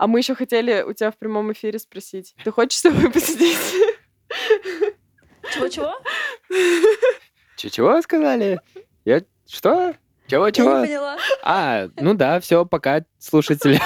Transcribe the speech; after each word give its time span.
А 0.00 0.06
мы 0.06 0.20
еще 0.20 0.34
хотели 0.34 0.80
у 0.80 0.94
тебя 0.94 1.10
в 1.10 1.18
прямом 1.18 1.52
эфире 1.52 1.78
спросить. 1.78 2.34
Ты 2.42 2.50
хочешь 2.50 2.78
с 2.78 2.82
тобой 2.82 3.12
посидеть? 3.12 3.58
Чего-чего? 5.52 5.92
Чего 7.54 8.00
сказали? 8.00 8.62
Я 9.04 9.20
что? 9.46 9.94
Чего-чего? 10.26 10.70
Я 10.70 10.80
не 10.80 10.86
поняла. 10.86 11.18
А, 11.42 11.88
ну 11.96 12.14
да, 12.14 12.40
все, 12.40 12.64
пока, 12.64 13.04
слушатели. 13.18 13.78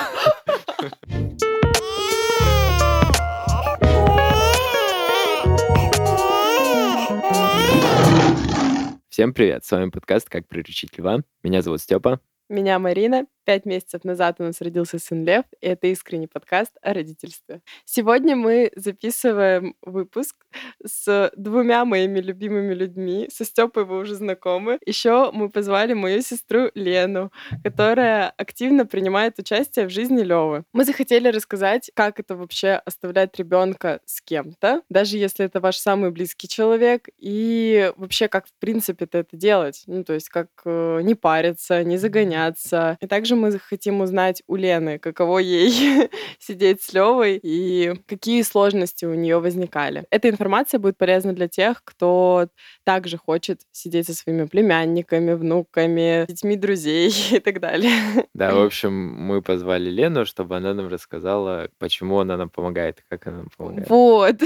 Всем 9.09 9.35
привет, 9.35 9.65
с 9.65 9.71
вами 9.73 9.91
подкаст 9.91 10.29
«Как 10.29 10.47
приручить 10.47 10.97
льва». 10.97 11.25
Меня 11.43 11.61
зовут 11.61 11.81
Степа. 11.81 12.21
Меня 12.49 12.79
Марина. 12.79 13.27
Пять 13.45 13.67
месяцев 13.67 14.05
назад 14.05 14.37
у 14.39 14.45
нас 14.45 14.63
родился 14.63 14.99
сын 14.99 15.23
Лев, 15.23 15.45
и 15.61 15.67
это 15.67 15.89
искренний 15.89 16.27
подкаст 16.27 16.73
о 16.81 16.95
родительстве. 16.95 17.61
Сегодня 17.85 18.37
мы 18.37 18.73
записываем 18.75 19.77
выпуск 19.83 20.47
с 20.83 21.31
двумя 21.37 21.85
моими 21.85 22.21
любимыми 22.21 22.73
людьми. 22.73 23.29
Со 23.31 23.45
Степой 23.45 23.85
вы 23.85 23.99
уже 23.99 24.15
знакомы. 24.15 24.79
Еще 24.87 25.31
мы 25.33 25.51
позвали 25.51 25.93
мою 25.93 26.23
сестру 26.23 26.71
Лену, 26.75 27.33
которая 27.63 28.31
активно 28.31 28.87
принимает 28.87 29.39
участие 29.39 29.89
в 29.89 29.91
жизни 29.91 30.23
Левы. 30.23 30.65
Мы 30.73 30.87
захотели 30.87 31.29
рассказать, 31.29 31.91
как 31.95 32.21
это 32.21 32.37
вообще 32.37 32.81
оставлять 32.87 33.37
ребенка 33.39 34.01
с 34.07 34.23
кем-то, 34.23 34.81
даже 34.89 35.19
если 35.19 35.45
это 35.45 35.61
ваш 35.61 35.77
самый 35.77 36.11
близкий 36.13 36.49
человек, 36.49 37.09
и 37.19 37.93
вообще 37.97 38.29
как 38.29 38.47
в 38.47 38.55
принципе 38.59 39.05
это 39.05 39.27
делать. 39.33 39.83
Ну, 39.87 40.03
то 40.03 40.15
есть 40.15 40.31
как 40.31 40.49
э, 40.65 41.01
не 41.03 41.15
париться, 41.15 41.85
не 41.85 41.99
загоняться. 41.99 42.97
И 43.03 43.07
также 43.07 43.34
мы 43.37 43.59
хотим 43.59 44.01
узнать 44.01 44.43
у 44.47 44.57
Лены, 44.57 44.99
каково 44.99 45.39
ей 45.39 46.09
сидеть 46.39 46.83
с 46.83 46.93
Левой 46.93 47.39
и 47.43 47.95
какие 48.07 48.43
сложности 48.43 49.05
у 49.05 49.15
нее 49.15 49.39
возникали. 49.39 50.05
Эта 50.11 50.29
информация 50.29 50.79
будет 50.79 50.97
полезна 50.97 51.33
для 51.33 51.49
тех, 51.49 51.83
кто 51.85 52.49
также 52.85 53.17
хочет 53.17 53.61
сидеть 53.73 54.07
со 54.07 54.15
своими 54.15 54.47
племянниками, 54.47 55.35
внуками, 55.35 56.27
детьми 56.29 56.57
друзей 56.57 57.13
и 57.33 57.41
так 57.41 57.61
далее. 57.61 57.93
Да, 58.35 58.55
в 58.55 58.59
общем, 58.65 58.93
мы 58.93 59.43
позвали 59.43 59.91
Лену, 59.91 60.27
чтобы 60.27 60.57
она 60.57 60.75
нам 60.75 60.89
рассказала, 60.89 61.69
почему 61.79 62.21
она 62.21 62.37
нам 62.37 62.51
помогает, 62.51 63.03
как 63.09 63.27
она 63.27 63.39
нам 63.39 63.49
помогает. 63.57 63.89
Вот. 63.89 64.37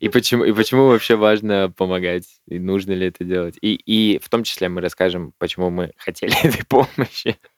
И 0.00 0.08
почему, 0.08 0.44
и 0.44 0.52
почему 0.52 0.88
вообще 0.88 1.16
важно 1.16 1.72
помогать, 1.76 2.24
и 2.46 2.58
нужно 2.58 2.92
ли 2.92 3.06
это 3.06 3.24
делать. 3.24 3.56
И, 3.60 3.74
и 3.74 4.18
в 4.18 4.28
том 4.28 4.44
числе 4.44 4.68
мы 4.68 4.80
расскажем, 4.80 5.32
почему 5.38 5.70
мы 5.70 5.92
хотели 5.96 6.34
этой 6.46 6.64
помощи. 6.66 7.11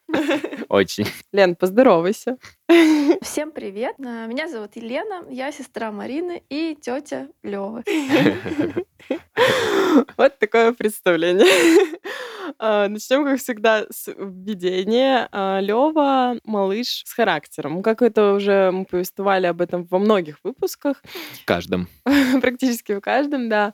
Очень. 0.69 1.07
Лен, 1.33 1.57
поздоровайся. 1.57 2.37
Всем 3.23 3.53
привет. 3.53 3.95
А, 3.99 4.27
Меня 4.27 4.49
зовут 4.49 4.71
Елена, 4.77 5.25
я 5.29 5.53
сестра 5.53 5.93
Марины 5.93 6.43
и 6.49 6.77
тетя 6.81 7.29
Лёвы. 7.43 7.85
Вот 10.17 10.39
такое 10.39 10.73
представление. 10.73 11.45
А, 12.59 12.89
Начнем, 12.89 13.25
как 13.25 13.41
всегда, 13.41 13.87
с 13.91 14.07
введения. 14.07 15.29
Лева 15.61 16.39
малыш 16.45 17.03
с 17.07 17.13
характером. 17.15 17.83
Как 17.83 18.03
это 18.03 18.35
уже 18.35 18.71
мы 18.71 18.85
повествовали 18.85 19.47
об 19.47 19.63
этом 19.63 19.87
во 19.91 19.99
многих 19.99 20.39
выпусках, 20.45 21.03
В 21.43 21.45
каждом. 21.47 21.89
практически 22.43 22.93
в 22.93 23.01
каждом, 23.01 23.49
да. 23.49 23.73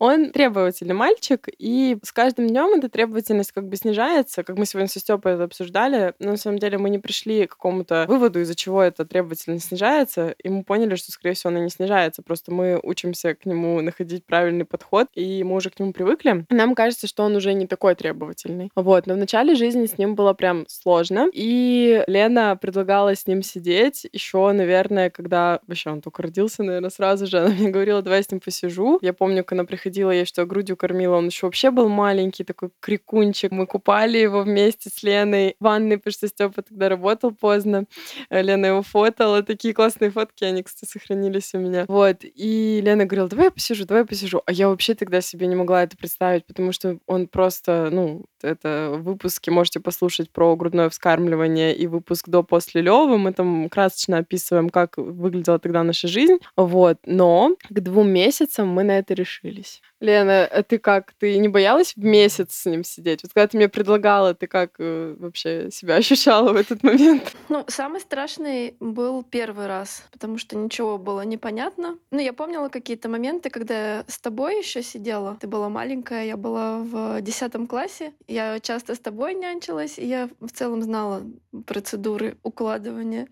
Он 0.00 0.30
требовательный 0.32 0.94
мальчик, 0.96 1.48
и 1.58 1.96
с 2.02 2.10
каждым 2.12 2.48
днем 2.48 2.76
эта 2.76 2.88
требовательность 2.88 3.52
как 3.52 3.68
бы 3.68 3.76
снижается, 3.76 4.42
как 4.42 4.58
мы 4.58 4.66
сегодня 4.66 4.88
со 4.88 4.98
Степой 4.98 5.34
это 5.34 5.44
обсуждали. 5.44 6.12
Но 6.18 6.32
на 6.32 6.36
самом 6.36 6.58
деле 6.58 6.76
мы 6.76 6.90
не 6.90 6.98
пришли 6.98 7.46
к 7.46 7.52
какому-то 7.52 8.04
выводу, 8.08 8.27
из-за 8.36 8.54
чего 8.54 8.82
эта 8.82 9.04
требовательность 9.04 9.68
снижается, 9.68 10.34
и 10.42 10.48
мы 10.48 10.64
поняли, 10.64 10.94
что, 10.96 11.12
скорее 11.12 11.34
всего, 11.34 11.50
она 11.50 11.60
не 11.60 11.70
снижается. 11.70 12.22
Просто 12.22 12.52
мы 12.52 12.78
учимся 12.82 13.34
к 13.34 13.46
нему 13.46 13.80
находить 13.80 14.24
правильный 14.24 14.64
подход, 14.64 15.08
и 15.14 15.42
мы 15.44 15.56
уже 15.56 15.70
к 15.70 15.78
нему 15.78 15.92
привыкли. 15.92 16.44
Нам 16.50 16.74
кажется, 16.74 17.06
что 17.06 17.24
он 17.24 17.36
уже 17.36 17.52
не 17.52 17.66
такой 17.66 17.94
требовательный. 17.94 18.70
Вот. 18.74 19.06
Но 19.06 19.14
в 19.14 19.16
начале 19.16 19.54
жизни 19.54 19.86
с 19.86 19.98
ним 19.98 20.14
было 20.14 20.32
прям 20.34 20.64
сложно. 20.68 21.28
И 21.32 22.04
Лена 22.06 22.56
предлагала 22.60 23.14
с 23.14 23.26
ним 23.26 23.42
сидеть 23.42 24.06
еще, 24.12 24.50
наверное, 24.52 25.10
когда 25.10 25.60
вообще 25.66 25.90
он 25.90 26.00
только 26.00 26.22
родился, 26.22 26.62
наверное, 26.62 26.90
сразу 26.90 27.26
же. 27.26 27.38
Она 27.38 27.54
мне 27.54 27.70
говорила, 27.70 28.02
давай 28.02 28.20
я 28.20 28.22
с 28.22 28.30
ним 28.30 28.40
посижу. 28.40 28.98
Я 29.02 29.12
помню, 29.12 29.44
когда 29.44 29.60
она 29.60 29.66
приходила, 29.66 30.10
я 30.10 30.24
что 30.24 30.44
грудью 30.46 30.76
кормила, 30.76 31.16
он 31.16 31.26
еще 31.26 31.46
вообще 31.46 31.70
был 31.70 31.88
маленький, 31.88 32.44
такой 32.44 32.70
крикунчик. 32.80 33.50
Мы 33.50 33.66
купали 33.66 34.18
его 34.18 34.42
вместе 34.42 34.90
с 34.90 35.02
Леной 35.02 35.56
в 35.58 35.64
ванной, 35.64 35.98
потому 35.98 36.12
что 36.12 36.28
Степа 36.28 36.62
тогда 36.62 36.88
работал 36.88 37.32
поздно. 37.32 37.84
Лена 38.30 38.66
его 38.66 38.82
фотала. 38.82 39.42
Такие 39.42 39.74
классные 39.74 40.10
фотки, 40.10 40.44
они, 40.44 40.62
кстати, 40.62 40.90
сохранились 40.90 41.54
у 41.54 41.58
меня. 41.58 41.84
Вот. 41.88 42.18
И 42.22 42.80
Лена 42.82 43.04
говорила, 43.04 43.28
давай 43.28 43.46
я 43.46 43.50
посижу, 43.50 43.86
давай 43.86 44.02
я 44.02 44.06
посижу. 44.06 44.42
А 44.46 44.52
я 44.52 44.68
вообще 44.68 44.94
тогда 44.94 45.20
себе 45.20 45.46
не 45.46 45.56
могла 45.56 45.82
это 45.82 45.96
представить, 45.96 46.46
потому 46.46 46.72
что 46.72 46.98
он 47.06 47.28
просто, 47.28 47.88
ну, 47.90 48.24
это 48.42 48.94
выпуски 48.96 49.50
можете 49.50 49.80
послушать 49.80 50.30
про 50.30 50.54
грудное 50.56 50.88
вскармливание 50.88 51.74
и 51.74 51.86
выпуск 51.86 52.28
до-после 52.28 52.82
Лёвы. 52.82 53.18
Мы 53.18 53.32
там 53.32 53.68
красочно 53.68 54.18
описываем, 54.18 54.70
как 54.70 54.96
выглядела 54.96 55.58
тогда 55.58 55.82
наша 55.82 56.08
жизнь. 56.08 56.38
Вот. 56.56 56.98
Но 57.04 57.56
к 57.68 57.80
двум 57.80 58.10
месяцам 58.10 58.68
мы 58.68 58.84
на 58.84 58.98
это 58.98 59.14
решились. 59.14 59.80
Лена, 60.00 60.46
а 60.46 60.62
ты 60.62 60.78
как? 60.78 61.12
Ты 61.18 61.38
не 61.38 61.48
боялась 61.48 61.94
в 61.96 62.04
месяц 62.04 62.54
с 62.54 62.66
ним 62.66 62.84
сидеть? 62.84 63.22
Вот 63.22 63.32
когда 63.32 63.48
ты 63.48 63.56
мне 63.56 63.68
предлагала, 63.68 64.32
ты 64.32 64.46
как 64.46 64.74
э, 64.78 65.16
вообще 65.18 65.70
себя 65.72 65.96
ощущала 65.96 66.52
в 66.52 66.56
этот 66.56 66.82
момент? 66.84 67.34
Ну, 67.48 67.64
самый 67.66 68.00
страшный 68.08 68.74
был 68.80 69.22
первый 69.22 69.66
раз, 69.66 70.02
потому 70.10 70.38
что 70.38 70.56
ничего 70.56 70.96
было 70.96 71.20
непонятно. 71.26 71.98
Ну, 72.10 72.20
я 72.20 72.32
помнила 72.32 72.70
какие-то 72.70 73.10
моменты, 73.10 73.50
когда 73.50 73.74
я 73.74 74.04
с 74.08 74.18
тобой 74.18 74.58
еще 74.58 74.82
сидела. 74.82 75.36
Ты 75.38 75.46
была 75.46 75.68
маленькая, 75.68 76.24
я 76.24 76.38
была 76.38 76.78
в 76.78 77.20
десятом 77.20 77.66
классе. 77.66 78.14
Я 78.26 78.60
часто 78.60 78.94
с 78.94 78.98
тобой 78.98 79.34
нянчилась, 79.34 79.98
и 79.98 80.06
я 80.06 80.30
в 80.40 80.50
целом 80.50 80.82
знала 80.82 81.22
процедуры 81.66 82.38
укладывания, 82.42 83.28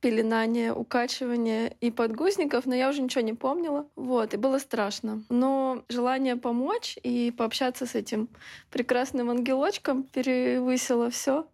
пеленания, 0.00 0.72
укачивания 0.72 1.74
и 1.80 1.90
подгузников, 1.90 2.66
но 2.66 2.74
я 2.76 2.88
уже 2.88 3.02
ничего 3.02 3.22
не 3.22 3.34
помнила. 3.34 3.88
Вот, 3.96 4.32
и 4.32 4.36
было 4.36 4.58
страшно. 4.58 5.24
Но 5.28 5.82
желание 5.88 6.36
помочь 6.36 6.96
и 7.02 7.32
пообщаться 7.36 7.84
с 7.84 7.96
этим 7.96 8.28
прекрасным 8.70 9.28
ангелочком 9.30 10.04
перевысило 10.04 11.10
все. 11.10 11.46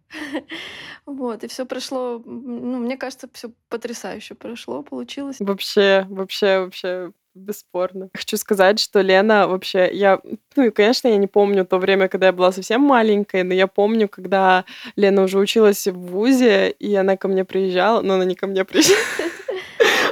Вот, 1.05 1.43
и 1.43 1.47
все 1.47 1.65
прошло, 1.65 2.21
ну, 2.25 2.79
мне 2.79 2.97
кажется, 2.97 3.29
все 3.31 3.51
потрясающе 3.69 4.35
прошло, 4.35 4.83
получилось. 4.83 5.37
Вообще, 5.39 6.05
вообще, 6.09 6.59
вообще 6.59 7.11
бесспорно. 7.37 8.09
Хочу 8.13 8.37
сказать, 8.37 8.79
что 8.79 9.01
Лена 9.01 9.47
вообще, 9.47 9.89
я, 9.93 10.19
ну 10.55 10.63
и, 10.63 10.69
конечно, 10.71 11.07
я 11.07 11.17
не 11.17 11.27
помню 11.27 11.65
то 11.65 11.77
время, 11.77 12.09
когда 12.09 12.27
я 12.27 12.33
была 12.33 12.51
совсем 12.51 12.81
маленькой, 12.81 13.43
но 13.43 13.53
я 13.53 13.67
помню, 13.67 14.09
когда 14.09 14.65
Лена 14.95 15.23
уже 15.23 15.39
училась 15.39 15.87
в 15.87 15.97
ВУЗе, 15.97 16.71
и 16.71 16.93
она 16.95 17.15
ко 17.15 17.27
мне 17.27 17.45
приезжала, 17.45 18.01
но 18.01 18.15
она 18.15 18.25
не 18.25 18.35
ко 18.35 18.47
мне 18.47 18.65
приезжала, 18.65 18.97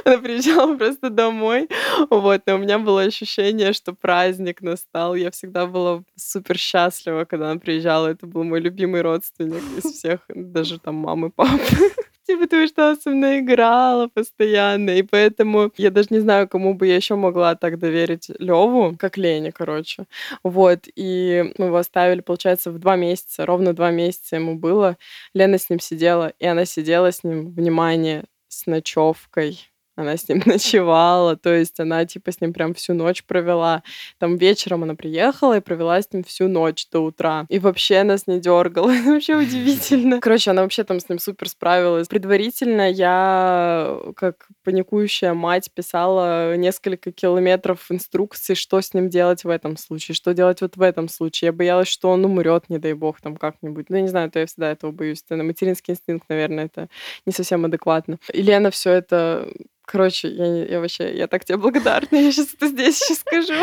она 0.16 0.18
приезжала 0.18 0.76
просто 0.76 1.10
домой, 1.10 1.68
вот, 2.10 2.42
и 2.46 2.50
у 2.52 2.58
меня 2.58 2.78
было 2.78 3.02
ощущение, 3.02 3.72
что 3.72 3.92
праздник 3.92 4.62
настал, 4.62 5.14
я 5.16 5.30
всегда 5.30 5.66
была 5.66 6.02
супер 6.16 6.56
счастлива, 6.58 7.24
когда 7.24 7.50
она 7.50 7.60
приезжала, 7.60 8.08
это 8.08 8.26
был 8.26 8.44
мой 8.44 8.60
любимый 8.60 9.02
родственник 9.02 9.62
из 9.76 9.92
всех, 9.92 10.20
даже 10.28 10.78
там 10.78 10.94
мамы, 10.94 11.30
папы. 11.30 11.60
Типа, 12.26 12.40
потому 12.42 12.66
что 12.66 12.96
со 12.96 13.10
мной 13.10 13.38
играла 13.38 14.08
постоянно, 14.08 14.90
и 14.90 15.02
поэтому 15.02 15.70
я 15.76 15.90
даже 15.90 16.08
не 16.10 16.18
знаю, 16.18 16.48
кому 16.48 16.74
бы 16.74 16.88
я 16.88 16.96
еще 16.96 17.14
могла 17.14 17.54
так 17.54 17.78
доверить 17.78 18.30
Леву, 18.40 18.96
как 18.98 19.16
Лене, 19.16 19.52
короче. 19.52 20.06
Вот, 20.42 20.88
и 20.96 21.52
мы 21.56 21.66
его 21.66 21.76
оставили, 21.76 22.20
получается, 22.22 22.72
в 22.72 22.80
два 22.80 22.96
месяца, 22.96 23.46
ровно 23.46 23.74
два 23.74 23.92
месяца 23.92 24.36
ему 24.36 24.56
было. 24.56 24.96
Лена 25.34 25.56
с 25.58 25.70
ним 25.70 25.78
сидела, 25.78 26.32
и 26.40 26.46
она 26.46 26.64
сидела 26.64 27.12
с 27.12 27.22
ним, 27.22 27.52
внимание, 27.52 28.24
с 28.48 28.66
ночевкой. 28.66 29.70
Она 29.96 30.16
с 30.16 30.28
ним 30.28 30.42
ночевала, 30.46 31.36
то 31.36 31.54
есть 31.54 31.80
она 31.80 32.04
типа 32.04 32.30
с 32.30 32.40
ним 32.40 32.52
прям 32.52 32.74
всю 32.74 32.92
ночь 32.92 33.24
провела. 33.24 33.82
Там 34.18 34.36
вечером 34.36 34.82
она 34.82 34.94
приехала 34.94 35.56
и 35.56 35.60
провела 35.60 36.00
с 36.00 36.12
ним 36.12 36.22
всю 36.22 36.48
ночь 36.48 36.86
до 36.90 37.00
утра. 37.00 37.46
И 37.48 37.58
вообще 37.58 38.02
нас 38.02 38.26
не 38.26 38.38
дергала. 38.38 38.90
Это 38.94 39.10
вообще 39.10 39.36
удивительно. 39.36 40.20
Короче, 40.20 40.50
она 40.50 40.62
вообще 40.62 40.84
там 40.84 41.00
с 41.00 41.08
ним 41.08 41.18
супер 41.18 41.48
справилась. 41.48 42.08
Предварительно 42.08 42.90
я, 42.90 43.98
как 44.16 44.46
паникующая 44.64 45.32
мать, 45.32 45.70
писала 45.72 46.56
несколько 46.56 47.10
километров 47.10 47.90
инструкций, 47.90 48.54
что 48.54 48.80
с 48.80 48.92
ним 48.92 49.08
делать 49.08 49.44
в 49.44 49.48
этом 49.48 49.78
случае, 49.78 50.14
что 50.14 50.34
делать 50.34 50.60
вот 50.60 50.76
в 50.76 50.82
этом 50.82 51.08
случае. 51.08 51.46
Я 51.46 51.52
боялась, 51.52 51.88
что 51.88 52.10
он 52.10 52.24
умрет, 52.24 52.68
не 52.68 52.78
дай 52.78 52.92
бог, 52.92 53.20
там 53.22 53.36
как-нибудь. 53.36 53.88
Ну, 53.88 53.96
я 53.96 54.02
не 54.02 54.08
знаю, 54.08 54.30
то 54.30 54.38
я 54.38 54.46
всегда 54.46 54.70
этого 54.70 54.92
боюсь. 54.92 55.22
Это 55.28 55.42
материнский 55.42 55.92
инстинкт, 55.92 56.28
наверное, 56.28 56.66
это 56.66 56.88
не 57.24 57.32
совсем 57.32 57.64
адекватно. 57.64 58.18
И 58.32 58.42
Лена 58.42 58.70
все 58.70 58.90
это 58.90 59.48
Короче, 59.86 60.28
я, 60.28 60.64
я 60.64 60.80
вообще, 60.80 61.16
я 61.16 61.28
так 61.28 61.44
тебе 61.44 61.58
благодарна, 61.58 62.16
я 62.16 62.32
сейчас 62.32 62.52
это 62.54 62.66
здесь 62.66 62.98
сейчас 62.98 63.20
скажу. 63.20 63.54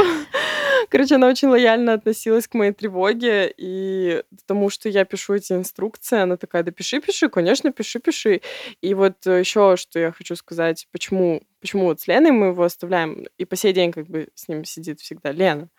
Короче, 0.89 1.15
она 1.15 1.27
очень 1.27 1.47
лояльно 1.47 1.94
относилась 1.94 2.47
к 2.47 2.53
моей 2.53 2.71
тревоге 2.71 3.53
и 3.56 4.24
тому, 4.45 4.69
что 4.69 4.89
я 4.89 5.06
пишу 5.06 5.35
эти 5.35 5.53
инструкции. 5.53 6.19
Она 6.19 6.38
такая, 6.38 6.63
да 6.63 6.71
пиши, 6.71 7.00
пиши, 7.01 7.30
конечно, 7.30 7.71
пиши, 7.71 8.00
пиши. 8.00 8.41
И 8.81 8.94
вот 8.94 9.25
еще, 9.25 9.75
что 9.77 10.00
я 10.00 10.12
хочу 10.12 10.35
сказать, 10.35 10.88
почему 10.91 11.41
почему 11.63 11.85
вот 11.85 12.01
с 12.01 12.07
Леной 12.09 12.31
мы 12.31 12.47
его 12.47 12.63
оставляем, 12.63 13.25
и 13.38 13.45
по 13.45 13.56
сей 13.56 13.71
день 13.71 13.94
как 13.94 14.07
бы 14.07 14.27
с 14.35 14.50
ним 14.50 14.65
сидит 14.65 15.00
всегда 15.00 15.31
Лена. 15.31 15.69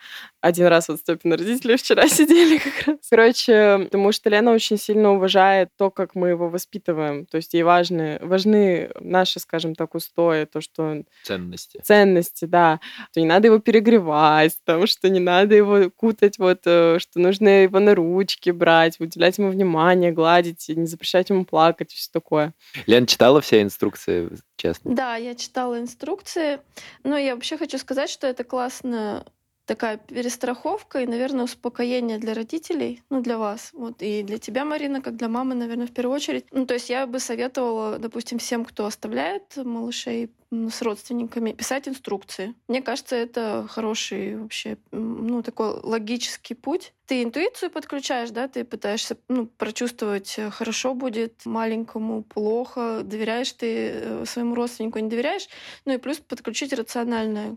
Один 0.41 0.67
раз 0.69 0.89
вот 0.89 1.01
Степина 1.01 1.37
родители 1.37 1.77
вчера 1.77 2.09
сидели 2.09 2.57
как 2.57 2.87
раз. 2.87 2.97
Короче, 3.11 3.81
потому 3.85 4.11
что 4.13 4.31
Лена 4.31 4.53
очень 4.53 4.79
сильно 4.79 5.13
уважает 5.13 5.69
то, 5.77 5.91
как 5.91 6.15
мы 6.15 6.31
его 6.31 6.49
воспитываем. 6.49 7.27
То 7.27 7.37
есть 7.37 7.53
ей 7.53 7.65
важны, 7.65 8.19
важны 8.23 8.93
наши, 8.99 9.41
скажем 9.41 9.75
так, 9.75 9.95
устои, 9.95 10.47
то, 10.47 10.63
что 10.63 11.03
Ценности. 11.23 11.81
ценности, 11.85 12.47
да, 12.47 12.81
что 13.11 13.21
не 13.21 13.27
надо 13.27 13.49
его 13.49 13.59
перегревать, 13.59 14.59
там, 14.65 14.87
что 14.87 14.94
не 15.03 15.21
надо 15.21 15.55
его 15.55 15.91
кутать, 15.91 16.39
вот, 16.39 16.61
э, 16.65 16.99
что 16.99 17.21
нужно 17.21 17.63
его 17.63 17.79
на 17.81 17.95
ручки 17.95 18.51
брать, 18.51 19.01
уделять 19.01 19.39
ему 19.39 19.51
внимание, 19.51 20.13
гладить, 20.13 20.69
не 20.69 20.87
запрещать 20.87 21.31
ему 21.31 21.45
плакать, 21.45 21.93
все 21.93 22.11
такое. 22.13 22.55
Лен 22.87 23.07
читала 23.07 23.41
все 23.41 23.63
инструкции, 23.63 24.31
честно? 24.57 24.95
Да, 24.95 25.17
я 25.17 25.35
читала 25.35 25.79
инструкции. 25.79 26.61
Но 27.03 27.17
я 27.17 27.35
вообще 27.35 27.57
хочу 27.57 27.79
сказать, 27.79 28.11
что 28.11 28.27
это 28.27 28.45
классная 28.45 29.25
такая 29.67 29.97
перестраховка 29.97 31.01
и, 31.01 31.07
наверное, 31.07 31.45
успокоение 31.45 32.19
для 32.19 32.35
родителей, 32.35 33.03
ну, 33.11 33.21
для 33.21 33.39
вас, 33.39 33.71
вот, 33.73 33.97
и 34.01 34.23
для 34.23 34.39
тебя, 34.39 34.65
Марина, 34.65 35.01
как 35.01 35.17
для 35.17 35.29
мамы, 35.29 35.55
наверное, 35.55 35.87
в 35.87 35.93
первую 35.93 36.17
очередь. 36.17 36.47
Ну, 36.53 36.67
то 36.67 36.75
есть 36.75 36.91
я 36.91 37.07
бы 37.07 37.19
советовала, 37.19 37.99
допустим, 37.99 38.39
всем, 38.39 38.65
кто 38.65 38.87
оставляет 38.87 39.57
малышей 39.57 40.31
с 40.71 40.83
родственниками, 40.83 41.53
писать 41.53 41.89
инструкции. 41.89 42.55
Мне 42.69 42.83
кажется, 42.83 43.17
это 43.17 43.67
хороший 43.69 44.37
вообще, 44.37 44.79
ну, 44.93 45.43
такой 45.43 45.81
логический 45.83 46.55
путь. 46.55 46.93
Ты 47.07 47.23
интуицию 47.23 47.71
подключаешь, 47.71 48.31
да, 48.31 48.49
ты 48.49 48.65
пытаешься, 48.65 49.17
ну, 49.29 49.47
прочувствовать, 49.47 50.35
э, 50.39 50.51
хорошо 50.51 50.95
будет 50.95 51.45
маленькому, 51.45 52.23
плохо, 52.23 53.03
доверяешь 53.05 53.53
ты 53.53 53.91
э, 53.93 54.25
своему 54.27 54.55
родственнику, 54.55 54.99
не 55.01 55.11
доверяешь, 55.11 55.49
ну 55.85 55.93
и 55.93 55.99
плюс 55.99 56.19
подключить 56.19 56.73
рациональное 56.73 57.57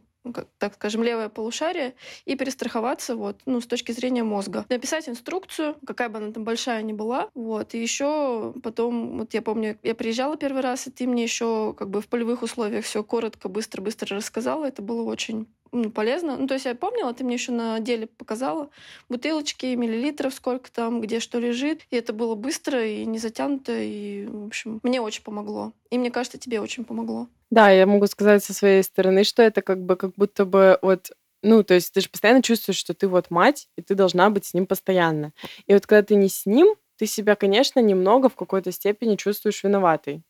так 0.58 0.76
скажем, 0.76 1.04
левое 1.04 1.30
полушарие 1.30 1.96
и 2.26 2.36
перестраховаться 2.36 3.16
вот, 3.16 3.42
ну, 3.46 3.62
с 3.62 3.68
точки 3.68 3.92
зрения 3.92 4.24
мозга. 4.24 4.66
Написать 4.70 5.10
инструкцию, 5.10 5.76
какая 5.86 6.10
бы 6.10 6.18
она 6.18 6.32
там 6.32 6.44
большая 6.44 6.82
ни 6.82 6.94
была, 6.94 7.30
вот, 7.34 7.74
и 7.74 7.82
еще 7.82 8.54
потом, 8.64 9.20
вот 9.20 9.34
я 9.34 9.42
помню, 9.42 9.78
я 9.84 9.96
приезжала 9.96 10.38
первый 10.38 10.62
раз, 10.62 10.88
и 10.88 10.92
ты 10.92 11.08
мне 11.08 11.24
еще 11.24 11.74
как 11.78 11.90
бы 11.90 12.02
в 12.02 12.08
полевых 12.08 12.42
условиях 12.42 12.86
все 12.86 13.04
коротко, 13.04 13.50
быстро-быстро 13.50 14.16
рассказала, 14.16 14.66
это 14.66 14.82
было 14.82 15.04
очень 15.04 15.48
ну, 15.67 15.67
полезно. 15.94 16.38
Ну, 16.38 16.48
то 16.48 16.54
есть 16.54 16.66
я 16.66 16.76
помнила, 16.76 17.14
ты 17.14 17.24
мне 17.24 17.36
еще 17.36 17.52
на 17.52 17.80
деле 17.80 18.08
показала 18.08 18.70
бутылочки, 19.10 19.68
миллилитров, 19.76 20.34
сколько 20.34 20.72
там, 20.72 21.02
где 21.02 21.20
что 21.20 21.40
лежит. 21.40 21.82
И 21.92 21.96
это 21.96 22.14
было 22.14 22.36
быстро 22.36 22.86
и 22.86 23.06
не 23.06 23.20
затянуто. 23.20 23.74
И, 23.78 24.26
в 24.26 24.48
общем, 24.48 24.80
мне 24.84 25.02
очень 25.02 25.24
помогло. 25.24 25.74
И 25.90 25.98
мне 25.98 26.12
кажется, 26.12 26.38
тебе 26.38 26.62
очень 26.62 26.86
помогло. 26.86 27.28
Да, 27.50 27.70
я 27.70 27.86
могу 27.86 28.08
сказать 28.08 28.44
со 28.44 28.54
своей 28.54 28.84
стороны, 28.84 29.24
что 29.24 29.42
это 29.42 29.62
как 29.62 29.82
бы 29.84 29.96
как 29.96 30.14
будто 30.16 30.46
бы 30.46 30.80
вот 30.82 31.12
ну, 31.44 31.64
то 31.64 31.76
есть 31.76 31.94
ты 31.94 32.02
же 32.02 32.10
постоянно 32.10 32.42
чувствуешь, 32.42 32.78
что 32.78 32.94
ты 32.94 33.08
вот 33.08 33.30
мать, 33.30 33.70
и 33.78 33.82
ты 33.82 33.96
должна 33.96 34.30
быть 34.30 34.46
с 34.46 34.54
ним 34.54 34.66
постоянно. 34.66 35.34
И 35.68 35.74
вот 35.74 35.86
когда 35.86 36.04
ты 36.04 36.16
не 36.16 36.30
с 36.30 36.46
ним, 36.46 36.76
ты 36.98 37.06
себя, 37.06 37.36
конечно, 37.36 37.80
немного 37.80 38.28
в 38.28 38.36
какой-то 38.36 38.72
степени 38.72 39.16
чувствуешь 39.16 39.64
виноватой. 39.64 40.24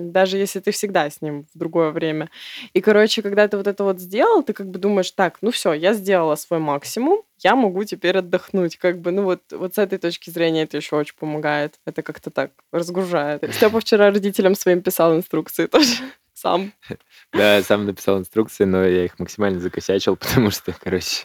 Даже 0.00 0.36
если 0.38 0.60
ты 0.60 0.70
всегда 0.70 1.08
с 1.08 1.20
ним 1.20 1.46
в 1.54 1.58
другое 1.58 1.90
время. 1.90 2.30
И, 2.72 2.80
короче, 2.80 3.22
когда 3.22 3.48
ты 3.48 3.56
вот 3.56 3.66
это 3.66 3.84
вот 3.84 4.00
сделал, 4.00 4.42
ты 4.42 4.52
как 4.52 4.68
бы 4.68 4.78
думаешь, 4.78 5.10
так, 5.10 5.38
ну 5.40 5.50
все, 5.50 5.72
я 5.72 5.94
сделала 5.94 6.34
свой 6.36 6.58
максимум, 6.58 7.22
я 7.38 7.56
могу 7.56 7.84
теперь 7.84 8.18
отдохнуть. 8.18 8.76
Как 8.76 9.00
бы, 9.00 9.10
ну 9.10 9.22
вот, 9.22 9.42
вот 9.50 9.74
с 9.74 9.78
этой 9.78 9.98
точки 9.98 10.30
зрения 10.30 10.62
это 10.62 10.76
еще 10.76 10.96
очень 10.96 11.16
помогает. 11.18 11.74
Это 11.86 12.02
как-то 12.02 12.30
так 12.30 12.52
разгружает. 12.70 13.42
Степа 13.54 13.80
вчера 13.80 14.10
родителям 14.10 14.54
своим 14.54 14.82
писал 14.82 15.14
инструкции 15.16 15.66
тоже 15.66 15.94
сам. 16.34 16.72
Да, 17.32 17.62
сам 17.62 17.86
написал 17.86 18.18
инструкции, 18.18 18.64
но 18.64 18.84
я 18.84 19.06
их 19.06 19.18
максимально 19.18 19.58
закосячил, 19.58 20.16
потому 20.16 20.50
что, 20.50 20.74
короче, 20.78 21.24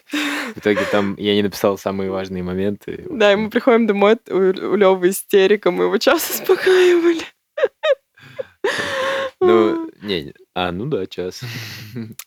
в 0.54 0.58
итоге 0.58 0.80
там 0.90 1.16
я 1.18 1.34
не 1.34 1.42
написал 1.42 1.76
самые 1.76 2.10
важные 2.10 2.42
моменты. 2.42 3.04
Да, 3.10 3.32
и 3.32 3.36
мы 3.36 3.50
приходим 3.50 3.86
домой, 3.86 4.16
у, 4.30 4.36
у 4.36 4.74
Лёвы 4.74 5.10
истерика, 5.10 5.70
мы 5.70 5.84
его 5.84 5.98
час 5.98 6.30
успокаивали. 6.30 7.24
Ну, 9.40 9.88
не, 10.02 10.24
не. 10.24 10.34
а, 10.54 10.72
ну 10.72 10.86
да, 10.86 11.06
час. 11.06 11.40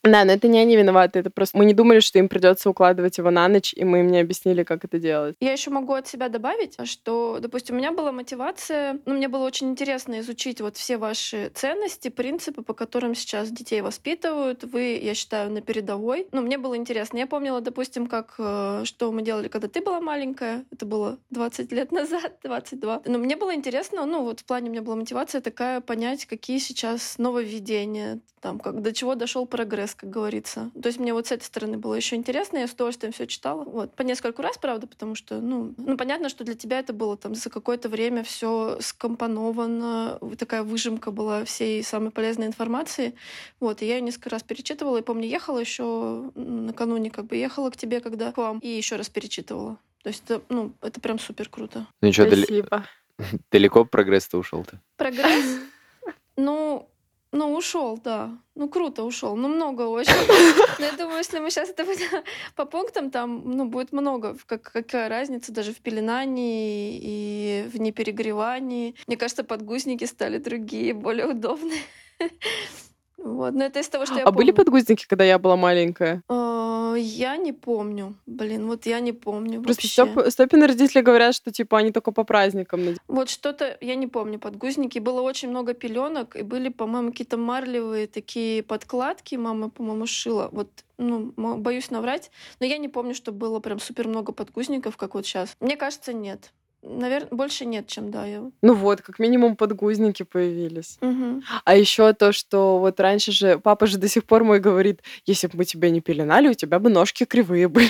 Да, 0.04 0.26
но 0.26 0.34
это 0.34 0.48
не 0.48 0.60
они 0.60 0.76
виноваты, 0.76 1.20
это 1.20 1.30
просто 1.30 1.58
мы 1.58 1.66
не 1.66 1.74
думали, 1.74 2.00
что 2.00 2.20
им 2.20 2.28
придется 2.28 2.70
укладывать 2.70 3.18
его 3.18 3.32
на 3.32 3.48
ночь, 3.48 3.74
и 3.74 3.84
мы 3.84 4.00
им 4.00 4.08
не 4.08 4.20
объяснили, 4.20 4.64
как 4.64 4.84
это 4.84 5.00
делать. 5.00 5.36
Я 5.40 5.54
еще 5.54 5.70
могу 5.70 5.94
от 5.94 6.08
себя 6.08 6.28
добавить, 6.30 6.76
что, 6.86 7.38
допустим, 7.40 7.76
у 7.76 7.78
меня 7.78 7.92
была 7.92 8.12
мотивация, 8.12 9.00
ну, 9.06 9.14
мне 9.14 9.28
было 9.28 9.46
очень 9.46 9.70
интересно 9.70 10.20
изучить 10.20 10.62
вот 10.62 10.78
все 10.78 10.98
ваши 10.98 11.50
ценности, 11.54 12.10
принципы, 12.10 12.64
по 12.64 12.74
которым 12.74 13.16
сейчас 13.16 13.52
детей 13.52 13.82
воспитывают. 13.82 14.64
Вы, 14.64 15.00
я 15.02 15.14
считаю, 15.14 15.52
на 15.52 15.62
передовой. 15.62 16.28
Ну, 16.32 16.42
мне 16.42 16.58
было 16.58 16.76
интересно. 16.76 17.18
Я 17.18 17.28
помнила, 17.28 17.62
допустим, 17.62 18.08
как, 18.08 18.36
э, 18.38 18.82
что 18.86 19.12
мы 19.12 19.22
делали, 19.22 19.48
когда 19.48 19.68
ты 19.68 19.82
была 19.82 20.02
маленькая. 20.02 20.66
Это 20.72 20.86
было 20.86 21.18
20 21.30 21.72
лет 21.72 21.92
назад, 21.92 22.40
22. 22.44 23.04
Но 23.06 23.18
мне 23.18 23.36
было 23.36 23.54
интересно, 23.54 24.06
ну, 24.06 24.24
вот 24.24 24.42
в 24.42 24.46
плане 24.46 24.70
у 24.70 24.72
меня 24.72 24.82
была 24.82 24.96
мотивация 24.96 25.42
такая 25.42 25.82
понять, 25.82 26.26
какие 26.26 26.58
сейчас 26.58 27.18
нововведения, 27.18 27.61
там, 28.42 28.60
как, 28.60 28.82
до 28.82 28.94
чего 28.94 29.16
дошел 29.16 29.46
прогресс, 29.46 29.96
как 29.96 30.10
говорится. 30.10 30.72
То 30.82 30.88
есть 30.88 31.00
мне 31.00 31.14
вот 31.14 31.28
с 31.28 31.32
этой 31.32 31.44
стороны 31.44 31.78
было 31.78 31.94
еще 31.94 32.16
интересно, 32.16 32.58
я 32.58 32.68
с 32.68 32.74
удовольствием 32.74 33.14
все 33.14 33.28
читала. 33.28 33.64
Вот. 33.64 33.96
По 33.96 34.02
нескольку 34.02 34.42
раз, 34.42 34.58
правда, 34.58 34.88
потому 34.88 35.16
что, 35.16 35.40
ну, 35.40 35.74
ну, 35.78 35.98
понятно, 35.98 36.30
что 36.30 36.44
для 36.44 36.56
тебя 36.56 36.80
это 36.80 36.94
было 36.94 37.18
там 37.18 37.36
за 37.36 37.50
какое-то 37.50 37.90
время 37.90 38.24
все 38.24 38.78
скомпоновано, 38.80 40.20
такая 40.38 40.64
выжимка 40.64 41.12
была 41.12 41.46
всей 41.46 41.84
самой 41.84 42.12
полезной 42.12 42.48
информации. 42.48 43.14
Вот, 43.60 43.82
и 43.82 43.86
я 43.86 43.96
ее 43.96 44.02
несколько 44.02 44.30
раз 44.30 44.44
перечитывала, 44.44 44.98
и 44.98 45.04
помню, 45.04 45.28
ехала 45.28 45.60
еще 45.60 46.32
накануне, 46.36 47.12
как 47.12 47.26
бы 47.26 47.36
ехала 47.36 47.70
к 47.70 47.78
тебе, 47.78 48.00
когда 48.00 48.32
к 48.32 48.38
вам, 48.38 48.60
и 48.60 48.68
еще 48.68 48.96
раз 48.96 49.10
перечитывала. 49.10 49.78
То 50.04 50.10
есть 50.10 50.24
это, 50.26 50.42
ну, 50.50 50.74
это 50.82 51.00
прям 51.00 51.20
супер 51.20 51.48
круто. 51.48 51.86
Ну 52.02 52.10
и 52.10 52.12
что, 52.12 52.26
Спасибо. 52.26 52.86
далеко 53.52 53.86
прогресс-то 53.86 54.38
ушел-то? 54.38 54.80
Прогресс? 54.98 55.46
Ну, 56.38 56.90
ну, 57.34 57.56
ушел, 57.56 57.98
да. 57.98 58.38
Ну, 58.56 58.68
круто 58.68 59.04
ушел. 59.04 59.36
Ну, 59.38 59.48
много 59.48 59.84
очень. 59.84 60.12
Но 60.80 60.86
я 60.86 60.92
думаю, 60.92 61.20
если 61.20 61.40
мы 61.40 61.50
сейчас 61.50 61.70
это 61.70 61.86
будем 61.86 62.24
по 62.56 62.66
пунктам, 62.66 63.10
там, 63.10 63.42
ну, 63.46 63.66
будет 63.66 63.94
много. 63.94 64.38
Как, 64.46 64.64
какая 64.64 65.08
разница 65.08 65.54
даже 65.54 65.74
в 65.74 65.78
пеленании 65.78 67.00
и 67.02 67.70
в 67.70 67.80
неперегревании. 67.80 68.96
Мне 69.08 69.16
кажется, 69.16 69.46
подгузники 69.46 70.04
стали 70.04 70.40
другие, 70.40 70.94
более 70.94 71.28
удобные. 71.28 71.82
Вот, 73.24 73.54
но 73.54 73.64
это 73.66 73.80
из 73.80 73.88
того, 73.90 74.06
что 74.06 74.16
я 74.16 74.24
А 74.24 74.32
были 74.32 74.52
помню. 74.52 74.56
подгузники, 74.66 75.06
когда 75.08 75.24
я 75.24 75.38
была 75.40 75.56
маленькая? 75.56 76.22
А, 76.28 76.96
Я 76.98 77.38
не 77.38 77.54
помню. 77.54 78.16
Блин, 78.26 78.68
вот 78.68 78.86
я 78.86 79.00
не 79.00 79.14
помню 79.14 79.62
Просто 79.62 79.84
вообще. 80.04 80.20
Стёп- 80.22 80.30
Стёпины 80.30 80.68
родители 80.68 81.02
говорят, 81.02 81.34
что 81.36 81.52
типа 81.52 81.78
они 81.78 81.92
только 81.92 82.12
по 82.12 82.24
праздникам 82.26 82.80
надевают. 82.82 83.02
Вот 83.08 83.30
что-то, 83.30 83.78
я 83.82 83.96
не 83.96 84.08
помню, 84.08 84.40
подгузники. 84.40 85.00
Было 85.00 85.22
очень 85.22 85.50
много 85.50 85.74
пеленок, 85.74 86.36
и 86.36 86.42
были, 86.42 86.70
по-моему, 86.70 87.12
какие-то 87.12 87.38
марлевые 87.38 88.08
такие 88.08 88.62
подкладки. 88.64 89.36
Мама, 89.36 89.70
по-моему, 89.70 90.06
шила. 90.06 90.50
Вот, 90.52 90.68
ну, 90.98 91.32
боюсь 91.38 91.92
наврать. 91.92 92.30
Но 92.60 92.66
я 92.66 92.78
не 92.78 92.90
помню, 92.90 93.14
что 93.16 93.32
было 93.32 93.60
прям 93.62 93.80
супер 93.80 94.08
много 94.08 94.34
подгузников, 94.34 94.98
как 94.98 95.14
вот 95.14 95.26
сейчас. 95.26 95.56
Мне 95.62 95.78
кажется, 95.78 96.12
нет. 96.12 96.52
Наверное, 96.84 97.30
больше 97.30 97.66
нет, 97.66 97.88
чем 97.88 98.10
да. 98.10 98.26
Я... 98.26 98.44
Ну 98.62 98.74
вот, 98.74 99.02
как 99.02 99.20
минимум 99.20 99.56
подгузники 99.56 100.24
появились. 100.24 100.98
Мгм. 101.02 101.44
А 101.64 101.76
еще 101.76 102.12
то, 102.14 102.32
что 102.32 102.80
вот 102.80 103.00
раньше 103.00 103.32
же, 103.32 103.60
папа 103.60 103.86
же 103.86 103.98
до 104.00 104.08
сих 104.08 104.24
пор 104.26 104.44
мой 104.44 104.60
говорит, 104.60 105.02
если 105.26 105.48
бы 105.48 105.54
мы 105.58 105.66
тебя 105.66 105.90
не 105.92 106.02
пеленали, 106.02 106.48
у 106.48 106.54
тебя 106.56 106.80
бы 106.80 106.90
ножки 106.90 107.26
кривые 107.26 107.68
были. 107.68 107.90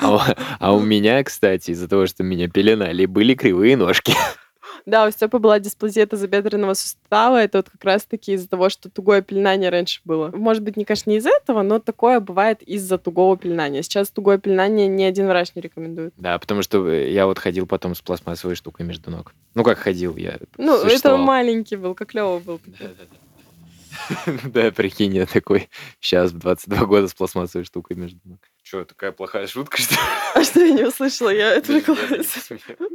А, 0.00 0.14
у- 0.14 0.20
а 0.60 0.72
у 0.74 0.80
меня, 0.80 1.22
кстати, 1.24 1.70
из-за 1.70 1.88
того, 1.88 2.06
что 2.06 2.22
меня 2.22 2.48
пеленали, 2.48 3.06
были 3.06 3.34
кривые 3.34 3.76
ножки. 3.76 4.12
Да, 4.88 5.06
у 5.06 5.10
Степы 5.10 5.38
была 5.38 5.60
дисплазия 5.60 6.06
тазобедренного 6.06 6.72
сустава. 6.72 7.42
Это 7.42 7.58
вот 7.58 7.68
как 7.68 7.84
раз-таки 7.84 8.32
из-за 8.32 8.48
того, 8.48 8.70
что 8.70 8.88
тугое 8.88 9.20
пеленание 9.20 9.68
раньше 9.68 10.00
было. 10.06 10.30
Может 10.34 10.62
быть, 10.62 10.78
не, 10.78 10.86
конечно, 10.86 11.10
не 11.10 11.18
из-за 11.18 11.28
этого, 11.28 11.60
но 11.60 11.78
такое 11.78 12.20
бывает 12.20 12.62
из-за 12.62 12.96
тугого 12.96 13.36
пеленания. 13.36 13.82
Сейчас 13.82 14.08
тугое 14.08 14.38
пеленание 14.38 14.88
ни 14.88 15.02
один 15.02 15.26
врач 15.26 15.50
не 15.54 15.60
рекомендует. 15.60 16.14
Да, 16.16 16.38
потому 16.38 16.62
что 16.62 16.90
я 16.90 17.26
вот 17.26 17.38
ходил 17.38 17.66
потом 17.66 17.94
с 17.94 18.00
пластмассовой 18.00 18.56
штукой 18.56 18.86
между 18.86 19.10
ног. 19.10 19.34
Ну, 19.54 19.62
как 19.62 19.76
ходил, 19.76 20.16
я 20.16 20.38
Ну, 20.56 20.82
это 20.82 21.18
маленький 21.18 21.76
был, 21.76 21.94
как 21.94 22.14
Лева 22.14 22.38
был. 22.38 22.58
Да, 24.44 24.70
прикинь, 24.70 25.14
я 25.14 25.26
такой 25.26 25.68
сейчас 26.00 26.30
в 26.30 26.38
22 26.38 26.86
года 26.86 27.08
с 27.08 27.14
пластмассовой 27.14 27.64
штукой 27.64 27.96
между 27.96 28.20
ног. 28.24 28.40
Что, 28.68 28.84
такая 28.84 29.12
плохая 29.12 29.46
шутка, 29.46 29.80
что? 29.80 29.94
А 30.34 30.44
что 30.44 30.60
я 30.60 30.74
не 30.74 30.82
услышала? 30.82 31.30
Я 31.30 31.56
отвлеклась. 31.56 32.50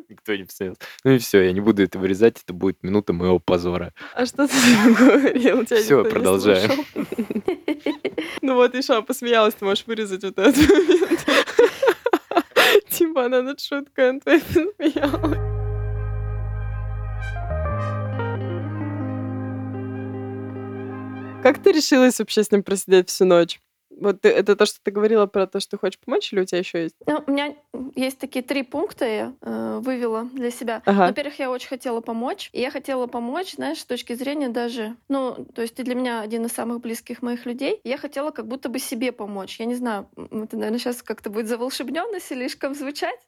Никто 0.08 0.36
не 0.36 0.44
посмеялся. 0.44 0.80
Ну 1.03 1.12
и 1.13 1.18
все, 1.18 1.42
я 1.42 1.51
не 1.51 1.62
буду 1.62 1.82
это 1.82 1.98
вырезать, 1.98 2.39
это 2.44 2.53
будет 2.53 2.84
минута 2.84 3.12
моего 3.12 3.39
позора. 3.39 3.92
А 4.13 4.27
что 4.27 4.48
ты 4.48 4.53
там 4.53 4.94
говорил? 4.94 5.62
Не 5.62 6.12
продолжаем. 6.12 6.86
Ну 8.44 8.53
вот, 8.53 8.75
Иша 8.75 9.01
посмеялась, 9.01 9.56
ты 9.56 9.65
можешь 9.65 9.88
вырезать 9.88 10.24
вот 10.24 10.38
этот 10.38 10.56
момент. 10.58 11.25
Типа 12.92 13.25
она 13.25 13.42
над 13.42 13.60
шуткой, 13.60 14.12
а 14.12 14.20
ты 14.20 14.42
посмеялась. 14.42 15.39
Как 21.42 21.63
ты 21.63 21.72
решилась 21.72 22.20
вообще 22.20 22.44
с 22.44 22.51
ним 22.51 22.62
просидеть 22.62 23.10
всю 23.10 23.25
ночь? 23.25 23.60
Вот 24.00 24.21
ты- 24.21 24.29
это 24.29 24.55
то, 24.55 24.65
что 24.65 24.79
ты 24.81 24.91
говорила 24.91 25.25
про 25.25 25.47
то, 25.47 25.59
что 25.59 25.77
хочешь 25.77 26.00
помочь, 26.00 26.31
или 26.33 26.41
у 26.41 26.45
тебя 26.45 26.59
еще 26.59 26.83
есть? 26.83 26.95
Ну, 27.05 27.23
у 27.25 27.31
меня 27.31 27.55
есть 27.95 28.19
такие 28.19 28.43
три 28.43 28.63
пункта, 28.63 29.05
я 29.05 29.33
э, 29.41 29.79
вывела 29.81 30.29
для 30.33 30.51
себя. 30.51 30.81
Ага. 30.85 31.07
Во-первых, 31.07 31.39
я 31.39 31.51
очень 31.51 31.67
хотела 31.69 32.01
помочь. 32.01 32.50
И 32.53 32.62
я 32.62 32.71
хотела 32.71 33.07
помочь, 33.07 33.53
знаешь, 33.55 33.79
с 33.79 33.85
точки 33.85 34.13
зрения 34.13 34.50
даже... 34.50 34.95
Ну, 35.09 35.45
то 35.53 35.62
есть 35.62 35.75
ты 35.75 35.83
для 35.83 35.95
меня 35.95 36.21
один 36.21 36.45
из 36.45 36.51
самых 36.51 36.81
близких 36.81 37.21
моих 37.21 37.45
людей. 37.45 37.79
Я 37.83 37.97
хотела 37.97 38.31
как 38.31 38.47
будто 38.47 38.69
бы 38.69 38.79
себе 38.79 39.12
помочь. 39.12 39.59
Я 39.59 39.65
не 39.65 39.75
знаю, 39.75 40.07
это, 40.15 40.57
наверное, 40.57 40.79
сейчас 40.79 41.03
как-то 41.03 41.29
будет 41.29 41.47
заволшебненно 41.47 42.19
слишком 42.19 42.75
звучать. 42.75 43.19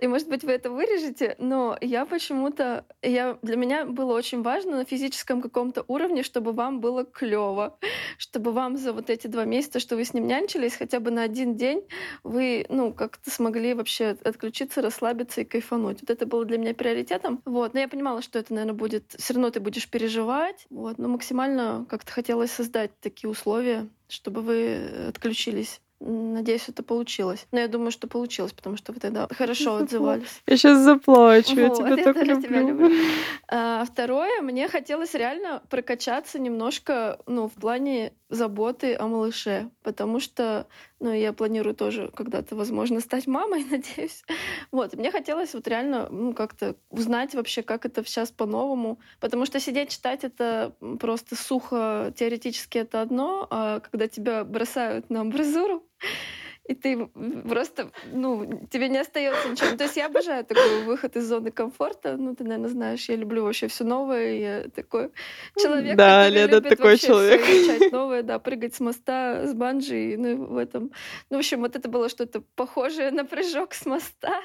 И, 0.00 0.06
может 0.06 0.28
быть, 0.28 0.44
вы 0.44 0.52
это 0.52 0.70
вырежете, 0.70 1.36
но 1.38 1.76
я 1.80 2.06
почему-то... 2.06 2.84
Я, 3.02 3.38
для 3.42 3.56
меня 3.56 3.84
было 3.84 4.14
очень 4.14 4.42
важно 4.42 4.78
на 4.78 4.84
физическом 4.84 5.40
каком-то 5.40 5.84
уровне, 5.88 6.22
чтобы 6.22 6.52
вам 6.52 6.80
было 6.80 7.04
клево, 7.04 7.78
чтобы 8.16 8.52
вам 8.52 8.76
за 8.76 8.92
вот 8.92 9.10
эти 9.10 9.26
два 9.26 9.44
месяца, 9.44 9.80
что 9.80 9.96
вы 9.96 10.04
с 10.04 10.14
ним 10.14 10.26
нянчились, 10.26 10.76
хотя 10.76 11.00
бы 11.00 11.10
на 11.10 11.22
один 11.22 11.56
день 11.56 11.84
вы, 12.22 12.66
ну, 12.68 12.92
как-то 12.92 13.30
смогли 13.30 13.74
вообще 13.74 14.16
отключиться, 14.24 14.82
расслабиться 14.82 15.40
и 15.40 15.44
кайфануть. 15.44 16.00
Вот 16.00 16.10
это 16.10 16.26
было 16.26 16.44
для 16.44 16.58
меня 16.58 16.74
приоритетом. 16.74 17.42
Вот. 17.44 17.74
Но 17.74 17.80
я 17.80 17.88
понимала, 17.88 18.22
что 18.22 18.38
это, 18.38 18.52
наверное, 18.54 18.74
будет... 18.74 19.14
Все 19.18 19.34
равно 19.34 19.50
ты 19.50 19.60
будешь 19.60 19.88
переживать. 19.88 20.66
Вот. 20.70 20.98
Но 20.98 21.08
максимально 21.08 21.86
как-то 21.88 22.12
хотелось 22.12 22.50
создать 22.50 22.90
такие 23.00 23.30
условия, 23.30 23.88
чтобы 24.08 24.42
вы 24.42 25.08
отключились. 25.08 25.80
Надеюсь, 26.00 26.68
это 26.68 26.82
получилось. 26.84 27.46
Но 27.50 27.58
я 27.58 27.66
думаю, 27.66 27.90
что 27.90 28.06
получилось, 28.06 28.52
потому 28.52 28.76
что 28.76 28.92
вы 28.92 29.00
тогда 29.00 29.26
хорошо 29.36 29.76
отзывались. 29.76 30.42
Я 30.46 30.56
сейчас 30.56 30.78
заплачу, 30.78 31.58
я 31.58 31.68
Вот, 31.68 31.78
тебя 31.78 31.88
я 31.96 32.04
так 32.04 32.14
тоже 32.14 32.40
тебя 32.40 32.60
люблю. 32.60 32.88
люблю. 32.88 33.04
А 33.48 33.84
второе, 33.84 34.40
мне 34.42 34.68
хотелось 34.68 35.14
реально 35.14 35.62
прокачаться 35.70 36.38
немножко, 36.38 37.18
ну, 37.26 37.48
в 37.48 37.54
плане 37.54 38.12
заботы 38.28 38.94
о 38.94 39.06
малыше, 39.06 39.70
потому 39.82 40.20
что, 40.20 40.66
ну, 41.00 41.12
я 41.12 41.32
планирую 41.32 41.74
тоже 41.74 42.10
когда-то, 42.14 42.56
возможно, 42.56 43.00
стать 43.00 43.26
мамой, 43.26 43.64
надеюсь. 43.70 44.24
Вот, 44.70 44.94
мне 44.94 45.10
хотелось 45.10 45.54
вот 45.54 45.66
реально, 45.66 46.08
ну, 46.10 46.34
как-то 46.34 46.76
узнать 46.90 47.34
вообще, 47.34 47.62
как 47.62 47.86
это 47.86 48.04
сейчас 48.04 48.30
по-новому, 48.30 48.98
потому 49.20 49.46
что 49.46 49.60
сидеть 49.60 49.90
читать 49.90 50.24
это 50.24 50.74
просто 51.00 51.36
сухо, 51.36 52.12
теоретически 52.16 52.78
это 52.78 53.00
одно, 53.00 53.46
а 53.50 53.80
когда 53.80 54.08
тебя 54.08 54.44
бросают 54.44 55.08
на 55.10 55.22
амбразуру, 55.22 55.82
и 56.68 56.74
ты 56.74 57.06
просто, 57.48 57.90
ну, 58.12 58.66
тебе 58.70 58.88
не 58.88 58.98
остается 58.98 59.48
ничего. 59.48 59.70
Ну, 59.70 59.76
То 59.78 59.84
есть 59.84 59.96
я 59.96 60.06
обожаю 60.06 60.44
такой 60.44 60.82
выход 60.84 61.16
из 61.16 61.26
зоны 61.26 61.50
комфорта. 61.50 62.16
Ну, 62.18 62.36
ты, 62.36 62.44
наверное, 62.44 62.68
знаешь, 62.68 63.08
я 63.08 63.16
люблю 63.16 63.42
вообще 63.44 63.68
все 63.68 63.84
новое. 63.84 64.34
Я 64.34 64.64
такой 64.68 65.10
человек, 65.56 65.96
Да, 65.96 66.24
который 66.24 66.34
Лена 66.34 66.50
любит 66.56 66.68
такой 66.68 66.90
вообще 66.92 67.06
человек. 67.06 67.40
изучать 67.40 67.92
новое, 67.92 68.22
да, 68.22 68.38
прыгать 68.38 68.74
с 68.74 68.80
моста, 68.80 69.46
с 69.46 69.54
банджи, 69.54 70.16
ну, 70.18 70.44
в 70.44 70.56
этом. 70.58 70.90
Ну, 71.30 71.36
в 71.36 71.40
общем, 71.40 71.60
вот 71.60 71.74
это 71.74 71.88
было 71.88 72.10
что-то 72.10 72.42
похожее 72.54 73.10
на 73.12 73.24
прыжок 73.24 73.72
с 73.72 73.86
моста. 73.86 74.42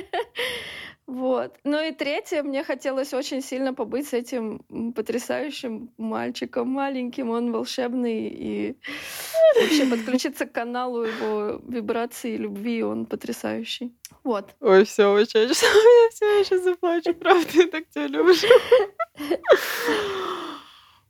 Вот. 1.06 1.54
Ну 1.62 1.80
и 1.80 1.92
третье, 1.92 2.42
мне 2.42 2.64
хотелось 2.64 3.14
очень 3.14 3.40
сильно 3.40 3.72
побыть 3.72 4.08
с 4.08 4.12
этим 4.12 4.92
потрясающим 4.92 5.92
мальчиком 5.98 6.68
маленьким, 6.68 7.30
он 7.30 7.52
волшебный, 7.52 8.26
и 8.26 8.76
вообще 9.60 9.86
подключиться 9.86 10.46
к 10.46 10.52
каналу 10.52 11.04
его 11.04 11.60
вибрации 11.68 12.36
любви, 12.36 12.82
он 12.82 13.06
потрясающий. 13.06 13.94
Вот. 14.24 14.56
Ой, 14.60 14.84
все, 14.84 15.16
я 15.16 15.24
все, 15.26 15.46
я 15.46 16.44
сейчас 16.44 16.64
заплачу, 16.64 17.14
правда, 17.14 17.50
я 17.54 17.66
так 17.68 17.88
тебя 17.88 18.08
люблю. 18.08 18.34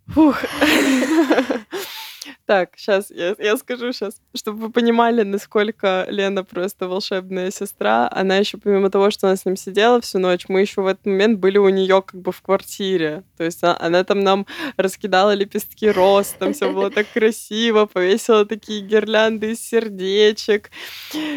Фух. 0.09 0.43
Так, 2.47 2.71
сейчас 2.77 3.11
я, 3.11 3.35
я 3.39 3.57
скажу 3.57 3.93
сейчас, 3.93 4.21
чтобы 4.35 4.59
вы 4.67 4.71
понимали, 4.71 5.23
насколько 5.23 6.07
Лена 6.09 6.45
просто 6.45 6.89
волшебная 6.89 7.51
сестра. 7.51 8.09
Она 8.11 8.37
еще 8.37 8.59
помимо 8.59 8.91
того, 8.91 9.11
что 9.11 9.27
она 9.29 9.37
с 9.37 9.45
ним 9.45 9.57
сидела 9.57 10.01
всю 10.01 10.19
ночь, 10.19 10.47
мы 10.49 10.61
еще 10.61 10.83
в 10.83 10.87
этот 10.87 11.07
момент 11.07 11.39
были 11.39 11.59
у 11.59 11.69
нее 11.69 12.03
как 12.03 12.21
бы 12.21 12.33
в 12.33 12.43
квартире. 12.43 13.25
То 13.37 13.45
есть 13.45 13.63
а- 13.63 13.77
она 13.81 14.05
там 14.05 14.21
нам 14.21 14.47
раскидала 14.77 15.35
лепестки 15.35 15.91
роз, 15.91 16.35
там 16.39 16.53
все 16.53 16.73
было 16.73 16.91
так 16.91 17.07
красиво, 17.13 17.87
повесила 17.87 18.45
такие 18.47 18.81
гирлянды 18.81 19.53
из 19.53 19.61
сердечек. 19.61 20.71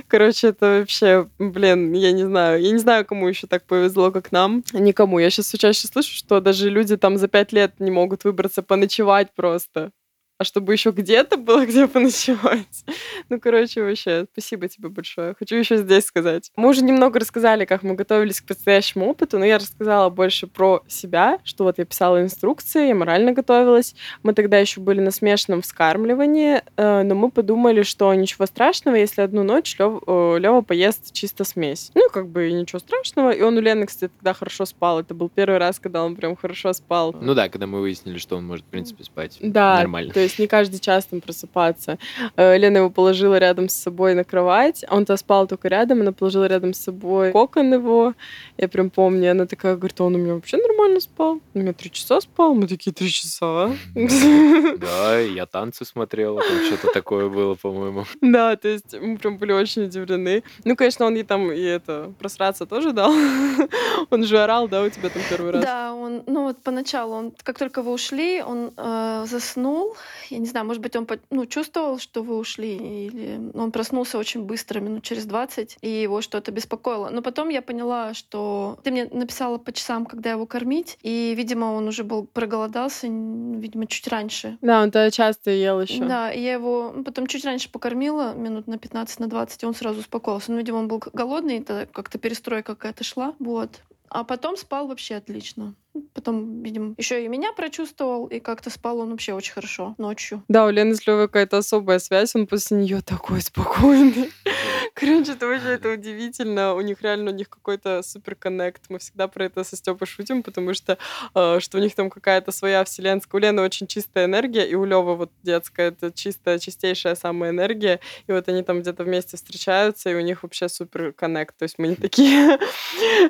Короче, 0.08 0.48
это 0.50 0.80
вообще, 0.80 1.30
блин, 1.38 1.94
я 1.94 2.12
не 2.12 2.24
знаю. 2.24 2.62
Я 2.62 2.72
не 2.72 2.78
знаю, 2.78 3.06
кому 3.06 3.28
еще 3.28 3.48
так 3.48 3.66
повезло, 3.66 4.12
как 4.12 4.32
нам. 4.32 4.64
Никому. 4.74 5.20
Я 5.20 5.30
сейчас 5.30 5.48
все 5.48 5.58
чаще 5.58 5.88
слышу, 5.88 6.14
что 6.14 6.40
даже 6.40 6.70
люди 6.70 6.98
там 6.98 7.18
за 7.18 7.28
пять 7.28 7.52
лет 7.54 7.80
не 7.80 7.92
могут 7.92 8.24
выбраться 8.24 8.62
поночевать 8.64 9.34
просто. 9.36 9.92
А 10.40 10.46
чтобы 10.46 10.72
еще 10.72 10.92
где-то 10.92 11.36
было 11.36 11.66
где 11.68 11.86
поночевать. 11.86 12.86
Ну, 13.28 13.42
короче, 13.42 13.84
вообще, 13.84 14.26
спасибо 14.32 14.70
тебе 14.70 14.88
большое. 14.88 15.36
Хочу 15.38 15.58
еще 15.58 15.76
здесь 15.76 16.06
сказать. 16.06 16.50
Мы 16.56 16.70
уже 16.70 16.82
немного 16.82 17.20
рассказали, 17.20 17.66
как 17.66 17.84
мы 17.84 17.96
готовились 17.96 18.40
к 18.40 18.46
предстоящему 18.46 19.10
опыту, 19.10 19.38
но 19.38 19.44
я 19.44 19.58
рассказала 19.58 20.10
больше 20.10 20.48
про 20.48 20.82
себя, 20.88 21.40
что 21.44 21.66
вот 21.66 21.78
я 21.78 21.84
писала 21.84 22.22
инструкции, 22.22 22.88
я 22.88 22.96
морально 22.96 23.34
готовилась. 23.34 23.96
Мы 24.24 24.34
тогда 24.34 24.58
еще 24.60 24.80
были 24.80 25.02
на 25.02 25.12
смешанном 25.12 25.62
вскармливании, 25.62 26.62
э, 26.78 27.04
но 27.04 27.16
мы 27.16 27.32
подумали, 27.32 27.84
что 27.84 28.14
ничего 28.14 28.46
страшного, 28.46 28.96
если 28.96 29.22
одну 29.22 29.44
ночь 29.44 29.76
Лева 29.78 30.62
поест 30.62 31.12
чисто 31.12 31.44
смесь. 31.44 31.92
Ну, 31.96 32.10
как 32.14 32.30
бы 32.30 32.50
ничего 32.50 32.80
страшного. 32.80 33.32
И 33.32 33.42
он 33.42 33.58
у 33.58 33.60
Лены, 33.60 33.86
кстати, 33.88 34.10
тогда 34.18 34.34
хорошо 34.34 34.64
спал. 34.66 35.02
Это 35.02 35.14
был 35.14 35.28
первый 35.28 35.58
раз, 35.58 35.80
когда 35.80 36.02
он 36.06 36.16
прям 36.16 36.38
хорошо 36.38 36.72
спал. 36.72 37.14
Ну 37.20 37.34
да, 37.34 37.50
когда 37.50 37.68
мы 37.68 37.82
выяснили, 37.82 38.18
что 38.20 38.38
он 38.38 38.48
может, 38.48 38.66
в 38.66 38.70
принципе, 38.70 39.04
спать 39.04 39.38
Да, 39.42 39.76
нормально. 39.80 40.14
то 40.14 40.29
есть 40.30 40.40
не 40.40 40.48
каждый 40.48 40.80
час 40.80 41.06
там 41.06 41.22
просыпаться. 41.22 41.98
Э, 42.36 42.58
Лена 42.58 42.78
его 42.78 42.90
положила 42.90 43.38
рядом 43.38 43.68
с 43.70 43.74
собой 43.74 44.14
на 44.14 44.24
кровать, 44.24 44.86
а 44.88 44.96
он-то 44.96 45.18
спал 45.18 45.48
только 45.48 45.68
рядом, 45.68 46.02
она 46.02 46.12
положила 46.12 46.46
рядом 46.46 46.74
с 46.74 46.80
собой 46.80 47.32
кокон 47.32 47.74
его, 47.74 48.14
я 48.58 48.68
прям 48.68 48.90
помню, 48.90 49.32
она 49.32 49.46
такая 49.46 49.76
говорит, 49.76 50.00
он 50.02 50.16
у 50.16 50.18
меня 50.18 50.34
вообще 50.34 50.58
нормально 50.58 51.00
спал, 51.00 51.40
у 51.54 51.60
меня 51.60 51.74
три 51.74 51.92
часа 51.92 52.22
спал, 52.22 52.54
мы 52.54 52.68
такие, 52.68 52.94
три 52.94 53.10
часа? 53.10 53.72
Да, 54.80 55.20
я 55.20 55.46
танцы 55.46 55.86
смотрела, 55.86 56.42
там 56.42 56.66
что-то 56.66 56.94
такое 56.94 57.30
было, 57.30 57.56
по-моему. 57.56 58.06
Да, 58.22 58.56
то 58.56 58.68
есть 58.68 58.94
мы 59.00 59.18
прям 59.18 59.38
были 59.38 59.52
очень 59.52 59.84
удивлены. 59.84 60.44
Ну, 60.64 60.76
конечно, 60.76 61.06
он 61.06 61.16
ей 61.16 61.24
там 61.24 61.52
и 61.52 61.62
это, 61.62 62.14
просраться 62.20 62.66
тоже 62.66 62.94
дал. 62.94 63.14
Он 64.10 64.24
же 64.24 64.40
орал, 64.40 64.68
да, 64.68 64.82
у 64.84 64.90
тебя 64.90 65.10
там 65.10 65.22
первый 65.30 65.52
раз? 65.52 65.64
Да, 65.64 65.94
он, 65.94 66.24
ну 66.26 66.44
вот 66.44 66.64
поначалу, 66.64 67.16
он, 67.16 67.34
как 67.44 67.60
только 67.60 67.82
вы 67.82 67.92
ушли, 67.92 68.42
он 68.42 68.72
э, 68.76 69.26
заснул. 69.28 69.96
Я 70.30 70.40
не 70.40 70.46
знаю, 70.46 70.66
может 70.66 70.82
быть, 70.82 70.96
он 70.96 71.08
ну, 71.30 71.46
чувствовал, 71.46 72.00
что 72.00 72.24
вы 72.24 72.38
ушли, 72.38 72.76
или 72.76 73.52
он 73.54 73.72
проснулся 73.72 74.18
очень 74.18 74.44
быстро, 74.44 74.80
минут 74.80 75.04
через 75.04 75.26
20, 75.26 75.78
и 75.82 75.90
его 75.90 76.22
что-то 76.22 76.52
беспокоило. 76.52 77.10
Но 77.10 77.22
потом 77.22 77.50
я 77.50 77.62
поняла, 77.62 78.14
что 78.14 78.80
ты 78.84 78.92
мне 78.92 79.06
написала 79.06 79.58
по 79.58 79.72
часам, 79.72 80.06
когда 80.06 80.32
его 80.32 80.46
кормить, 80.46 80.98
и, 81.02 81.34
видимо, 81.36 81.66
он 81.66 81.88
уже 81.88 82.04
был 82.04 82.26
проголодался, 82.26 83.08
видимо, 83.08 83.88
чуть 83.88 84.08
раньше. 84.08 84.58
Да, 84.62 84.82
он 84.82 84.92
тогда 84.92 85.12
часто 85.12 85.52
ел 85.52 85.82
еще. 85.82 86.04
Да, 86.04 86.32
и 86.32 86.42
я 86.42 86.54
его 86.54 86.92
ну, 86.96 87.04
потом 87.04 87.28
чуть 87.28 87.46
раньше 87.46 87.72
покормила, 87.72 88.34
минут 88.34 88.68
на 88.68 88.78
15, 88.78 89.20
на 89.20 89.28
20, 89.28 89.64
и 89.64 89.66
он 89.66 89.74
сразу 89.74 90.00
успокоился. 90.00 90.52
Ну, 90.52 90.58
видимо, 90.58 90.78
он 90.78 90.88
был 90.88 91.02
голодный, 91.14 91.60
это 91.60 91.88
как-то 91.92 92.18
перестройка 92.18 92.76
какая-то 92.76 93.04
шла. 93.04 93.34
Вот. 93.40 93.82
А 94.10 94.24
потом 94.24 94.58
спал 94.58 94.88
вообще 94.88 95.16
отлично. 95.16 95.76
Потом, 96.14 96.64
видимо, 96.64 96.96
еще 96.98 97.24
и 97.24 97.28
меня 97.28 97.52
прочувствовал, 97.54 98.28
и 98.28 98.40
как-то 98.40 98.70
спал 98.70 99.00
он 99.00 99.12
вообще 99.12 99.34
очень 99.34 99.54
хорошо 99.54 99.96
ночью. 99.98 100.44
Да, 100.48 100.66
у 100.66 100.70
Лены 100.70 100.96
с 100.96 101.06
Левой 101.06 101.28
какая-то 101.28 101.58
особая 101.58 102.00
связь, 102.00 102.36
он 102.36 102.48
после 102.48 102.78
нее 102.78 103.02
такой 103.02 103.42
спокойный. 103.42 104.32
Короче, 104.94 105.34
это 105.34 105.48
вообще 105.48 105.70
это 105.70 105.90
удивительно. 105.92 106.74
У 106.74 106.82
них 106.82 107.02
реально 107.02 107.32
у 107.32 107.34
них 107.34 107.50
какой-то 107.50 108.02
супер 108.04 108.36
коннект. 108.36 108.84
Мы 108.90 109.00
всегда 109.00 109.28
про 109.28 109.46
это 109.46 109.64
со 109.64 109.76
Степой 109.76 110.08
шутим, 110.08 110.44
потому 110.44 110.74
что 110.74 110.98
э, 111.36 111.60
что 111.60 111.78
у 111.78 111.82
них 111.82 111.96
там 111.96 112.10
какая-то 112.10 112.52
своя 112.52 112.84
вселенская. 112.84 113.40
У 113.40 113.42
Лены 113.42 113.62
очень 113.62 113.88
чистая 113.88 114.26
энергия, 114.26 114.68
и 114.68 114.76
у 114.76 114.86
Лёвы 114.86 115.16
вот 115.16 115.32
детская 115.44 115.90
это 115.90 116.12
чистая, 116.12 116.60
чистейшая 116.60 117.16
самая 117.16 117.52
энергия. 117.52 118.00
И 118.28 118.32
вот 118.32 118.48
они 118.50 118.64
там 118.64 118.82
где-то 118.82 119.04
вместе 119.04 119.38
встречаются, 119.38 120.10
и 120.10 120.16
у 120.16 120.22
них 120.22 120.44
вообще 120.44 120.70
супер 120.70 121.14
коннект. 121.14 121.58
То 121.58 121.64
есть 121.64 121.78
мы 121.78 121.88
не 121.90 121.96
такие. 121.96 122.58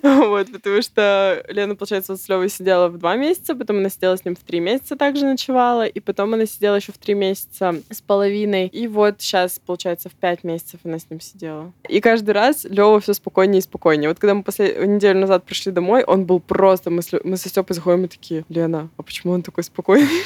Вот, 0.01 0.51
потому 0.51 0.82
что 0.82 1.44
Лена, 1.50 1.75
получается, 1.75 2.13
вот 2.13 2.22
с 2.22 2.30
Лёвой 2.30 2.50
сидела 2.50 2.88
в 2.88 2.98
два 2.98 3.16
месяца, 3.16 3.56
потом 3.56 3.78
она 3.78 3.89
сидела 3.89 4.16
с 4.16 4.25
ним 4.25 4.36
в 4.36 4.39
три 4.39 4.60
месяца 4.60 4.96
также 4.96 5.25
ночевала, 5.25 5.86
и 5.88 6.00
потом 6.00 6.34
она 6.34 6.46
сидела 6.46 6.75
еще 6.75 6.92
в 6.92 6.98
три 6.98 7.13
месяца 7.13 7.82
с 7.89 8.01
половиной. 8.01 8.68
И 8.68 8.88
вот 8.88 9.22
сейчас, 9.22 9.60
получается, 9.60 10.10
в 10.10 10.13
пять 10.13 10.44
месяцев 10.44 10.80
она 10.84 11.00
с 11.00 11.10
ним 11.10 11.20
сидела. 11.20 11.59
И 11.88 12.00
каждый 12.01 12.32
раз 12.32 12.66
Лёва 12.70 13.00
все 13.00 13.13
спокойнее 13.13 13.60
и 13.60 13.62
спокойнее. 13.62 14.10
Вот 14.10 14.20
когда 14.20 14.34
мы 14.34 14.44
после 14.44 14.88
неделю 14.88 15.20
назад 15.20 15.46
пришли 15.46 15.72
домой, 15.72 16.04
он 16.04 16.25
был 16.25 16.39
просто... 16.39 16.89
Мы, 16.89 17.01
с... 17.01 17.12
мы 17.24 17.38
со 17.38 17.50
Степой 17.50 17.75
заходим 17.75 18.06
и 18.06 18.08
такие, 18.08 18.46
Лена, 18.50 18.89
а 18.98 19.04
почему 19.04 19.34
он 19.34 19.42
такой 19.42 19.63
спокойный? 19.63 20.08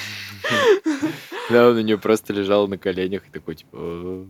Да, 1.49 1.67
он 1.67 1.75
у 1.77 1.81
нее 1.81 1.97
просто 1.97 2.31
лежал 2.31 2.69
на 2.69 2.77
коленях 2.77 3.27
и 3.27 3.29
такой, 3.29 3.55
типа... 3.55 4.25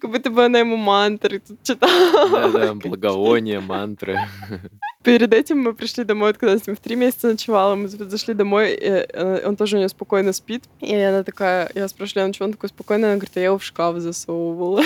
Как 0.00 0.10
будто 0.10 0.30
бы 0.30 0.44
она 0.44 0.58
ему 0.58 0.76
мантры 0.76 1.40
тут 1.40 1.62
читала. 1.62 2.28
Да-да, 2.28 2.74
благовония, 2.88 3.60
мантры. 3.60 4.18
Перед 5.02 5.32
этим 5.32 5.60
мы 5.60 5.72
пришли 5.72 6.04
домой, 6.04 6.34
когда 6.34 6.58
с 6.58 6.66
ним 6.66 6.76
в 6.76 6.80
три 6.80 6.94
месяца 6.94 7.28
ночевала, 7.28 7.74
мы 7.74 7.88
зашли 7.88 8.34
домой, 8.34 8.74
и 8.74 8.86
э, 8.86 9.46
он 9.46 9.56
тоже 9.56 9.76
у 9.76 9.78
нее 9.78 9.88
спокойно 9.88 10.32
спит. 10.32 10.64
И 10.80 10.94
она 10.94 11.24
такая, 11.24 11.70
я 11.74 11.88
спрашиваю, 11.88 12.28
ну 12.28 12.34
что 12.34 12.44
он 12.44 12.52
такой 12.52 12.68
спокойный? 12.68 13.08
Она 13.08 13.16
говорит, 13.16 13.36
а 13.36 13.40
я 13.40 13.46
его 13.46 13.58
в 13.58 13.64
шкаф 13.64 13.96
засовывала. 13.98 14.82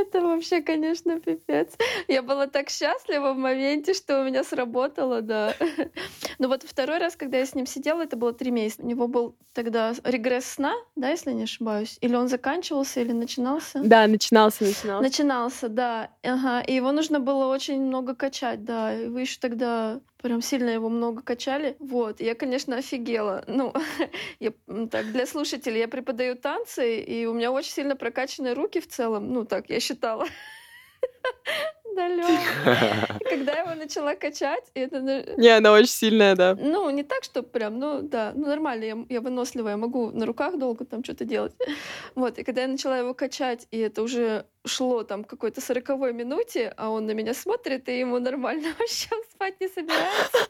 Это 0.00 0.20
вообще, 0.20 0.60
конечно, 0.62 1.20
пипец. 1.20 1.74
Я 2.08 2.22
была 2.22 2.46
так 2.46 2.70
счастлива 2.70 3.32
в 3.32 3.38
моменте, 3.38 3.94
что 3.94 4.20
у 4.20 4.24
меня 4.24 4.44
сработало, 4.44 5.20
да. 5.22 5.54
Но 6.38 6.48
вот 6.48 6.62
второй 6.62 6.98
раз, 6.98 7.16
когда 7.16 7.38
я 7.38 7.46
с 7.46 7.54
ним 7.54 7.66
сидела, 7.66 8.02
это 8.02 8.16
было 8.16 8.32
три 8.32 8.50
месяца. 8.50 8.82
У 8.82 8.86
него 8.86 9.08
был 9.08 9.36
тогда 9.52 9.92
регресс 10.04 10.46
сна, 10.46 10.74
да, 10.96 11.10
если 11.10 11.32
не 11.32 11.44
ошибаюсь? 11.44 11.98
Или 12.00 12.14
он 12.14 12.28
заканчивался, 12.28 13.00
или 13.00 13.12
начинался? 13.12 13.80
Да, 13.84 14.06
начинался, 14.06 14.64
начинался. 14.64 15.02
Начинался, 15.02 15.68
да. 15.68 16.10
Ага. 16.22 16.60
И 16.60 16.74
его 16.74 16.92
нужно 16.92 17.20
было 17.20 17.46
очень 17.46 17.82
много 17.82 18.14
качать, 18.14 18.64
да. 18.64 18.94
И 18.94 19.08
вы 19.08 19.22
еще 19.22 19.38
тогда 19.40 20.00
прям 20.22 20.40
сильно 20.40 20.70
его 20.70 20.88
много 20.88 21.22
качали. 21.22 21.76
Вот, 21.78 22.20
я, 22.20 22.34
конечно, 22.34 22.76
офигела. 22.76 23.44
Ну, 23.46 23.74
я, 24.40 24.52
так, 24.90 25.12
для 25.12 25.26
слушателей, 25.26 25.80
я 25.80 25.88
преподаю 25.88 26.36
танцы, 26.36 27.00
и 27.00 27.26
у 27.26 27.34
меня 27.34 27.52
очень 27.52 27.72
сильно 27.72 27.96
прокачанные 27.96 28.54
руки 28.54 28.80
в 28.80 28.88
целом. 28.88 29.32
Ну, 29.32 29.44
так, 29.44 29.68
я 29.68 29.80
считала. 29.80 30.26
далек. 31.94 32.40
Когда 33.28 33.52
его 33.52 33.74
начала 33.74 34.14
качать, 34.14 34.64
это... 34.74 35.00
Не, 35.36 35.48
она 35.48 35.72
очень 35.72 35.88
сильная, 35.88 36.34
да. 36.34 36.56
Ну, 36.58 36.90
не 36.90 37.02
так, 37.02 37.24
что 37.24 37.42
прям, 37.42 37.78
ну 37.78 38.02
да, 38.02 38.32
ну 38.34 38.46
нормально, 38.46 38.84
я, 38.84 38.96
я 39.08 39.20
выносливая, 39.20 39.76
могу 39.76 40.10
на 40.10 40.26
руках 40.26 40.58
долго 40.58 40.84
там 40.84 41.04
что-то 41.04 41.24
делать. 41.24 41.52
Вот, 42.14 42.38
и 42.38 42.44
когда 42.44 42.62
я 42.62 42.68
начала 42.68 42.98
его 42.98 43.14
качать, 43.14 43.66
и 43.70 43.78
это 43.78 44.02
уже 44.02 44.44
шло 44.64 45.02
там 45.02 45.24
какой-то 45.24 45.60
сороковой 45.60 46.12
минуте, 46.12 46.72
а 46.76 46.90
он 46.90 47.06
на 47.06 47.12
меня 47.12 47.34
смотрит, 47.34 47.88
и 47.88 47.98
ему 47.98 48.18
нормально 48.18 48.68
вообще 48.78 49.08
спать 49.32 49.60
не 49.60 49.68
собирается. 49.68 50.48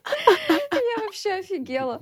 Вообще 1.25 1.38
офигела. 1.38 2.00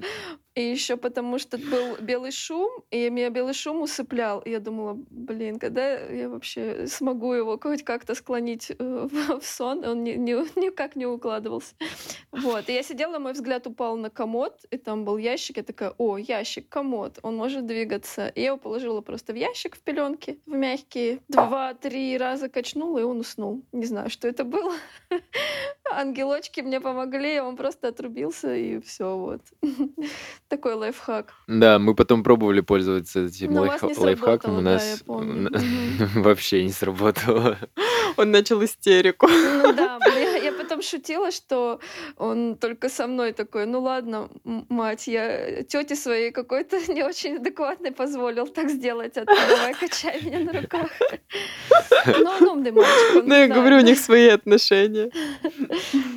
И 0.56 0.62
еще 0.62 0.96
потому, 0.96 1.38
что 1.38 1.58
был 1.58 1.96
белый 2.00 2.32
шум, 2.32 2.70
и 2.90 3.08
меня 3.08 3.30
белый 3.30 3.54
шум 3.54 3.82
усыплял. 3.82 4.40
И 4.40 4.50
я 4.50 4.58
думала, 4.58 4.98
блин, 5.10 5.60
когда 5.60 5.96
я 6.00 6.28
вообще 6.28 6.86
смогу 6.88 7.32
его 7.34 7.58
хоть 7.58 7.84
как-то 7.84 8.16
склонить 8.16 8.72
э, 8.76 9.08
в 9.10 9.40
сон, 9.42 9.84
он 9.84 10.02
ни, 10.02 10.12
ни, 10.12 10.32
никак 10.58 10.96
не 10.96 11.06
укладывался. 11.06 11.74
Вот. 12.32 12.68
И 12.68 12.72
я 12.72 12.82
сидела, 12.82 13.18
мой 13.18 13.32
взгляд 13.32 13.66
упал 13.68 13.96
на 13.96 14.10
комод, 14.10 14.64
и 14.70 14.76
там 14.76 15.04
был 15.04 15.18
ящик. 15.18 15.58
Я 15.58 15.62
такая, 15.62 15.94
о, 15.98 16.18
ящик, 16.18 16.68
комод, 16.68 17.20
он 17.22 17.36
может 17.36 17.64
двигаться. 17.66 18.28
И 18.28 18.40
я 18.40 18.48
его 18.48 18.56
положила 18.56 19.02
просто 19.02 19.32
в 19.32 19.36
ящик 19.36 19.76
в 19.76 19.80
пеленке, 19.80 20.38
в 20.46 20.50
мягкие. 20.50 21.20
Два-три 21.28 22.18
раза 22.18 22.48
качнула, 22.48 22.98
и 22.98 23.02
он 23.02 23.20
уснул. 23.20 23.62
Не 23.70 23.86
знаю, 23.86 24.10
что 24.10 24.26
это 24.26 24.42
было. 24.42 24.74
Ангелочки 25.92 26.60
мне 26.60 26.80
помогли, 26.80 27.40
он 27.40 27.56
просто 27.56 27.88
отрубился, 27.88 28.54
и 28.54 28.80
все 28.80 29.09
вот. 29.16 29.40
Такой 30.48 30.74
лайфхак. 30.74 31.32
Да, 31.46 31.78
мы 31.78 31.94
потом 31.94 32.22
пробовали 32.22 32.60
пользоваться 32.60 33.26
этим 33.26 33.56
лайф... 33.56 33.82
лайфхаком. 33.82 34.58
У 34.58 34.60
нас 34.60 35.02
да, 35.06 35.14
вообще 36.14 36.64
не 36.64 36.72
сработало. 36.72 37.58
Он 38.16 38.30
начал 38.30 38.62
истерику. 38.64 39.28
Ну 39.28 39.72
да, 39.72 39.98
я, 40.06 40.36
я 40.36 40.52
потом 40.52 40.82
шутила, 40.82 41.30
что 41.30 41.80
он 42.16 42.56
только 42.56 42.88
со 42.88 43.06
мной 43.06 43.32
такой, 43.32 43.66
ну 43.66 43.80
ладно, 43.80 44.28
мать, 44.44 45.06
я 45.06 45.62
тете 45.62 45.94
своей 45.94 46.30
какой-то 46.32 46.76
не 46.92 47.04
очень 47.04 47.36
адекватной 47.36 47.92
позволил 47.92 48.46
так 48.46 48.68
сделать, 48.68 49.16
а 49.16 49.24
ты 49.24 49.34
давай 49.48 49.74
качай 49.74 50.20
меня 50.22 50.40
на 50.40 50.60
руках. 50.60 50.90
Ну, 52.06 52.30
он 52.30 52.48
умный 52.48 52.72
мальчик. 52.72 53.24
Ну, 53.24 53.34
я 53.34 53.48
говорю, 53.48 53.78
у 53.78 53.80
них 53.80 53.98
свои 53.98 54.28
отношения. 54.28 55.10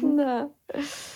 Да. 0.02 0.50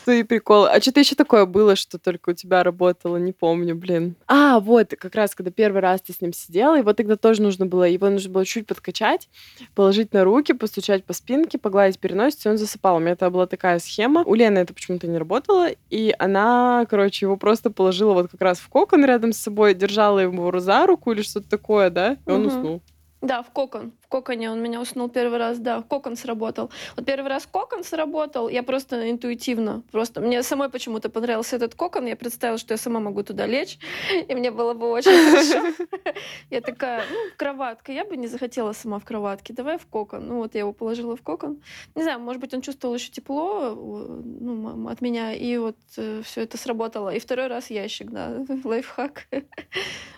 Твои 0.04 0.24
приколы. 0.24 0.70
А 0.70 0.80
что-то 0.80 1.00
еще 1.00 1.16
такое 1.16 1.46
было, 1.46 1.76
что 1.76 1.98
только 1.98 2.30
у 2.30 2.34
тебя 2.34 2.64
работало, 2.64 3.18
не 3.18 3.34
помню, 3.34 3.76
блин. 3.76 4.16
А, 4.28 4.60
вот, 4.60 4.94
как 4.98 5.16
раз, 5.16 5.36
когда 5.36 5.52
первый 5.52 5.82
раз 5.82 6.02
ты 6.02 6.14
с 6.14 6.22
ним 6.22 6.34
сидела, 6.34 6.76
его 6.76 6.94
тогда 6.94 7.18
тоже 7.18 7.42
нужно 7.42 7.66
было, 7.66 7.84
его 7.84 8.10
нужно 8.10 8.32
было 8.32 8.46
чуть 8.46 8.68
подкачать, 8.68 9.30
положить 9.76 10.14
на 10.14 10.24
руки, 10.24 10.54
постучать 10.54 11.04
по 11.04 11.14
спинке, 11.14 11.58
погладить 11.58 12.00
переносицу, 12.00 12.50
и 12.50 12.52
он 12.54 12.58
засыпал. 12.58 12.98
У 12.98 13.00
меня 13.00 13.12
это 13.12 13.30
была 13.30 13.48
такая 13.48 13.80
схема. 13.80 14.24
У 14.24 14.34
Лены 14.34 14.60
это 14.60 14.74
почему-то 14.74 15.08
не 15.08 15.18
работало, 15.18 15.70
и 15.90 16.16
она, 16.20 16.86
короче, 16.90 17.26
его 17.26 17.38
просто 17.38 17.70
положила 17.70 18.14
вот 18.14 18.32
как 18.32 18.42
раз 18.42 18.60
в 18.60 18.70
кокон 18.70 19.04
рядом 19.06 19.34
с 19.34 19.38
собой, 19.38 19.74
держала 19.74 20.20
его 20.20 20.58
за 20.60 20.86
руку 20.86 21.12
или 21.12 21.22
что-то 21.22 21.50
такое, 21.50 21.90
да, 21.90 22.18
и 22.26 22.32
он 22.32 22.46
угу. 22.46 22.56
уснул. 22.56 22.82
Да, 23.22 23.42
в 23.42 23.50
кокон. 23.50 23.94
В 24.02 24.08
коконе 24.10 24.52
он 24.52 24.62
меня 24.62 24.80
уснул 24.80 25.10
первый 25.10 25.40
раз, 25.40 25.58
да, 25.58 25.82
кокон 25.82 26.16
сработал. 26.16 26.70
Вот 26.96 27.06
первый 27.06 27.28
раз 27.30 27.48
кокон 27.48 27.84
сработал, 27.84 28.48
я 28.48 28.62
просто 28.62 29.10
интуитивно, 29.10 29.82
просто 29.92 30.22
мне 30.22 30.44
самой 30.44 30.70
почему-то 30.70 31.10
понравился 31.10 31.56
этот 31.56 31.74
кокон, 31.74 32.06
я 32.06 32.16
представила, 32.16 32.60
что 32.60 32.76
я 32.76 32.78
сама 32.78 33.00
могу 33.00 33.24
туда 33.24 33.48
лечь, 33.48 33.80
и 34.28 34.36
мне 34.36 34.52
было 34.52 34.76
бы 34.76 34.88
очень 34.90 35.12
хорошо. 35.12 35.88
Я 36.50 36.62
такая, 36.62 37.04
ну, 37.12 37.18
кроватка, 37.36 37.92
я 37.92 38.06
бы 38.06 38.16
не 38.18 38.28
захотела 38.28 38.72
сама 38.72 39.00
в 39.00 39.06
кроватке, 39.06 39.54
давай 39.54 39.78
в 39.78 39.86
кокон. 39.86 40.28
Ну 40.28 40.38
вот 40.38 40.54
я 40.54 40.62
его 40.62 40.72
положила 40.72 41.16
в 41.16 41.22
кокон. 41.22 41.62
Не 41.96 42.04
знаю, 42.04 42.20
может 42.20 42.42
быть, 42.42 42.54
он 42.54 42.62
чувствовал 42.62 42.96
еще 42.96 43.12
тепло 43.12 43.76
ну, 43.76 44.88
от 44.88 45.02
меня, 45.02 45.34
и 45.34 45.58
вот 45.58 45.78
э, 45.98 46.22
все 46.24 46.42
это 46.42 46.58
сработало. 46.58 47.14
И 47.14 47.20
второй 47.20 47.48
раз 47.48 47.70
ящик, 47.70 48.10
да, 48.12 48.46
лайфхак. 48.64 49.28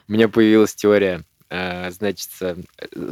У 0.07 0.11
меня 0.11 0.29
появилась 0.29 0.75
теория 0.75 1.25
значит, 1.49 2.29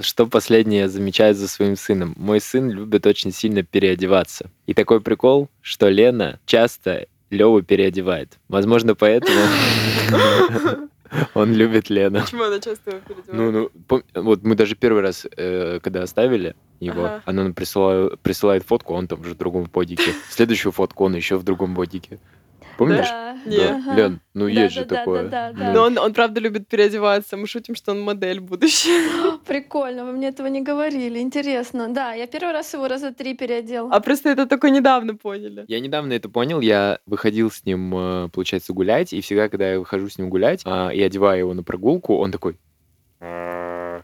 что 0.02 0.28
последнее 0.28 0.89
замечает 0.89 1.38
за 1.38 1.47
своим 1.47 1.76
сыном? 1.76 2.13
Мой 2.17 2.39
сын 2.39 2.69
любит 2.69 3.06
очень 3.06 3.32
сильно 3.32 3.63
переодеваться. 3.63 4.52
И 4.65 4.73
такой 4.73 5.02
прикол, 5.02 5.50
что 5.62 5.89
Лена 5.89 6.39
часто 6.45 7.08
Леву 7.30 7.62
переодевает. 7.62 8.38
Возможно, 8.47 8.95
поэтому 8.95 9.38
он 11.34 11.54
любит 11.54 11.89
Лену. 11.89 12.21
Почему 12.21 12.43
она 12.43 12.60
часто 12.60 12.91
его 12.91 13.00
переодевает? 13.02 13.34
Ну, 13.34 13.71
ну, 13.89 14.04
вот 14.21 14.43
мы 14.43 14.56
даже 14.56 14.76
первый 14.76 15.02
раз, 15.02 15.26
э, 15.36 15.80
когда 15.82 16.04
оставили 16.04 16.56
его, 16.80 17.06
ага. 17.06 17.23
она 17.26 17.43
нам 17.43 17.54
присылает, 17.54 18.19
присылает 18.21 18.63
фотку, 18.63 18.93
он 18.93 19.08
там 19.08 19.21
уже 19.21 19.34
в 19.34 19.38
другом 19.38 19.69
бодике. 19.71 20.13
Следующую 20.30 20.71
фотку 20.71 21.06
он 21.06 21.15
еще 21.15 21.38
в 21.38 21.43
другом 21.43 21.73
бодике. 21.73 22.19
Помнишь? 22.77 23.09
Да. 23.09 23.27
Да. 23.45 23.75
Ага. 23.75 23.95
Лен, 23.95 24.19
ну 24.33 24.45
да, 24.45 24.51
есть 24.51 24.75
да, 24.75 24.81
же 24.81 24.87
да, 24.87 24.95
такое. 24.95 25.23
Да, 25.23 25.51
да, 25.51 25.59
да, 25.59 25.73
Но 25.73 25.83
он, 25.83 25.97
он 25.97 26.13
правда 26.13 26.39
любит 26.39 26.67
переодеваться. 26.67 27.37
Мы 27.37 27.47
шутим, 27.47 27.75
что 27.75 27.91
он 27.91 28.01
модель 28.01 28.39
будущая. 28.39 29.37
Прикольно, 29.45 30.05
вы 30.05 30.13
мне 30.13 30.27
этого 30.27 30.47
не 30.47 30.61
говорили. 30.61 31.19
Интересно. 31.19 31.87
Да, 31.89 32.13
я 32.13 32.27
первый 32.27 32.53
раз 32.53 32.73
его 32.73 32.87
раза 32.87 33.13
три 33.13 33.35
переодел. 33.35 33.89
А 33.91 33.99
просто 33.99 34.29
это 34.29 34.45
только 34.45 34.69
недавно 34.69 35.15
поняли. 35.15 35.65
Я 35.67 35.79
недавно 35.79 36.13
это 36.13 36.29
понял. 36.29 36.61
Я 36.61 36.99
выходил 37.05 37.51
с 37.51 37.63
ним, 37.65 37.93
э, 37.95 38.29
получается, 38.29 38.73
гулять. 38.73 39.13
И 39.13 39.21
всегда, 39.21 39.49
когда 39.49 39.71
я 39.71 39.79
выхожу 39.79 40.09
с 40.09 40.17
ним 40.17 40.29
гулять 40.29 40.61
а, 40.65 40.89
и 40.89 41.01
одеваю 41.01 41.39
его 41.39 41.53
на 41.53 41.63
прогулку, 41.63 42.17
он 42.17 42.31
такой... 42.31 42.57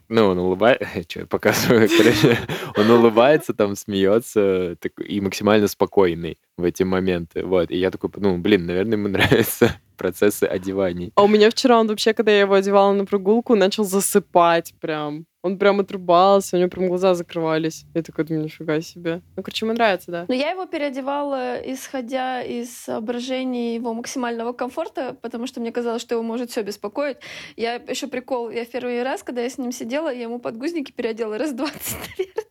Ну, 0.10 0.28
он 0.28 0.38
улыбается, 0.38 0.88
что 1.08 1.20
я 1.22 1.26
показываю, 1.26 1.90
короче, 1.90 2.38
он 2.76 2.90
улыбается, 2.90 3.54
там 3.54 3.76
смеется 3.76 4.78
и 4.98 5.22
максимально 5.22 5.68
спокойный 5.68 6.38
в 6.58 6.64
эти 6.64 6.84
моменты. 6.84 7.46
Вот. 7.46 7.72
И 7.72 7.78
я 7.78 7.92
такой, 7.92 8.10
ну, 8.18 8.38
блин, 8.38 8.66
наверное, 8.66 8.98
ему 8.98 9.08
нравятся 9.10 9.76
процессы 9.98 10.44
одеваний. 10.44 11.12
А 11.16 11.24
у 11.24 11.28
меня 11.28 11.50
вчера 11.50 11.80
он 11.80 11.88
вообще, 11.88 12.14
когда 12.14 12.32
я 12.32 12.42
его 12.42 12.54
одевала 12.54 12.94
на 12.94 13.06
прогулку, 13.06 13.56
начал 13.56 13.84
засыпать 13.84 14.74
прям. 14.80 15.26
Он 15.44 15.58
прям 15.58 15.82
отрубался, 15.82 16.56
у 16.56 16.60
него 16.60 16.70
прям 16.70 16.88
глаза 16.88 17.14
закрывались. 17.16 17.86
Я 17.94 18.02
такой 18.02 18.24
думаю, 18.24 18.46
нифига 18.46 18.80
себе. 18.80 19.22
Ну, 19.36 19.44
короче, 19.44 19.66
ему 19.66 19.76
нравится, 19.76 20.10
да. 20.10 20.26
Но 20.30 20.34
я 20.34 20.52
его 20.52 20.66
переодевала, 20.66 21.58
исходя 21.58 22.42
из 22.42 22.74
соображений 22.74 23.76
его 23.76 23.94
максимального 23.94 24.54
комфорта, 24.54 25.18
потому 25.22 25.46
что 25.46 25.60
мне 25.60 25.74
казалось, 25.74 26.02
что 26.02 26.16
его 26.16 26.24
может 26.24 26.50
все 26.52 26.62
беспокоить. 26.62 27.18
Я 27.58 27.76
еще 27.76 28.08
прикол, 28.08 28.52
я 28.52 28.64
первый 28.64 29.04
раз, 29.04 29.22
когда 29.22 29.42
я 29.42 29.50
с 29.50 29.58
ним 29.58 29.74
сидела, 29.74 30.08
я 30.14 30.24
ему 30.24 30.40
подгузники 30.40 30.94
переодела 30.94 31.38
раз 31.38 31.52
20, 31.52 31.74
наверное. 32.18 32.44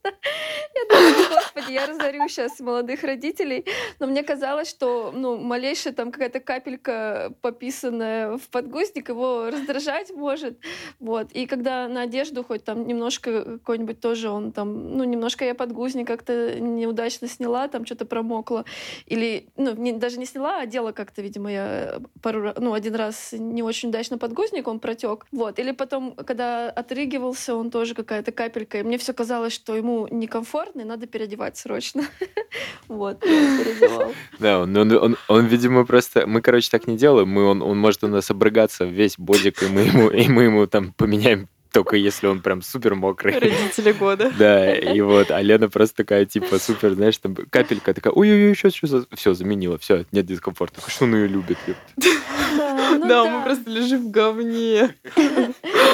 Я 0.74 0.84
думала, 0.88 1.28
господи, 1.34 1.72
я 1.72 1.86
разорю 1.86 2.28
сейчас 2.28 2.60
молодых 2.60 3.02
родителей. 3.02 3.64
Но 3.98 4.06
мне 4.06 4.22
казалось, 4.22 4.68
что 4.68 5.12
ну, 5.14 5.36
малейшая 5.38 5.92
там 5.92 6.12
какая-то 6.12 6.40
капелька 6.40 7.32
пописанная 7.40 8.36
в 8.36 8.48
подгузник 8.48 9.08
его 9.08 9.50
раздражать 9.50 10.10
может. 10.10 10.58
Вот. 10.98 11.32
И 11.32 11.46
когда 11.46 11.88
на 11.88 12.02
одежду 12.02 12.44
хоть 12.44 12.64
там 12.64 12.81
немножко 12.86 13.44
какой-нибудь 13.58 14.00
тоже 14.00 14.30
он 14.30 14.52
там, 14.52 14.96
ну, 14.96 15.04
немножко 15.04 15.44
я 15.44 15.54
подгузник 15.54 16.06
как-то 16.06 16.60
неудачно 16.60 17.28
сняла, 17.28 17.68
там 17.68 17.86
что-то 17.86 18.04
промокло. 18.04 18.64
Или, 19.06 19.46
ну, 19.56 19.74
не, 19.74 19.92
даже 19.92 20.18
не 20.18 20.26
сняла, 20.26 20.58
а 20.58 20.62
одела 20.62 20.92
как-то, 20.92 21.22
видимо, 21.22 21.50
я 21.50 22.00
пару 22.20 22.52
ну, 22.58 22.72
один 22.74 22.94
раз 22.94 23.32
не 23.32 23.62
очень 23.62 23.88
удачно 23.88 24.18
подгузник, 24.18 24.68
он 24.68 24.80
протек. 24.80 25.26
Вот. 25.32 25.58
Или 25.58 25.72
потом, 25.72 26.14
когда 26.14 26.70
отрыгивался, 26.70 27.54
он 27.54 27.70
тоже 27.70 27.94
какая-то 27.94 28.32
капелька. 28.32 28.80
И 28.80 28.82
мне 28.82 28.98
все 28.98 29.12
казалось, 29.12 29.52
что 29.52 29.76
ему 29.76 30.08
некомфортно, 30.10 30.82
и 30.82 30.84
надо 30.84 31.06
переодевать 31.06 31.56
срочно. 31.56 32.02
Вот, 32.88 33.20
переодевал. 33.20 34.12
Да, 34.38 34.60
он, 34.60 35.46
видимо, 35.46 35.86
просто... 35.86 36.26
Мы, 36.26 36.42
короче, 36.42 36.68
так 36.70 36.86
не 36.86 36.96
делаем. 36.96 37.28
Мы, 37.28 37.44
он, 37.44 37.62
он 37.62 37.78
может 37.78 38.04
у 38.04 38.08
нас 38.08 38.30
обрыгаться 38.30 38.84
весь 38.84 39.16
бодик, 39.18 39.62
и 39.62 39.66
мы 39.66 39.80
ему, 39.82 40.10
и 40.10 40.28
мы 40.28 40.44
ему 40.44 40.66
там 40.66 40.92
поменяем 40.92 41.48
только 41.72 41.96
если 41.96 42.26
он 42.26 42.40
прям 42.40 42.62
супер 42.62 42.94
мокрый. 42.94 43.38
Родители 43.38 43.92
года. 43.92 44.32
Да, 44.42 44.74
и 44.74 45.00
вот, 45.00 45.30
а 45.30 45.40
Лена 45.40 45.68
просто 45.68 45.98
такая, 45.98 46.24
типа, 46.24 46.58
супер, 46.58 46.94
знаешь, 46.94 47.16
там 47.18 47.34
капелька 47.34 47.94
такая, 47.94 48.12
ой-ой-ой, 48.12 48.54
что, 48.54 48.70
что, 48.70 49.06
все, 49.14 49.34
заменила, 49.34 49.78
все, 49.78 50.04
нет 50.10 50.26
дискомфорта. 50.26 50.80
Что 50.88 51.04
он 51.04 51.14
ее 51.14 51.28
любит, 51.28 51.58
Да, 51.96 53.24
ну 53.24 53.30
мы 53.30 53.44
просто 53.44 53.70
лежим 53.70 54.08
в 54.08 54.10
говне. 54.10 54.94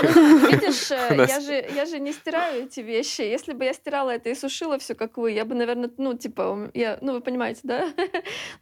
Видишь, 0.03 0.91
э, 0.91 1.27
я 1.29 1.41
же, 1.41 1.67
я 1.75 1.87
же 1.87 1.99
не 1.99 2.13
стираю 2.13 2.65
эти 2.65 2.81
вещи. 2.81 3.23
Если 3.23 3.53
бы 3.53 3.65
я 3.65 3.73
стирала 3.73 4.11
это 4.11 4.31
и 4.31 4.35
сушила 4.35 4.79
все, 4.79 4.95
как 4.95 5.17
вы, 5.17 5.33
я 5.33 5.45
бы, 5.45 5.55
наверное, 5.55 5.91
ну, 5.97 6.15
типа, 6.15 6.71
я, 6.75 6.99
ну, 7.01 7.13
вы 7.13 7.21
понимаете, 7.21 7.61
да? 7.65 7.89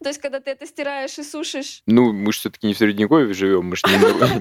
То 0.01 0.09
есть, 0.09 0.19
когда 0.19 0.39
ты 0.39 0.51
это 0.51 0.65
стираешь 0.65 1.17
и 1.17 1.23
сушишь... 1.23 1.81
Ну, 1.85 2.11
мы 2.11 2.31
же 2.31 2.39
все-таки 2.39 2.67
не 2.67 2.73
в 2.73 2.77
Средневековье 2.77 3.33
живем, 3.33 3.65
мы 3.65 3.75
же 3.75 3.83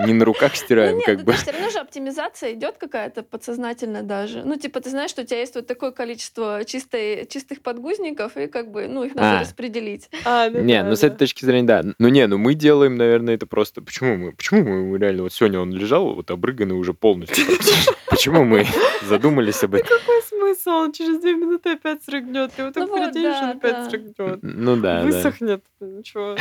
не 0.06 0.12
на 0.12 0.24
руках 0.24 0.56
стираем, 0.56 0.96
ну, 0.96 1.02
как 1.02 1.22
бы. 1.22 1.32
все 1.32 1.52
равно 1.52 1.70
же 1.70 1.78
оптимизация 1.78 2.54
идет 2.54 2.65
идет 2.66 2.78
какая-то 2.78 3.22
подсознательно 3.22 4.02
даже. 4.02 4.42
Ну, 4.44 4.56
типа, 4.56 4.80
ты 4.80 4.90
знаешь, 4.90 5.10
что 5.10 5.22
у 5.22 5.24
тебя 5.24 5.40
есть 5.40 5.54
вот 5.54 5.66
такое 5.66 5.90
количество 5.90 6.64
чистой, 6.64 7.26
чистых 7.26 7.62
подгузников, 7.62 8.36
и 8.36 8.46
как 8.46 8.70
бы, 8.70 8.88
ну, 8.88 9.04
их 9.04 9.14
надо 9.14 9.38
а. 9.38 9.40
распределить. 9.40 10.10
А, 10.28 10.50
да, 10.50 10.60
не, 10.60 10.78
да, 10.78 10.84
ну, 10.84 10.90
да. 10.90 10.96
с 10.96 11.04
этой 11.04 11.18
точки 11.18 11.44
зрения, 11.44 11.66
да. 11.66 11.84
Ну, 11.98 12.08
не, 12.08 12.26
ну, 12.26 12.36
мы 12.36 12.54
делаем, 12.54 12.96
наверное, 12.96 13.34
это 13.34 13.46
просто... 13.46 13.80
Почему 13.80 14.16
мы? 14.16 14.32
Почему 14.32 14.64
мы 14.64 14.98
реально... 14.98 15.22
Вот 15.22 15.32
сегодня 15.32 15.60
он 15.60 15.72
лежал, 15.72 16.14
вот 16.14 16.30
обрыганный 16.30 16.74
уже 16.74 16.94
полностью. 16.94 17.44
Почему 18.10 18.44
мы 18.44 18.66
задумались 19.04 19.62
об 19.62 19.74
этом? 19.74 19.88
Какой 19.88 20.22
смысл? 20.22 20.70
Он 20.70 20.92
через 20.92 21.20
две 21.20 21.34
минуты 21.34 21.72
опять 21.72 22.02
срыгнет. 22.02 22.52
Ты 22.54 22.62
его 22.62 22.72
так 22.72 22.88
переделаешь, 22.88 23.42
он 23.42 23.48
опять 23.50 23.90
срыгнет. 23.90 24.16
Ну 24.42 24.76
да, 24.76 25.02
Высохнет. 25.02 25.62
Ничего. 25.80 26.36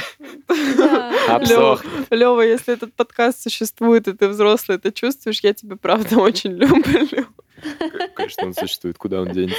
Обсохнет. 1.27 2.07
Лева, 2.09 2.41
если 2.41 2.73
этот 2.73 2.93
подкаст 2.93 3.43
существует, 3.43 4.07
и 4.07 4.13
ты 4.13 4.27
взрослый, 4.27 4.77
это 4.77 4.91
чувствуешь, 4.91 5.41
я 5.41 5.53
тебя 5.53 5.75
правда 5.75 6.14
очень 6.19 6.51
люблю. 6.53 7.27
Конечно, 8.15 8.47
он 8.47 8.53
существует, 8.53 8.97
куда 8.97 9.21
он 9.21 9.31
денется. 9.31 9.57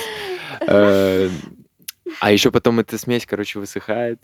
Э, 0.61 1.29
а 2.21 2.33
еще 2.33 2.51
потом 2.51 2.81
эта 2.81 2.99
смесь, 2.99 3.27
короче, 3.27 3.59
высыхает. 3.59 4.21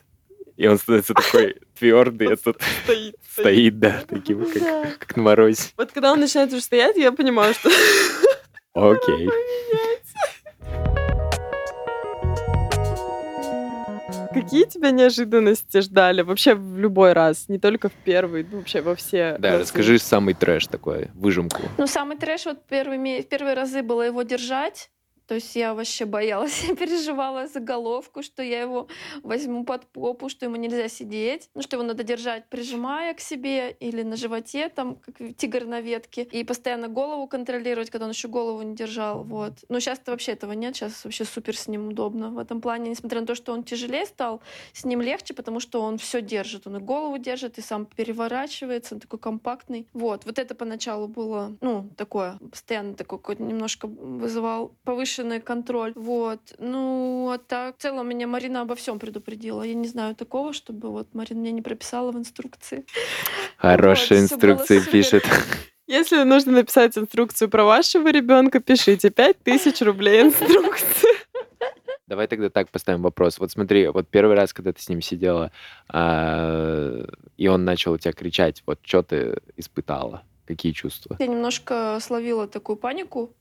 И 0.57 0.67
он 0.67 0.79
становится 0.79 1.15
такой 1.15 1.57
твердый, 1.79 2.35
а 2.35 2.37
тут 2.37 2.61
стоит, 2.85 3.17
стоит, 3.29 3.79
да, 3.79 4.05
таким, 4.07 4.45
как, 4.45 4.99
как 4.99 5.17
на 5.17 5.23
морозе. 5.23 5.71
Вот 5.79 5.93
когда 5.93 6.13
он 6.13 6.21
начинает 6.21 6.53
уже 6.53 6.61
стоять, 6.63 6.97
я 6.97 7.11
понимаю, 7.11 7.55
что... 7.55 7.71
Окей. 8.75 9.31
Какие 14.43 14.65
тебя 14.65 14.91
неожиданности 14.91 15.81
ждали 15.81 16.23
вообще 16.23 16.55
в 16.55 16.79
любой 16.79 17.13
раз, 17.13 17.49
не 17.49 17.59
только 17.59 17.89
в 17.89 17.93
первый, 17.93 18.47
ну, 18.51 18.59
вообще 18.59 18.81
во 18.81 18.95
все. 18.95 19.37
Да, 19.39 19.53
разы. 19.53 19.63
расскажи 19.63 19.99
самый 19.99 20.35
трэш 20.35 20.67
такой, 20.67 21.11
выжимку. 21.15 21.63
Ну, 21.79 21.87
самый 21.87 22.17
трэш 22.17 22.47
вот 22.47 22.67
первыми, 22.67 23.23
первые 23.23 23.55
разы 23.55 23.83
было 23.83 24.03
его 24.03 24.23
держать, 24.23 24.91
то 25.33 25.37
есть 25.37 25.57
я 25.57 25.73
вообще 25.73 26.05
боялась, 26.05 26.63
я 26.69 26.77
переживала 26.77 27.47
за 27.47 27.59
головку, 27.59 28.23
что 28.23 28.43
я 28.43 28.61
его 28.61 28.87
возьму 29.23 29.65
под 29.65 29.87
попу, 29.87 30.29
что 30.29 30.45
ему 30.45 30.57
нельзя 30.57 30.89
сидеть, 30.89 31.49
ну, 31.55 31.63
что 31.63 31.77
его 31.77 31.87
надо 31.87 32.03
держать, 32.03 32.51
прижимая 32.51 33.15
к 33.15 33.21
себе 33.21 33.71
или 33.81 34.03
на 34.03 34.17
животе, 34.17 34.69
там, 34.69 34.97
как 34.97 35.35
тигр 35.39 35.65
на 35.65 35.81
ветке, 35.81 36.25
и 36.25 36.45
постоянно 36.45 36.89
голову 36.89 37.27
контролировать, 37.27 37.89
когда 37.89 38.05
он 38.05 38.11
еще 38.11 38.29
голову 38.29 38.61
не 38.61 38.75
держал, 38.75 39.25
вот. 39.25 39.53
Но 39.71 39.81
сейчас-то 39.81 40.11
вообще 40.11 40.33
этого 40.33 40.53
нет, 40.53 40.77
сейчас 40.77 41.03
вообще 41.03 41.25
супер 41.25 41.57
с 41.57 41.67
ним 41.67 41.89
удобно 41.89 42.29
в 42.29 42.37
этом 42.37 42.61
плане, 42.61 42.91
несмотря 42.91 43.23
на 43.23 43.27
то, 43.27 43.35
что 43.35 43.55
он 43.55 43.65
тяжелее 43.65 44.05
стал, 44.05 44.43
с 44.75 44.85
ним 44.85 45.01
легче, 45.01 45.33
потому 45.33 45.61
что 45.61 45.81
он 45.81 45.97
все 45.97 46.21
держит, 46.21 46.67
он 46.67 46.77
и 46.77 46.81
голову 46.81 47.17
держит, 47.17 47.57
и 47.57 47.63
сам 47.63 47.87
переворачивается, 47.87 48.97
он 48.97 49.01
такой 49.01 49.19
компактный. 49.19 49.89
Вот, 49.95 50.27
вот 50.27 50.39
это 50.39 50.55
поначалу 50.55 51.09
было, 51.09 51.57
ну, 51.63 51.89
такое, 51.97 52.39
постоянно 52.51 52.95
какой-то 52.97 53.43
немножко 53.43 53.87
вызывал 53.87 54.75
повыше 54.85 55.22
повышенный 55.23 55.41
контроль. 55.41 55.93
Вот. 55.95 56.41
Ну, 56.59 57.31
а 57.33 57.39
так, 57.39 57.77
в 57.77 57.83
целом 57.83 58.09
меня 58.09 58.27
Марина 58.27 58.63
обо 58.63 58.75
всем 58.75 58.99
предупредила. 58.99 59.63
Я 59.63 59.75
не 59.75 59.89
знаю 59.89 60.15
такого, 60.15 60.53
чтобы 60.53 60.91
вот 60.91 61.09
Марина 61.15 61.41
мне 61.41 61.53
не 61.53 61.63
прописала 61.63 62.13
в 62.13 62.17
инструкции. 62.17 62.85
Хорошие 63.57 64.21
вот, 64.21 64.33
инструкции 64.33 64.81
пишет. 64.81 65.25
Если 65.87 66.25
нужно 66.25 66.53
написать 66.53 66.97
инструкцию 66.97 67.49
про 67.49 67.65
вашего 67.65 68.11
ребенка, 68.11 68.61
пишите 68.61 69.11
5000 69.11 69.83
рублей 69.83 70.23
инструкции. 70.23 71.09
Давай 72.07 72.27
тогда 72.27 72.51
так 72.51 72.69
поставим 72.69 73.03
вопрос. 73.03 73.39
Вот 73.39 73.51
смотри, 73.51 73.89
вот 73.89 74.09
первый 74.09 74.37
раз, 74.37 74.53
когда 74.53 74.73
ты 74.73 74.83
с 74.83 74.89
ним 74.89 75.03
сидела, 75.03 75.51
а, 75.89 77.07
и 77.37 77.49
он 77.49 77.65
начал 77.65 77.93
у 77.93 77.99
тебя 77.99 78.13
кричать, 78.13 78.63
вот 78.67 78.79
что 78.83 79.03
ты 79.03 79.37
испытала? 79.57 80.23
Какие 80.47 80.73
чувства? 80.73 81.17
Я 81.19 81.27
немножко 81.27 81.99
словила 82.01 82.47
такую 82.47 82.77
панику, 82.77 83.33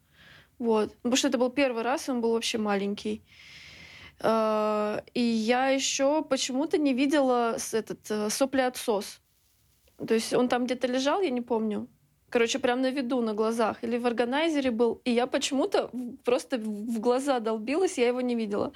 вот. 0.61 0.95
Потому 0.97 1.15
что 1.15 1.27
это 1.27 1.39
был 1.39 1.49
первый 1.49 1.81
раз, 1.81 2.07
он 2.07 2.21
был 2.21 2.33
вообще 2.33 2.59
маленький. 2.59 3.23
А, 4.19 5.03
и 5.15 5.19
я 5.19 5.69
еще 5.69 6.23
почему-то 6.23 6.77
не 6.77 6.93
видела 6.93 7.57
этот 7.73 8.11
э, 8.11 8.29
соплеотсос. 8.29 9.21
То 10.07 10.13
есть 10.13 10.33
он 10.33 10.47
там 10.49 10.65
где-то 10.65 10.85
лежал, 10.85 11.21
я 11.21 11.31
не 11.31 11.41
помню. 11.41 11.87
Короче, 12.29 12.59
прям 12.59 12.81
на 12.81 12.91
виду, 12.91 13.21
на 13.21 13.33
глазах. 13.33 13.83
Или 13.83 13.97
в 13.97 14.05
органайзере 14.05 14.69
был. 14.69 15.01
И 15.03 15.11
я 15.11 15.25
почему-то 15.25 15.89
просто 16.23 16.59
в 16.59 16.99
глаза 16.99 17.39
долбилась, 17.39 17.97
я 17.97 18.09
его 18.09 18.21
не 18.21 18.35
видела. 18.35 18.71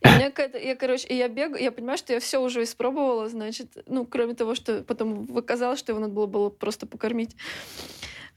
И 0.00 0.08
меня. 0.08 0.32
Я, 0.58 0.74
короче, 0.74 1.14
я 1.14 1.28
бегаю, 1.28 1.62
я 1.62 1.70
понимаю, 1.70 1.98
что 1.98 2.14
я 2.14 2.20
все 2.20 2.40
уже 2.40 2.62
испробовала, 2.62 3.28
значит, 3.28 3.76
ну, 3.86 4.06
кроме 4.06 4.32
того, 4.34 4.54
что 4.54 4.82
потом 4.82 5.28
оказалось, 5.36 5.80
что 5.80 5.92
его 5.92 6.00
надо 6.00 6.14
было 6.14 6.48
просто 6.48 6.86
покормить. 6.86 7.36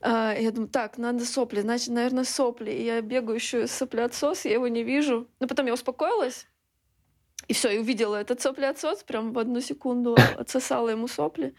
А, 0.01 0.33
я 0.33 0.51
думаю, 0.51 0.69
так, 0.69 0.97
надо 0.97 1.25
сопли, 1.25 1.61
значит, 1.61 1.89
наверное, 1.89 2.23
сопли. 2.23 2.71
И 2.71 2.83
я 2.83 3.01
бегаю 3.01 3.35
еще 3.35 3.67
соплеотсос, 3.67 4.45
я 4.45 4.53
его 4.53 4.67
не 4.67 4.83
вижу. 4.83 5.27
Но 5.39 5.47
потом 5.47 5.65
я 5.65 5.73
успокоилась, 5.73 6.47
и 7.47 7.53
все, 7.53 7.69
и 7.69 7.79
увидела 7.79 8.15
этот 8.15 8.41
соплеотсос, 8.41 9.03
прям 9.03 9.33
в 9.33 9.39
одну 9.39 9.61
секунду 9.61 10.15
отсосала 10.37 10.89
ему 10.89 11.07
сопли. 11.07 11.55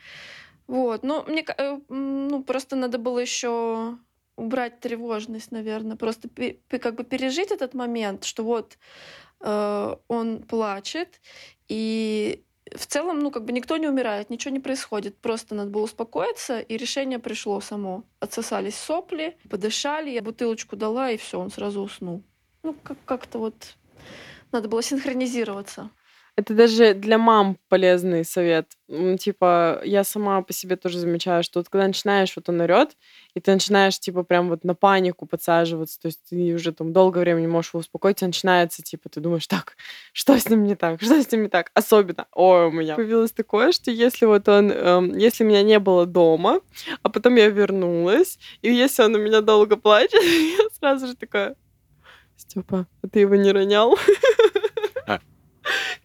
Вот, 0.66 1.02
ну, 1.02 1.24
мне, 1.26 1.44
э, 1.58 1.80
ну, 1.88 2.44
просто 2.44 2.76
надо 2.76 2.98
было 2.98 3.18
еще 3.18 3.98
убрать 4.36 4.80
тревожность, 4.80 5.50
наверное, 5.50 5.96
просто 5.96 6.28
как 6.68 6.94
бы 6.94 7.04
пережить 7.04 7.50
этот 7.50 7.74
момент, 7.74 8.24
что 8.24 8.44
вот 8.44 8.78
э, 9.40 9.96
он 10.08 10.42
плачет, 10.44 11.20
и 11.68 12.44
в 12.74 12.86
целом, 12.86 13.18
ну, 13.20 13.30
как 13.30 13.44
бы 13.44 13.52
никто 13.52 13.76
не 13.76 13.88
умирает, 13.88 14.30
ничего 14.30 14.52
не 14.52 14.60
происходит. 14.60 15.16
Просто 15.18 15.54
надо 15.54 15.70
было 15.70 15.82
успокоиться, 15.82 16.60
и 16.60 16.76
решение 16.76 17.18
пришло 17.18 17.60
само. 17.60 18.04
Отсосались 18.20 18.76
сопли, 18.76 19.36
подышали, 19.48 20.10
я 20.10 20.22
бутылочку 20.22 20.76
дала, 20.76 21.10
и 21.10 21.16
все, 21.16 21.38
он 21.40 21.50
сразу 21.50 21.80
уснул. 21.80 22.22
Ну, 22.62 22.74
как- 22.82 23.04
как-то 23.04 23.38
вот 23.38 23.76
надо 24.52 24.68
было 24.68 24.82
синхронизироваться. 24.82 25.90
Это 26.40 26.54
даже 26.54 26.94
для 26.94 27.18
мам 27.18 27.58
полезный 27.68 28.24
совет. 28.24 28.66
Типа, 29.18 29.82
я 29.84 30.04
сама 30.04 30.40
по 30.40 30.54
себе 30.54 30.76
тоже 30.76 30.98
замечаю, 30.98 31.42
что 31.42 31.60
вот 31.60 31.68
когда 31.68 31.86
начинаешь, 31.86 32.32
вот 32.34 32.48
он 32.48 32.62
орет, 32.62 32.96
и 33.34 33.40
ты 33.40 33.52
начинаешь, 33.52 34.00
типа, 34.00 34.22
прям 34.22 34.48
вот 34.48 34.64
на 34.64 34.74
панику 34.74 35.26
подсаживаться, 35.26 36.00
то 36.00 36.06
есть 36.06 36.20
ты 36.30 36.54
уже 36.54 36.72
там 36.72 36.94
долгое 36.94 37.20
время 37.20 37.40
не 37.40 37.46
можешь 37.46 37.74
его 37.74 37.80
успокоить, 37.80 38.22
и 38.22 38.26
начинается, 38.26 38.82
типа, 38.82 39.10
ты 39.10 39.20
думаешь, 39.20 39.46
так, 39.46 39.76
что 40.14 40.38
с 40.38 40.48
ним 40.48 40.64
не 40.64 40.76
так, 40.76 41.02
что 41.02 41.22
с 41.22 41.30
ним 41.30 41.42
не 41.42 41.48
так? 41.50 41.70
Особенно, 41.74 42.26
ой, 42.32 42.68
у 42.68 42.70
меня 42.70 42.96
появилось 42.96 43.32
такое, 43.32 43.72
что 43.72 43.90
если 43.90 44.24
вот 44.24 44.48
он, 44.48 44.72
эм, 44.72 45.18
если 45.18 45.44
меня 45.44 45.62
не 45.62 45.78
было 45.78 46.06
дома, 46.06 46.60
а 47.02 47.10
потом 47.10 47.34
я 47.34 47.50
вернулась, 47.50 48.38
и 48.62 48.72
если 48.72 49.02
он 49.02 49.14
у 49.14 49.18
меня 49.18 49.42
долго 49.42 49.76
плачет, 49.76 50.22
я 50.22 50.70
сразу 50.78 51.06
же 51.06 51.16
такая, 51.16 51.54
Степа, 52.40 52.86
а 53.02 53.08
ты 53.08 53.20
его 53.20 53.36
не 53.36 53.52
ронял? 53.52 53.98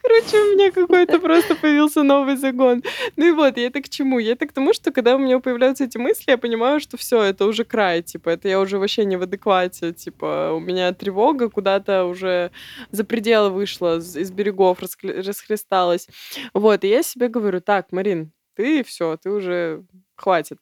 Короче, 0.07 0.37
у 0.37 0.53
меня 0.53 0.71
какой-то 0.71 1.19
просто 1.19 1.55
появился 1.55 2.03
новый 2.03 2.35
загон. 2.37 2.83
Ну 3.15 3.25
и 3.25 3.31
вот, 3.31 3.57
я 3.57 3.67
это 3.67 3.81
к 3.81 3.89
чему? 3.89 4.19
Я 4.19 4.33
это 4.33 4.45
к 4.45 4.53
тому, 4.53 4.73
что 4.73 4.91
когда 4.91 5.15
у 5.15 5.17
меня 5.17 5.39
появляются 5.39 5.85
эти 5.85 5.97
мысли, 5.97 6.31
я 6.31 6.37
понимаю, 6.37 6.79
что 6.79 6.97
все, 6.97 7.21
это 7.23 7.45
уже 7.45 7.63
край, 7.63 8.03
типа, 8.03 8.29
это 8.29 8.47
я 8.47 8.59
уже 8.59 8.77
вообще 8.77 9.05
не 9.05 9.17
в 9.17 9.23
адеквате, 9.23 9.93
типа, 9.93 10.51
у 10.53 10.59
меня 10.59 10.93
тревога 10.93 11.49
куда-то 11.49 12.05
уже 12.05 12.51
за 12.91 13.03
пределы 13.03 13.49
вышла, 13.49 13.97
из 13.97 14.31
берегов 14.31 14.79
расхлесталась. 14.79 16.07
Вот, 16.53 16.83
и 16.83 16.87
я 16.87 17.01
себе 17.01 17.27
говорю, 17.27 17.61
так, 17.61 17.91
Марин, 17.91 18.31
ты 18.55 18.83
все, 18.83 19.17
ты 19.17 19.31
уже 19.31 19.83
хватит. 20.15 20.59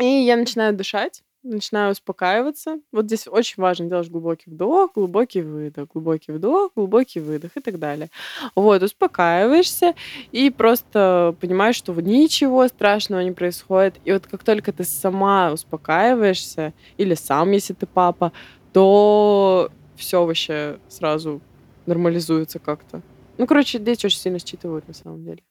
И 0.00 0.04
я 0.04 0.36
начинаю 0.36 0.74
дышать, 0.74 1.22
начинаю 1.42 1.92
успокаиваться. 1.92 2.80
Вот 2.92 3.06
здесь 3.06 3.26
очень 3.26 3.62
важно 3.62 3.86
делать 3.86 4.10
глубокий 4.10 4.50
вдох, 4.50 4.92
глубокий 4.94 5.42
выдох, 5.42 5.88
глубокий 5.92 6.32
вдох, 6.32 6.72
глубокий 6.74 7.20
выдох 7.20 7.52
и 7.56 7.60
так 7.60 7.78
далее. 7.78 8.10
Вот, 8.54 8.82
успокаиваешься 8.82 9.94
и 10.32 10.50
просто 10.50 11.34
понимаешь, 11.40 11.76
что 11.76 11.92
ничего 11.94 12.66
страшного 12.68 13.20
не 13.20 13.32
происходит. 13.32 13.96
И 14.04 14.12
вот 14.12 14.26
как 14.26 14.44
только 14.44 14.72
ты 14.72 14.84
сама 14.84 15.52
успокаиваешься, 15.52 16.72
или 16.96 17.14
сам, 17.14 17.52
если 17.52 17.74
ты 17.74 17.86
папа, 17.86 18.32
то 18.72 19.70
все 19.96 20.24
вообще 20.24 20.78
сразу 20.88 21.40
нормализуется 21.86 22.58
как-то. 22.58 23.02
Ну, 23.38 23.46
короче, 23.46 23.78
дети 23.78 24.06
очень 24.06 24.18
сильно 24.18 24.38
считывают 24.38 24.86
на 24.88 24.94
самом 24.94 25.24
деле 25.24 25.42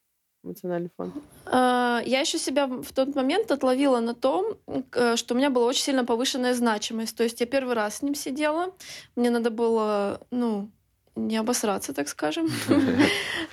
эмоциональный 0.48 0.90
фон? 0.96 1.12
А, 1.46 2.02
я 2.04 2.20
еще 2.20 2.38
себя 2.38 2.66
в 2.66 2.92
тот 2.92 3.14
момент 3.14 3.50
отловила 3.50 4.00
на 4.00 4.14
том, 4.14 4.56
что 5.16 5.34
у 5.34 5.36
меня 5.36 5.50
была 5.50 5.66
очень 5.66 5.82
сильно 5.82 6.04
повышенная 6.04 6.54
значимость. 6.54 7.16
То 7.16 7.22
есть 7.22 7.40
я 7.40 7.46
первый 7.46 7.74
раз 7.74 7.96
с 7.96 8.02
ним 8.02 8.14
сидела, 8.14 8.74
мне 9.16 9.30
надо 9.30 9.50
было, 9.50 10.20
ну, 10.30 10.70
не 11.18 11.36
обосраться, 11.36 11.92
так 11.92 12.08
скажем. 12.08 12.48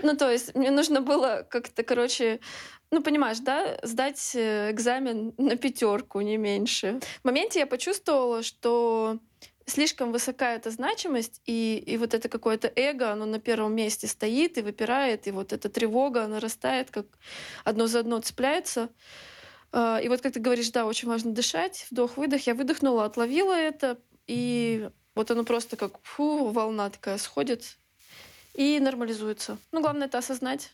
Ну, 0.03 0.15
то 0.15 0.29
есть 0.29 0.53
мне 0.53 0.69
нужно 0.71 1.01
было 1.01 1.47
как-то, 1.49 1.81
короче, 1.81 2.39
ну, 2.91 3.01
понимаешь, 3.01 3.39
да, 3.39 3.79
сдать 3.81 4.35
э, 4.35 4.69
экзамен 4.69 5.33
на 5.37 5.55
пятерку, 5.55 6.21
не 6.21 6.37
меньше. 6.37 6.99
В 7.21 7.25
моменте 7.25 7.59
я 7.59 7.65
почувствовала, 7.65 8.43
что 8.43 9.17
слишком 9.65 10.11
высока 10.11 10.53
эта 10.53 10.71
значимость, 10.71 11.41
и, 11.45 11.83
и 11.85 11.97
вот 11.97 12.13
это 12.13 12.29
какое-то 12.29 12.71
эго, 12.75 13.11
оно 13.11 13.25
на 13.25 13.39
первом 13.39 13.75
месте 13.75 14.07
стоит 14.07 14.57
и 14.57 14.61
выпирает, 14.61 15.27
и 15.27 15.31
вот 15.31 15.53
эта 15.53 15.69
тревога 15.69 16.27
нарастает, 16.27 16.91
как 16.91 17.05
одно 17.63 17.87
за 17.87 17.99
одно 17.99 18.19
цепляется. 18.19 18.89
А, 19.71 19.99
и 19.99 20.07
вот 20.07 20.21
как 20.21 20.33
ты 20.33 20.39
говоришь, 20.39 20.69
да, 20.69 20.85
очень 20.85 21.07
важно 21.07 21.31
дышать, 21.31 21.87
вдох-выдох. 21.91 22.45
Я 22.47 22.53
выдохнула, 22.53 23.05
отловила 23.05 23.53
это, 23.53 23.97
и 24.27 24.89
вот 25.15 25.31
оно 25.31 25.43
просто 25.43 25.77
как 25.77 25.99
фу, 26.03 26.49
волна 26.49 26.89
такая 26.89 27.17
сходит 27.17 27.77
и 28.53 28.79
нормализуется. 28.79 29.57
Ну, 29.71 29.81
главное 29.81 30.07
это 30.07 30.19
осознать. 30.19 30.71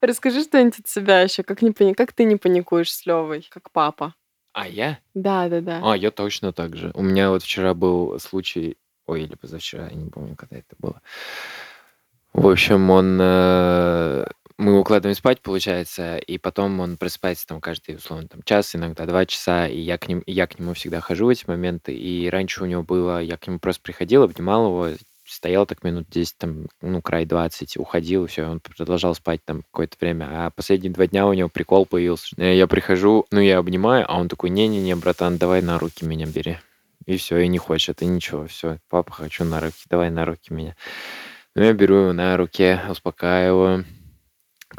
Расскажи 0.00 0.42
что-нибудь 0.42 0.78
от 0.80 0.88
себя 0.88 1.20
еще, 1.20 1.42
как, 1.42 1.62
не 1.62 1.72
пани... 1.72 1.92
как 1.94 2.12
ты 2.12 2.24
не 2.24 2.36
паникуешь 2.36 2.92
с 2.92 3.04
Левой, 3.06 3.46
как 3.50 3.70
папа. 3.70 4.14
А 4.52 4.66
я? 4.66 4.98
Да, 5.14 5.48
да, 5.48 5.60
да. 5.60 5.80
А, 5.82 5.96
я 5.96 6.10
точно 6.10 6.52
так 6.52 6.76
же. 6.76 6.90
У 6.94 7.02
меня 7.02 7.30
вот 7.30 7.42
вчера 7.42 7.74
был 7.74 8.18
случай, 8.18 8.76
ой, 9.06 9.22
или 9.24 9.34
позавчера, 9.34 9.88
я 9.88 9.94
не 9.94 10.10
помню, 10.10 10.36
когда 10.36 10.56
это 10.56 10.74
было. 10.78 11.00
В 12.32 12.46
общем, 12.48 12.90
он... 12.90 13.18
э, 13.20 14.26
Мы 14.56 14.78
укладываем 14.78 15.16
спать, 15.16 15.40
получается, 15.40 16.16
и 16.18 16.38
потом 16.38 16.80
он 16.80 16.96
просыпается 16.96 17.46
там 17.46 17.60
каждый, 17.60 17.96
условно, 17.96 18.28
там 18.28 18.42
час, 18.44 18.74
иногда 18.76 19.06
два 19.06 19.26
часа, 19.26 19.66
и 19.68 19.78
я 19.78 19.98
к, 19.98 20.08
ним, 20.08 20.22
я 20.26 20.46
к 20.46 20.58
нему 20.58 20.74
всегда 20.74 21.00
хожу 21.00 21.26
в 21.26 21.28
эти 21.30 21.44
моменты. 21.46 21.94
И 21.94 22.28
раньше 22.30 22.62
у 22.62 22.66
него 22.66 22.82
было, 22.82 23.20
я 23.22 23.36
к 23.36 23.46
нему 23.46 23.58
просто 23.58 23.82
приходил, 23.82 24.22
обнимал 24.22 24.66
его, 24.66 24.96
стоял 25.30 25.66
так 25.66 25.84
минут 25.84 26.08
10, 26.10 26.36
там, 26.38 26.66
ну, 26.82 27.00
край 27.00 27.24
20, 27.24 27.76
уходил, 27.76 28.26
все, 28.26 28.46
он 28.46 28.60
продолжал 28.60 29.14
спать 29.14 29.44
там 29.44 29.62
какое-то 29.62 29.96
время. 30.00 30.28
А 30.30 30.50
последние 30.50 30.92
два 30.92 31.06
дня 31.06 31.26
у 31.26 31.32
него 31.32 31.48
прикол 31.48 31.86
появился. 31.86 32.34
Я 32.36 32.66
прихожу, 32.66 33.26
ну, 33.30 33.40
я 33.40 33.58
обнимаю, 33.58 34.04
а 34.08 34.18
он 34.18 34.28
такой, 34.28 34.50
не-не-не, 34.50 34.96
братан, 34.96 35.38
давай 35.38 35.62
на 35.62 35.78
руки 35.78 36.04
меня 36.04 36.26
бери. 36.26 36.58
И 37.06 37.16
все, 37.16 37.38
и 37.38 37.48
не 37.48 37.58
хочет, 37.58 38.02
и 38.02 38.06
ничего, 38.06 38.46
все, 38.46 38.78
папа, 38.88 39.12
хочу 39.12 39.44
на 39.44 39.60
руки, 39.60 39.78
давай 39.88 40.10
на 40.10 40.24
руки 40.24 40.52
меня. 40.52 40.76
Ну, 41.54 41.62
я 41.62 41.72
беру 41.72 41.96
его 41.96 42.12
на 42.12 42.36
руки, 42.36 42.78
успокаиваю, 42.88 43.84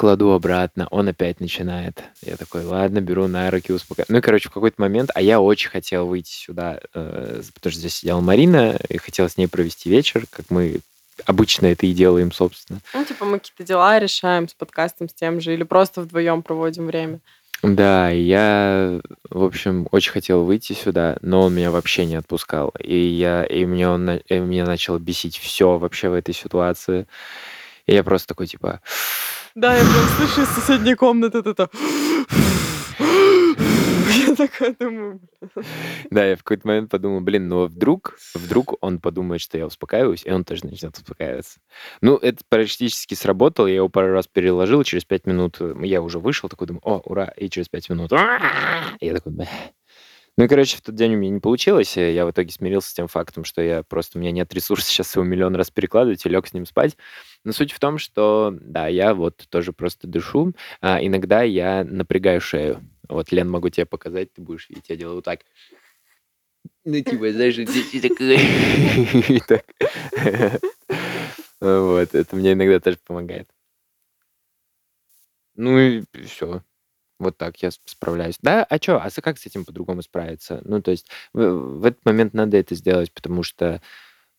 кладу 0.01 0.31
обратно, 0.31 0.87
он 0.89 1.09
опять 1.09 1.39
начинает. 1.39 2.03
Я 2.23 2.35
такой, 2.35 2.65
ладно, 2.65 3.01
беру 3.01 3.27
на 3.27 3.51
руки, 3.51 3.71
успокаиваю. 3.71 4.07
Ну 4.09 4.17
и, 4.17 4.21
короче, 4.21 4.49
в 4.49 4.51
какой-то 4.51 4.81
момент, 4.81 5.11
а 5.13 5.21
я 5.21 5.39
очень 5.39 5.69
хотел 5.69 6.07
выйти 6.07 6.31
сюда, 6.31 6.79
э, 6.95 7.43
потому 7.53 7.71
что 7.71 7.79
здесь 7.79 7.97
сидела 7.97 8.19
Марина, 8.19 8.79
и 8.89 8.97
хотел 8.97 9.29
с 9.29 9.37
ней 9.37 9.45
провести 9.45 9.91
вечер, 9.91 10.25
как 10.31 10.47
мы 10.49 10.79
обычно 11.27 11.67
это 11.67 11.85
и 11.85 11.93
делаем, 11.93 12.31
собственно. 12.31 12.79
Ну, 12.95 13.05
типа 13.05 13.25
мы 13.25 13.37
какие-то 13.37 13.63
дела 13.63 13.99
решаем 13.99 14.47
с 14.47 14.55
подкастом, 14.55 15.07
с 15.07 15.13
тем 15.13 15.39
же, 15.39 15.53
или 15.53 15.61
просто 15.61 16.01
вдвоем 16.01 16.41
проводим 16.41 16.87
время. 16.87 17.19
Да, 17.61 18.09
я, 18.09 19.01
в 19.29 19.43
общем, 19.43 19.87
очень 19.91 20.13
хотел 20.13 20.45
выйти 20.45 20.73
сюда, 20.73 21.17
но 21.21 21.41
он 21.41 21.53
меня 21.53 21.69
вообще 21.69 22.05
не 22.05 22.15
отпускал. 22.15 22.73
И 22.79 22.97
я, 22.97 23.43
и 23.43 23.65
мне 23.65 23.87
он, 23.87 24.09
и 24.09 24.39
меня 24.39 24.65
начало 24.65 24.97
бесить 24.97 25.37
все 25.37 25.77
вообще 25.77 26.09
в 26.09 26.15
этой 26.15 26.33
ситуации. 26.33 27.05
И 27.85 27.93
я 27.93 28.03
просто 28.03 28.29
такой, 28.29 28.47
типа, 28.47 28.81
да, 29.55 29.75
я 29.75 29.81
прям 29.81 30.07
слышу 30.17 30.41
из 30.41 30.55
соседней 30.55 30.95
комнаты 30.95 31.39
это. 31.39 31.69
Я 34.13 34.35
такая 34.35 34.75
думаю, 34.77 35.21
Да, 36.09 36.25
я 36.25 36.35
в 36.35 36.43
какой-то 36.43 36.67
момент 36.67 36.89
подумал, 36.91 37.21
блин, 37.21 37.47
ну 37.47 37.65
вдруг, 37.65 38.17
вдруг 38.33 38.75
он 38.81 38.99
подумает, 38.99 39.41
что 39.41 39.57
я 39.57 39.65
успокаиваюсь, 39.65 40.25
и 40.25 40.31
он 40.31 40.43
тоже 40.43 40.65
начнет 40.65 40.95
успокаиваться. 40.97 41.59
Ну, 42.01 42.17
это 42.17 42.43
практически 42.47 43.13
сработало, 43.13 43.67
я 43.67 43.75
его 43.75 43.89
пару 43.89 44.11
раз 44.13 44.27
переложил, 44.27 44.83
через 44.83 45.05
пять 45.05 45.25
минут 45.25 45.59
я 45.81 46.01
уже 46.01 46.19
вышел, 46.19 46.49
такой 46.49 46.67
думаю, 46.67 46.81
о, 46.83 47.01
ура, 47.05 47.25
и 47.37 47.49
через 47.49 47.69
пять 47.69 47.89
минут, 47.89 48.11
я 48.11 49.13
такой, 49.13 49.47
ну 50.37 50.45
и, 50.45 50.47
короче, 50.47 50.77
в 50.77 50.81
тот 50.81 50.95
день 50.95 51.15
у 51.15 51.17
меня 51.17 51.31
не 51.31 51.39
получилось. 51.39 51.97
и 51.97 52.13
Я 52.13 52.25
в 52.25 52.31
итоге 52.31 52.51
смирился 52.51 52.89
с 52.89 52.93
тем 52.93 53.07
фактом, 53.07 53.43
что 53.43 53.61
я 53.61 53.83
просто, 53.83 54.17
у 54.17 54.21
меня 54.21 54.31
нет 54.31 54.53
ресурса 54.53 54.87
сейчас 54.89 55.15
его 55.15 55.25
миллион 55.25 55.55
раз 55.55 55.69
перекладывать 55.69 56.25
и 56.25 56.29
лег 56.29 56.47
с 56.47 56.53
ним 56.53 56.65
спать. 56.65 56.97
Но 57.43 57.51
суть 57.51 57.71
в 57.71 57.79
том, 57.79 57.97
что, 57.97 58.55
да, 58.59 58.87
я 58.87 59.13
вот 59.13 59.45
тоже 59.49 59.73
просто 59.73 60.07
дышу. 60.07 60.53
А 60.79 60.99
иногда 61.03 61.41
я 61.41 61.83
напрягаю 61.83 62.39
шею. 62.39 62.81
Вот, 63.09 63.31
Лен, 63.31 63.49
могу 63.49 63.69
тебе 63.69 63.85
показать, 63.85 64.33
ты 64.33 64.41
будешь 64.41 64.69
видеть, 64.69 64.85
я 64.87 64.95
делаю 64.95 65.15
вот 65.15 65.25
так. 65.25 65.41
Ну, 66.85 67.01
типа, 67.01 67.31
знаешь, 67.33 67.55
здесь 67.55 67.93
так. 69.47 69.65
Вот, 71.59 72.15
это 72.15 72.35
мне 72.35 72.53
иногда 72.53 72.79
тоже 72.79 72.97
помогает. 73.05 73.47
Ну 75.55 75.77
и 75.77 76.03
все. 76.25 76.63
Вот 77.21 77.37
так 77.37 77.57
я 77.61 77.69
справляюсь. 77.85 78.35
Да, 78.41 78.63
а 78.63 78.77
что? 78.77 78.97
А 78.97 79.09
как 79.21 79.37
с 79.37 79.45
этим 79.45 79.65
по-другому 79.65 80.01
справиться? 80.01 80.61
Ну, 80.65 80.81
то 80.81 80.91
есть 80.91 81.07
в, 81.33 81.79
в 81.79 81.85
этот 81.85 82.03
момент 82.03 82.33
надо 82.33 82.57
это 82.57 82.75
сделать, 82.75 83.11
потому 83.11 83.43
что 83.43 83.81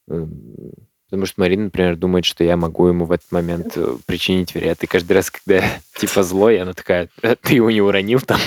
эм, 0.09 0.75
потому 1.13 1.27
что 1.27 1.41
Марина, 1.41 1.65
например, 1.65 1.97
думает, 1.97 2.25
что 2.25 2.43
я 2.43 2.57
могу 2.57 2.89
ему 2.89 3.05
в 3.05 3.13
этот 3.13 3.31
момент 3.31 3.73
э, 3.77 3.97
причинить 4.07 4.55
вред. 4.55 4.83
И 4.83 4.87
каждый 4.87 5.13
раз, 5.13 5.31
когда 5.31 5.63
типа 5.97 6.23
злой, 6.23 6.59
она 6.59 6.73
такая, 6.73 7.09
«Э, 7.23 7.37
ты 7.37 7.55
его 7.55 7.71
не 7.71 7.83
уронил 7.83 8.21
там? 8.21 8.41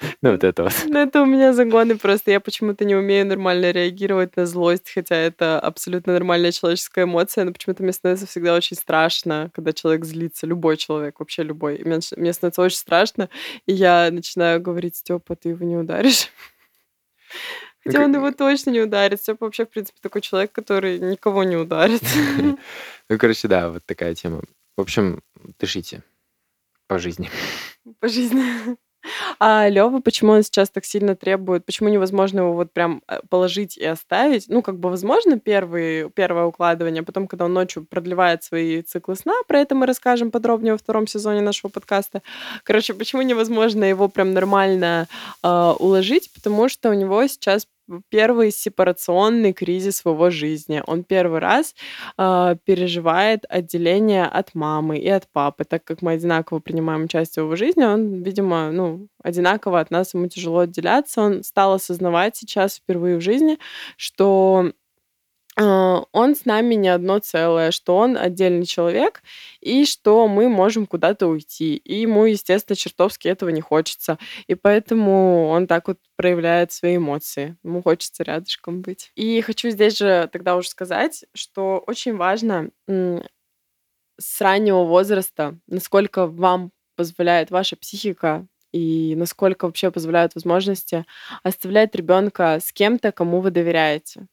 Ну, 0.22 0.32
вот 0.32 0.44
это 0.44 0.64
вот. 0.64 0.72
Ну, 0.86 0.98
это 0.98 1.22
у 1.22 1.26
меня 1.26 1.52
загоны 1.52 1.96
просто. 1.96 2.30
Я 2.30 2.40
почему-то 2.40 2.84
не 2.84 2.94
умею 2.94 3.26
нормально 3.26 3.70
реагировать 3.70 4.36
на 4.36 4.46
злость, 4.46 4.90
хотя 4.92 5.16
это 5.16 5.58
абсолютно 5.60 6.12
нормальная 6.12 6.52
человеческая 6.52 7.04
эмоция, 7.04 7.44
но 7.44 7.52
почему-то 7.52 7.82
мне 7.82 7.92
становится 7.92 8.26
всегда 8.26 8.54
очень 8.54 8.76
страшно, 8.76 9.50
когда 9.54 9.72
человек 9.72 10.04
злится. 10.04 10.46
Любой 10.46 10.76
человек, 10.76 11.18
вообще 11.18 11.42
любой. 11.42 11.76
И 11.76 11.84
мне, 11.84 11.98
мне 12.16 12.32
становится 12.32 12.62
очень 12.62 12.78
страшно, 12.78 13.28
и 13.66 13.72
я 13.72 14.08
начинаю 14.10 14.60
говорить, 14.60 14.96
Степа, 14.96 15.36
ты 15.36 15.50
его 15.50 15.64
не 15.64 15.76
ударишь. 15.76 16.30
Хотя 17.84 18.04
он 18.04 18.14
его 18.14 18.30
точно 18.32 18.70
не 18.70 18.80
ударит. 18.80 19.20
Степа 19.20 19.46
вообще, 19.46 19.64
в 19.64 19.70
принципе, 19.70 19.98
такой 20.02 20.20
человек, 20.20 20.52
который 20.52 20.98
никого 20.98 21.44
не 21.44 21.56
ударит. 21.56 22.02
Ну, 23.10 23.16
короче, 23.16 23.48
да, 23.48 23.70
вот 23.70 23.86
такая 23.86 24.14
тема. 24.14 24.42
В 24.76 24.82
общем, 24.82 25.22
дышите 25.58 26.02
по 26.86 26.98
жизни. 26.98 27.30
По 28.00 28.08
жизни. 28.08 28.76
А 29.38 29.68
Лёва, 29.68 30.00
почему 30.00 30.32
он 30.32 30.42
сейчас 30.42 30.70
так 30.70 30.84
сильно 30.84 31.14
требует? 31.14 31.64
Почему 31.64 31.88
невозможно 31.88 32.40
его 32.40 32.52
вот 32.52 32.72
прям 32.72 33.02
э, 33.08 33.20
положить 33.28 33.76
и 33.76 33.84
оставить? 33.84 34.48
Ну, 34.48 34.62
как 34.62 34.78
бы 34.78 34.90
возможно 34.90 35.38
первый, 35.38 36.10
первое 36.10 36.44
укладывание, 36.44 37.02
а 37.02 37.04
потом, 37.04 37.26
когда 37.26 37.44
он 37.46 37.52
ночью 37.52 37.84
продлевает 37.84 38.44
свои 38.44 38.82
циклы 38.82 39.16
сна, 39.16 39.34
про 39.46 39.60
это 39.60 39.74
мы 39.74 39.86
расскажем 39.86 40.30
подробнее 40.30 40.72
во 40.72 40.78
втором 40.78 41.06
сезоне 41.06 41.40
нашего 41.40 41.70
подкаста. 41.70 42.22
Короче, 42.64 42.94
почему 42.94 43.22
невозможно 43.22 43.84
его 43.84 44.08
прям 44.08 44.32
нормально 44.32 45.08
э, 45.42 45.74
уложить? 45.78 46.32
Потому 46.34 46.68
что 46.68 46.90
у 46.90 46.94
него 46.94 47.26
сейчас 47.26 47.66
первый 48.08 48.50
сепарационный 48.50 49.52
кризис 49.52 50.04
в 50.04 50.08
его 50.08 50.30
жизни. 50.30 50.82
Он 50.86 51.04
первый 51.04 51.40
раз 51.40 51.74
э, 52.16 52.56
переживает 52.64 53.44
отделение 53.48 54.24
от 54.24 54.54
мамы 54.54 54.98
и 54.98 55.08
от 55.08 55.28
папы, 55.32 55.64
так 55.64 55.84
как 55.84 56.02
мы 56.02 56.12
одинаково 56.12 56.60
принимаем 56.60 57.04
участие 57.04 57.42
в 57.42 57.46
его 57.46 57.56
жизни, 57.56 57.84
он, 57.84 58.22
видимо, 58.22 58.70
ну, 58.72 59.08
одинаково 59.22 59.80
от 59.80 59.90
нас, 59.90 60.14
ему 60.14 60.28
тяжело 60.28 60.60
отделяться. 60.60 61.22
Он 61.22 61.42
стал 61.42 61.74
осознавать 61.74 62.36
сейчас 62.36 62.76
впервые 62.76 63.16
в 63.16 63.20
жизни, 63.20 63.58
что 63.96 64.72
он 65.58 66.36
с 66.36 66.44
нами 66.44 66.74
не 66.74 66.88
одно 66.88 67.18
целое, 67.18 67.72
что 67.72 67.96
он 67.96 68.16
отдельный 68.16 68.64
человек, 68.64 69.22
и 69.60 69.84
что 69.84 70.28
мы 70.28 70.48
можем 70.48 70.86
куда-то 70.86 71.26
уйти. 71.26 71.76
И 71.76 72.00
ему, 72.00 72.26
естественно, 72.26 72.76
чертовски 72.76 73.26
этого 73.28 73.48
не 73.50 73.60
хочется. 73.60 74.18
И 74.46 74.54
поэтому 74.54 75.48
он 75.48 75.66
так 75.66 75.88
вот 75.88 75.98
проявляет 76.16 76.70
свои 76.70 76.96
эмоции. 76.96 77.56
Ему 77.64 77.82
хочется 77.82 78.22
рядышком 78.22 78.82
быть. 78.82 79.10
И 79.16 79.40
хочу 79.40 79.70
здесь 79.70 79.98
же 79.98 80.28
тогда 80.32 80.56
уже 80.56 80.68
сказать, 80.68 81.24
что 81.34 81.82
очень 81.86 82.16
важно 82.16 82.70
с 84.20 84.40
раннего 84.40 84.84
возраста, 84.84 85.58
насколько 85.66 86.26
вам 86.26 86.70
позволяет 86.96 87.50
ваша 87.50 87.76
психика 87.76 88.46
и 88.72 89.14
насколько 89.16 89.66
вообще 89.66 89.90
позволяют 89.90 90.34
возможности 90.34 91.04
оставлять 91.42 91.94
ребенка 91.94 92.58
с 92.60 92.72
кем-то, 92.72 93.12
кому 93.12 93.40
вы 93.40 93.50
доверяете 93.50 94.26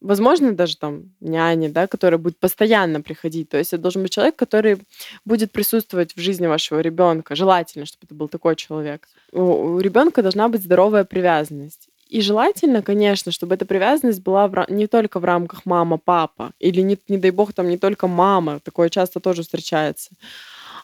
возможно, 0.00 0.52
даже 0.52 0.76
там 0.76 1.12
няни, 1.20 1.68
да, 1.68 1.86
которая 1.86 2.18
будет 2.18 2.38
постоянно 2.38 3.00
приходить. 3.00 3.48
То 3.48 3.58
есть 3.58 3.72
это 3.72 3.82
должен 3.82 4.02
быть 4.02 4.12
человек, 4.12 4.36
который 4.36 4.78
будет 5.24 5.52
присутствовать 5.52 6.14
в 6.14 6.20
жизни 6.20 6.46
вашего 6.46 6.80
ребенка. 6.80 7.34
Желательно, 7.34 7.86
чтобы 7.86 8.04
это 8.06 8.14
был 8.14 8.28
такой 8.28 8.56
человек. 8.56 9.08
У, 9.32 9.78
ребенка 9.78 10.22
должна 10.22 10.48
быть 10.48 10.62
здоровая 10.62 11.04
привязанность. 11.04 11.88
И 12.08 12.22
желательно, 12.22 12.82
конечно, 12.82 13.32
чтобы 13.32 13.54
эта 13.54 13.66
привязанность 13.66 14.22
была 14.22 14.48
в, 14.48 14.66
не 14.70 14.86
только 14.86 15.20
в 15.20 15.24
рамках 15.24 15.66
мама-папа, 15.66 16.52
или, 16.58 16.80
не, 16.80 16.98
не 17.08 17.18
дай 17.18 17.30
бог, 17.30 17.52
там 17.52 17.68
не 17.68 17.76
только 17.76 18.06
мама, 18.06 18.60
такое 18.60 18.88
часто 18.88 19.20
тоже 19.20 19.42
встречается. 19.42 20.10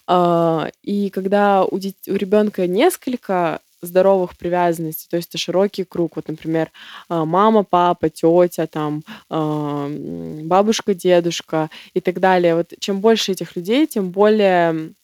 А, 0.07 0.69
и 0.83 1.09
когда 1.09 1.65
у, 1.65 1.77
у 1.77 2.15
ребенка 2.15 2.67
несколько 2.67 3.61
здоровых 3.87 4.37
привязанностей, 4.37 5.07
то 5.11 5.17
есть 5.17 5.29
это 5.29 5.39
широкий 5.39 5.85
круг. 5.85 6.17
Вот, 6.17 6.29
например, 6.29 6.71
а, 7.09 7.25
мама, 7.25 7.65
папа, 7.65 8.09
тетя, 8.11 8.67
там, 8.67 9.03
а, 9.31 9.89
бабушка, 9.89 10.95
дедушка 10.95 11.71
и 11.95 12.01
так 12.01 12.21
далее. 12.21 12.57
Вот 12.57 12.73
чем 12.79 13.01
больше 13.01 13.33
этих 13.33 13.57
людей, 13.57 13.87
тем 13.87 14.11
более 14.11 14.95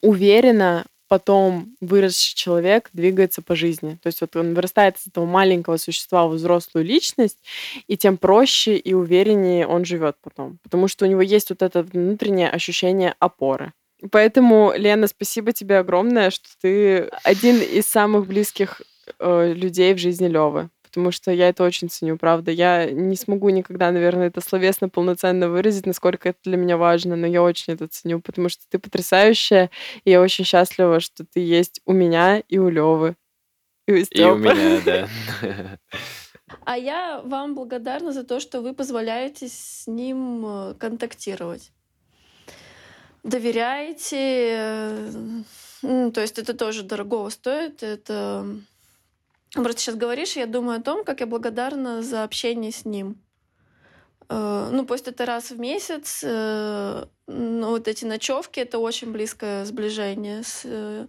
уверенно 0.00 0.84
потом 1.08 1.76
выросший 1.80 2.34
человек 2.34 2.90
двигается 2.92 3.42
по 3.42 3.54
жизни. 3.54 3.98
То 4.02 4.08
есть 4.08 4.20
вот 4.20 4.34
он 4.36 4.54
вырастает 4.54 4.96
из 4.96 5.06
этого 5.06 5.26
маленького 5.26 5.76
существа 5.76 6.26
в 6.26 6.32
взрослую 6.32 6.84
личность, 6.84 7.38
и 7.86 7.96
тем 7.96 8.16
проще 8.16 8.76
и 8.76 8.94
увереннее 8.94 9.66
он 9.66 9.84
живет 9.84 10.16
потом. 10.22 10.58
Потому 10.62 10.88
что 10.88 11.04
у 11.04 11.08
него 11.08 11.22
есть 11.22 11.50
вот 11.50 11.62
это 11.62 11.82
внутреннее 11.82 12.50
ощущение 12.50 13.14
опоры. 13.18 13.72
Поэтому, 14.10 14.72
Лена, 14.76 15.06
спасибо 15.06 15.52
тебе 15.52 15.78
огромное, 15.78 16.30
что 16.30 16.48
ты 16.60 17.08
один 17.22 17.60
из 17.60 17.86
самых 17.86 18.26
близких 18.26 18.82
э, 19.18 19.52
людей 19.54 19.94
в 19.94 19.98
жизни 19.98 20.26
Левы. 20.26 20.70
Потому 20.82 21.10
что 21.10 21.32
я 21.32 21.48
это 21.48 21.64
очень 21.64 21.88
ценю, 21.90 22.16
правда. 22.16 22.52
Я 22.52 22.88
не 22.90 23.16
смогу 23.16 23.48
никогда, 23.48 23.90
наверное, 23.90 24.28
это 24.28 24.40
словесно 24.40 24.88
полноценно 24.88 25.48
выразить, 25.48 25.86
насколько 25.86 26.28
это 26.28 26.38
для 26.44 26.56
меня 26.56 26.76
важно, 26.76 27.16
но 27.16 27.26
я 27.26 27.42
очень 27.42 27.74
это 27.74 27.88
ценю, 27.88 28.20
потому 28.20 28.48
что 28.48 28.62
ты 28.68 28.78
потрясающая, 28.78 29.70
и 30.04 30.10
я 30.10 30.20
очень 30.20 30.44
счастлива, 30.44 31.00
что 31.00 31.24
ты 31.24 31.40
есть 31.40 31.80
у 31.84 31.92
меня 31.92 32.38
и 32.48 32.58
у 32.58 32.68
Левы. 32.68 33.16
И 33.88 33.92
у, 33.92 33.96
и 33.96 34.22
у 34.22 34.36
меня, 34.36 34.80
да. 34.84 35.08
А 36.64 36.76
я 36.76 37.22
вам 37.24 37.54
благодарна 37.54 38.12
за 38.12 38.22
то, 38.22 38.38
что 38.38 38.60
вы 38.60 38.74
позволяете 38.74 39.48
с 39.48 39.86
ним 39.86 40.44
э, 40.46 40.74
контактировать 40.78 41.72
доверяете. 43.24 45.10
Ну, 45.82 46.12
то 46.12 46.20
есть 46.20 46.38
это 46.38 46.54
тоже 46.54 46.84
дорогого 46.84 47.28
стоит. 47.30 47.82
Это 47.82 48.46
Просто 49.54 49.80
сейчас 49.80 49.94
говоришь, 49.94 50.36
я 50.36 50.46
думаю 50.46 50.80
о 50.80 50.82
том, 50.82 51.04
как 51.04 51.20
я 51.20 51.26
благодарна 51.26 52.02
за 52.02 52.24
общение 52.24 52.72
с 52.72 52.84
ним. 52.84 53.22
Э, 54.28 54.68
ну, 54.72 54.84
пусть 54.84 55.06
это 55.06 55.26
раз 55.26 55.52
в 55.52 55.60
месяц, 55.60 56.22
э, 56.24 57.04
но 57.28 57.70
вот 57.70 57.86
эти 57.86 58.04
ночевки 58.04 58.58
это 58.58 58.78
очень 58.78 59.12
близкое 59.12 59.64
сближение 59.64 60.42
с 60.42 60.62
э, 60.64 61.06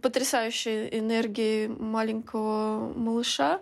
потрясающей 0.00 0.88
энергией 0.98 1.68
маленького 1.68 2.94
малыша, 2.94 3.60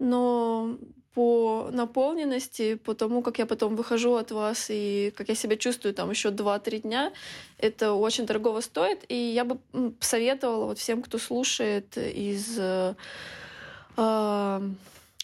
но 0.00 0.76
по 1.14 1.68
наполненности, 1.72 2.74
по 2.74 2.94
тому, 2.94 3.22
как 3.22 3.38
я 3.38 3.46
потом 3.46 3.76
выхожу 3.76 4.14
от 4.14 4.30
вас 4.30 4.66
и 4.70 5.12
как 5.16 5.28
я 5.28 5.34
себя 5.34 5.56
чувствую 5.56 5.94
там 5.94 6.10
еще 6.10 6.30
2-3 6.30 6.80
дня, 6.80 7.12
это 7.58 7.92
очень 7.92 8.26
дорого 8.26 8.60
стоит. 8.60 9.04
И 9.08 9.14
я 9.14 9.44
бы 9.44 9.58
советовала 10.00 10.66
вот 10.66 10.78
всем, 10.78 11.02
кто 11.02 11.18
слушает 11.18 11.96
из 11.98 12.58
э, 12.58 12.94
э, 13.96 14.60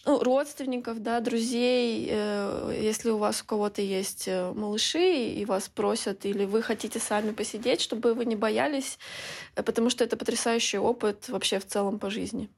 ну, 0.05 0.23
родственников, 0.23 1.01
да, 1.01 1.19
друзей, 1.19 2.07
э, 2.09 2.79
если 2.81 3.09
у 3.09 3.17
вас 3.17 3.41
у 3.41 3.45
кого-то 3.45 3.81
есть 3.81 4.27
э, 4.27 4.51
малыши 4.53 5.27
и 5.27 5.45
вас 5.45 5.69
просят, 5.69 6.25
или 6.25 6.45
вы 6.45 6.61
хотите 6.61 6.99
сами 6.99 7.31
посидеть, 7.31 7.81
чтобы 7.81 8.13
вы 8.13 8.25
не 8.25 8.35
боялись, 8.35 8.97
э, 9.55 9.63
потому 9.63 9.89
что 9.89 10.03
это 10.03 10.17
потрясающий 10.17 10.77
опыт 10.77 11.29
вообще 11.29 11.59
в 11.59 11.65
целом 11.65 11.99
по 11.99 12.09
жизни. 12.09 12.49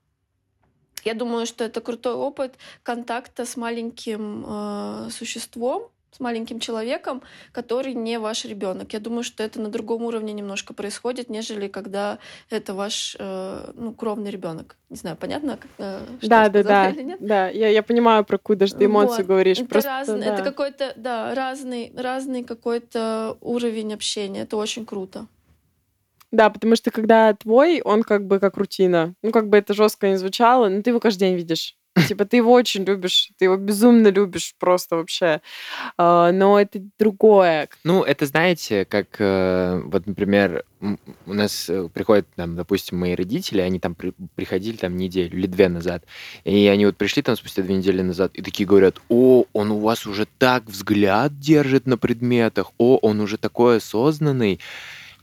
Я 1.03 1.13
думаю, 1.13 1.45
что 1.45 1.63
это 1.63 1.81
крутой 1.81 2.13
опыт 2.13 2.55
контакта 2.83 3.45
с 3.45 3.57
маленьким 3.57 4.45
э, 4.47 5.09
существом, 5.11 5.89
с 6.11 6.19
маленьким 6.19 6.59
человеком, 6.59 7.21
который 7.53 7.93
не 7.93 8.19
ваш 8.19 8.45
ребенок. 8.45 8.91
Я 8.93 8.99
думаю, 8.99 9.23
что 9.23 9.43
это 9.43 9.61
на 9.61 9.69
другом 9.69 10.03
уровне 10.03 10.33
немножко 10.33 10.73
происходит, 10.73 11.29
нежели 11.29 11.67
когда 11.67 12.19
это 12.49 12.73
ваш 12.73 13.15
э, 13.17 13.71
ну, 13.75 13.93
кровный 13.93 14.29
ребенок. 14.29 14.75
Не 14.89 14.97
знаю, 14.97 15.15
понятно? 15.15 15.57
Как, 15.57 15.71
э, 15.77 16.01
что 16.19 16.29
да, 16.29 16.49
да, 16.49 16.63
да, 16.63 16.89
или 16.89 17.03
нет? 17.03 17.17
да. 17.21 17.47
Я, 17.49 17.69
я 17.69 17.81
понимаю, 17.81 18.25
про 18.25 18.37
какую 18.37 18.57
даже 18.57 18.75
ты 18.75 18.85
эмоцию 18.85 19.19
вот. 19.19 19.27
говоришь. 19.27 19.59
Это, 19.59 19.69
Просто, 19.69 19.89
разный, 19.89 20.25
да. 20.25 20.33
это 20.33 20.43
какой-то, 20.43 20.93
да, 20.97 21.33
разный, 21.33 21.93
разный 21.95 22.43
какой-то 22.43 23.37
уровень 23.39 23.93
общения. 23.93 24.41
Это 24.41 24.57
очень 24.57 24.85
круто. 24.85 25.27
Да, 26.31 26.49
потому 26.49 26.75
что 26.75 26.91
когда 26.91 27.33
твой, 27.33 27.81
он 27.81 28.03
как 28.03 28.25
бы 28.25 28.39
как 28.39 28.57
рутина. 28.57 29.13
Ну, 29.21 29.31
как 29.31 29.49
бы 29.49 29.57
это 29.57 29.73
жестко 29.73 30.07
не 30.07 30.15
звучало, 30.15 30.69
но 30.69 30.81
ты 30.81 30.91
его 30.91 30.99
каждый 30.99 31.19
день 31.19 31.35
видишь. 31.35 31.75
Типа 32.07 32.23
ты 32.23 32.37
его 32.37 32.53
очень 32.53 32.85
любишь, 32.85 33.31
ты 33.37 33.45
его 33.45 33.57
безумно 33.57 34.07
любишь 34.07 34.55
просто 34.57 34.95
вообще. 34.95 35.41
А, 35.97 36.31
но 36.31 36.59
это 36.59 36.81
другое. 36.97 37.67
Ну, 37.83 38.03
это 38.03 38.25
знаете, 38.25 38.85
как 38.85 39.07
э, 39.19 39.81
вот, 39.83 40.07
например, 40.07 40.63
у 40.79 41.33
нас 41.33 41.69
э, 41.69 41.89
приходят, 41.93 42.27
там, 42.35 42.55
допустим, 42.55 42.97
мои 42.97 43.13
родители, 43.13 43.59
они 43.59 43.77
там 43.79 43.95
при, 43.95 44.13
приходили 44.35 44.77
там 44.77 44.95
неделю 44.95 45.37
или 45.37 45.47
две 45.47 45.67
назад, 45.67 46.05
и 46.45 46.65
они 46.67 46.85
вот 46.85 46.95
пришли 46.95 47.23
там 47.23 47.35
спустя 47.35 47.61
две 47.61 47.75
недели 47.75 48.01
назад 48.01 48.31
и 48.35 48.41
такие 48.41 48.65
говорят, 48.65 49.01
о, 49.09 49.43
он 49.51 49.71
у 49.71 49.79
вас 49.79 50.07
уже 50.07 50.25
так 50.37 50.63
взгляд 50.67 51.39
держит 51.39 51.87
на 51.87 51.97
предметах, 51.97 52.71
о, 52.77 52.99
он 53.01 53.19
уже 53.19 53.37
такой 53.37 53.77
осознанный. 53.77 54.61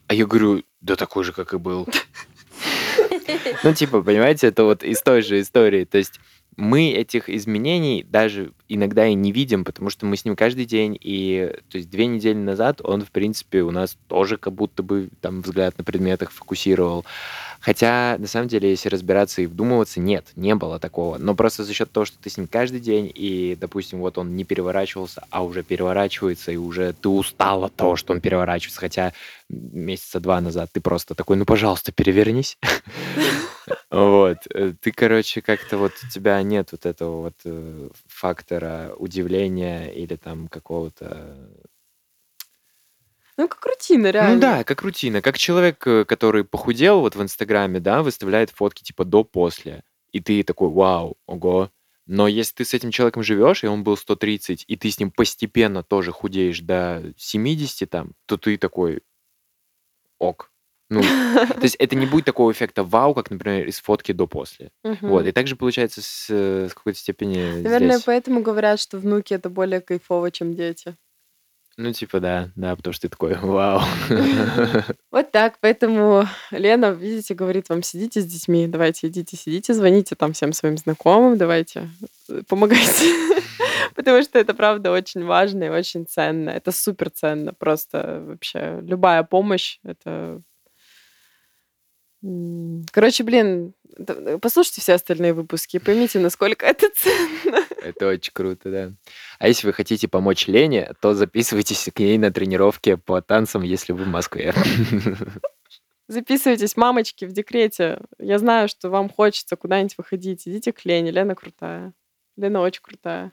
А 0.07 0.15
я 0.15 0.27
говорю, 0.27 0.63
да 0.81 0.97
такой 0.97 1.25
же, 1.25 1.33
как 1.33 1.55
и 1.55 1.59
был. 1.59 1.87
Ну, 3.63 3.75
типа, 3.75 4.03
понимаете, 4.03 4.47
это 4.47 4.65
вот 4.65 4.83
из 4.83 5.03
той 5.03 5.21
же 5.23 5.41
истории. 5.41 5.85
То 5.85 5.99
есть 5.99 6.19
мы 6.57 6.91
этих 6.91 7.31
изменений 7.31 8.05
даже 8.09 8.53
иногда 8.69 9.07
и 9.07 9.15
не 9.15 9.31
видим, 9.31 9.65
потому 9.65 9.91
что 9.91 10.07
мы 10.07 10.17
с 10.17 10.25
ним 10.25 10.35
каждый 10.35 10.65
день, 10.65 10.99
и 11.01 11.55
то 11.71 11.79
есть 11.79 11.89
две 11.89 12.07
недели 12.07 12.37
назад 12.37 12.81
он, 12.83 13.05
в 13.05 13.13
принципе, 13.13 13.63
у 13.63 13.71
нас 13.71 13.97
тоже 14.09 14.39
как 14.39 14.55
будто 14.55 14.83
бы 14.83 15.09
там 15.21 15.43
взгляд 15.43 15.79
на 15.79 15.85
предметах 15.85 16.33
фокусировал. 16.33 17.05
Хотя, 17.61 18.17
на 18.19 18.27
самом 18.27 18.49
деле, 18.49 18.71
если 18.71 18.89
разбираться 18.89 19.43
и 19.43 19.47
вдумываться, 19.47 20.01
нет, 20.01 20.27
не 20.37 20.55
было 20.55 20.79
такого. 20.79 21.19
Но 21.19 21.35
просто 21.35 21.65
за 21.65 21.73
счет 21.73 21.91
того, 21.91 22.07
что 22.07 22.17
ты 22.19 22.31
с 22.31 22.37
ним 22.37 22.47
каждый 22.47 22.81
день, 22.81 23.11
и, 23.15 23.57
допустим, 23.61 23.99
вот 24.01 24.19
он 24.19 24.37
не 24.37 24.45
переворачивался, 24.45 25.25
а 25.31 25.43
уже 25.43 25.63
переворачивается, 25.63 26.53
и 26.53 26.57
уже 26.57 26.93
ты 26.93 27.09
устал 27.09 27.65
от 27.65 27.75
того, 27.75 27.97
что 27.97 28.13
он 28.13 28.21
переворачивается. 28.21 28.81
Хотя 28.81 29.13
месяца 29.49 30.21
два 30.21 30.41
назад 30.41 30.71
ты 30.73 30.81
просто 30.81 31.15
такой, 31.15 31.37
ну, 31.37 31.45
пожалуйста, 31.45 31.93
перевернись. 31.93 32.59
Вот. 33.91 34.39
Э, 34.55 34.73
ты, 34.81 34.93
короче, 34.93 35.43
как-то 35.43 35.77
вот 35.77 35.93
у 36.03 36.09
тебя 36.09 36.43
нет 36.43 36.73
вот 36.73 36.87
этого 36.87 37.23
вот 37.23 37.35
э, 37.45 37.89
фактора 38.07 38.95
удивления 38.99 39.89
или 39.89 40.17
там 40.17 40.49
какого-то 40.49 41.37
ну, 43.39 43.47
как 43.47 43.65
рутина, 43.65 44.11
реально. 44.11 44.35
Ну 44.35 44.41
да, 44.41 44.65
как 44.65 44.83
рутина. 44.83 45.23
Как 45.23 45.39
человек, 45.39 45.87
э, 45.87 46.05
который 46.05 46.43
похудел 46.43 47.01
вот 47.01 47.15
в 47.15 47.23
Инстаграме, 47.23 47.79
да, 47.79 48.03
выставляет 48.03 48.51
фотки 48.51 48.83
типа 48.83 49.05
до-после. 49.05 49.85
И 50.11 50.19
ты 50.19 50.43
такой, 50.43 50.69
вау, 50.69 51.17
ого. 51.27 51.71
Но 52.07 52.27
если 52.27 52.57
ты 52.57 52.65
с 52.65 52.75
этим 52.75 52.91
человеком 52.91 53.23
живешь, 53.23 53.63
и 53.63 53.69
он 53.69 53.85
был 53.85 53.97
130, 53.97 54.65
и 54.67 54.77
ты 54.77 54.91
с 54.91 54.99
ним 54.99 55.13
постепенно 55.13 55.85
тоже 55.85 56.11
худеешь 56.11 56.61
до 56.61 57.13
70 57.17 57.89
там, 57.89 58.15
то 58.27 58.37
ты 58.37 58.57
такой, 58.57 59.03
ок. 60.19 60.51
Ну, 60.91 61.03
то 61.03 61.63
есть 61.63 61.77
это 61.77 61.95
не 61.95 62.07
будет 62.07 62.25
такого 62.25 62.51
эффекта 62.51 62.83
вау, 62.83 63.15
как, 63.15 63.31
например, 63.31 63.69
из 63.69 63.79
фотки 63.79 64.11
до-после. 64.11 64.73
Вот. 64.83 65.21
Мгм. 65.21 65.29
И 65.29 65.33
также 65.33 65.55
получается 65.55 66.03
с, 66.03 66.27
э, 66.29 66.69
с 66.69 66.75
какой-то 66.75 66.99
степени 66.99 67.63
Наверное, 67.63 67.97
здесь. 67.97 68.05
поэтому 68.05 68.41
говорят, 68.41 68.81
что 68.81 68.99
внуки 68.99 69.35
это 69.35 69.49
более 69.49 69.81
кайфово, 69.81 70.33
чем 70.33 70.57
дети. 70.57 70.97
Ну, 71.81 71.93
типа, 71.93 72.19
да, 72.19 72.51
да, 72.57 72.75
потому 72.75 72.93
что 72.93 73.03
ты 73.03 73.09
такой, 73.09 73.37
вау. 73.37 73.81
Вот 75.13 75.31
так, 75.31 75.59
поэтому 75.61 76.25
Лена, 76.51 76.91
видите, 76.91 77.35
говорит 77.35 77.69
вам, 77.69 77.85
сидите 77.85 78.21
с 78.21 78.27
детьми, 78.27 78.67
давайте 78.67 79.07
идите, 79.07 79.37
сидите, 79.37 79.73
звоните 79.75 80.17
там 80.17 80.33
всем 80.33 80.53
своим 80.53 80.77
знакомым, 80.77 81.39
давайте, 81.39 81.89
э, 82.29 82.43
помогайте. 82.49 83.05
Потому 83.95 84.25
что 84.25 84.41
это, 84.41 84.55
правда, 84.55 84.91
очень 84.91 85.25
важно 85.25 85.65
и 85.65 85.69
очень 85.69 86.05
ценно. 86.05 86.51
Это 86.51 86.73
супер 86.73 87.11
ценно. 87.11 87.55
Просто 87.55 88.25
вообще 88.27 88.81
любая 88.83 89.23
помощь, 89.23 89.79
это... 89.85 90.43
Короче, 92.91 93.23
блин, 93.23 93.73
послушайте 94.43 94.81
все 94.81 94.95
остальные 94.95 95.33
выпуски 95.33 95.77
и 95.77 95.81
поймите, 95.81 96.19
насколько 96.19 96.67
это 96.67 96.89
ценно. 96.97 97.65
Это 97.83 98.09
очень 98.09 98.33
круто, 98.33 98.71
да. 98.71 98.93
А 99.39 99.49
если 99.49 99.67
вы 99.67 99.73
хотите 99.73 100.09
помочь 100.09 100.47
Лене, 100.49 100.93
то 101.01 101.15
записывайтесь 101.15 101.89
к 101.95 101.99
ней 102.01 102.19
на 102.19 102.33
тренировки 102.33 102.97
по 102.97 103.23
танцам, 103.23 103.63
если 103.63 103.93
вы 103.93 104.05
в 104.05 104.09
Москве. 104.09 104.53
Записывайтесь, 106.09 106.77
мамочки, 106.77 107.27
в 107.27 107.33
декрете. 107.33 108.01
Я 108.19 108.39
знаю, 108.39 108.69
что 108.69 108.89
вам 108.89 109.11
хочется 109.11 109.57
куда-нибудь 109.57 109.97
выходить. 109.99 110.49
Идите 110.49 110.73
к 110.73 110.85
Лене. 110.85 111.11
Лена 111.11 111.35
крутая. 111.35 111.93
Лена 112.37 112.61
очень 112.61 112.83
крутая. 112.83 113.33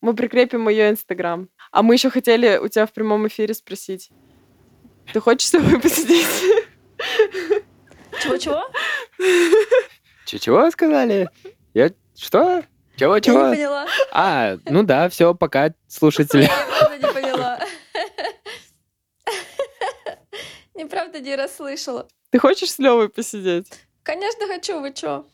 Мы 0.00 0.14
прикрепим 0.14 0.68
ее 0.68 0.90
инстаграм. 0.90 1.48
А 1.72 1.82
мы 1.82 1.94
еще 1.94 2.10
хотели 2.10 2.56
у 2.58 2.68
тебя 2.68 2.86
в 2.86 2.92
прямом 2.92 3.26
эфире 3.26 3.52
спросить. 3.52 4.10
Ты 5.12 5.20
хочешь 5.20 5.48
с 5.48 5.50
тобой 5.50 5.80
посидеть? 5.80 6.26
Чего-чего? 8.22 8.62
Чего 10.24 10.70
сказали? 10.70 11.28
Я 11.74 11.90
что? 12.16 12.64
Чего, 12.96 13.14
Я 13.16 13.20
чего? 13.20 13.48
не 13.48 13.56
поняла. 13.56 13.86
А, 14.12 14.56
ну 14.66 14.82
да, 14.82 15.08
все, 15.08 15.34
пока, 15.34 15.72
слушатели. 15.88 16.42
Я 16.42 16.66
правда 16.78 17.06
не 17.06 17.12
поняла. 17.12 17.60
Неправда 20.74 21.20
не 21.20 21.34
расслышала. 21.36 22.08
Ты 22.30 22.38
хочешь 22.38 22.72
с 22.72 22.78
Левой 22.78 23.08
посидеть? 23.08 23.66
Конечно 24.02 24.46
хочу, 24.46 24.80
вы 24.80 24.92
чё? 24.92 25.26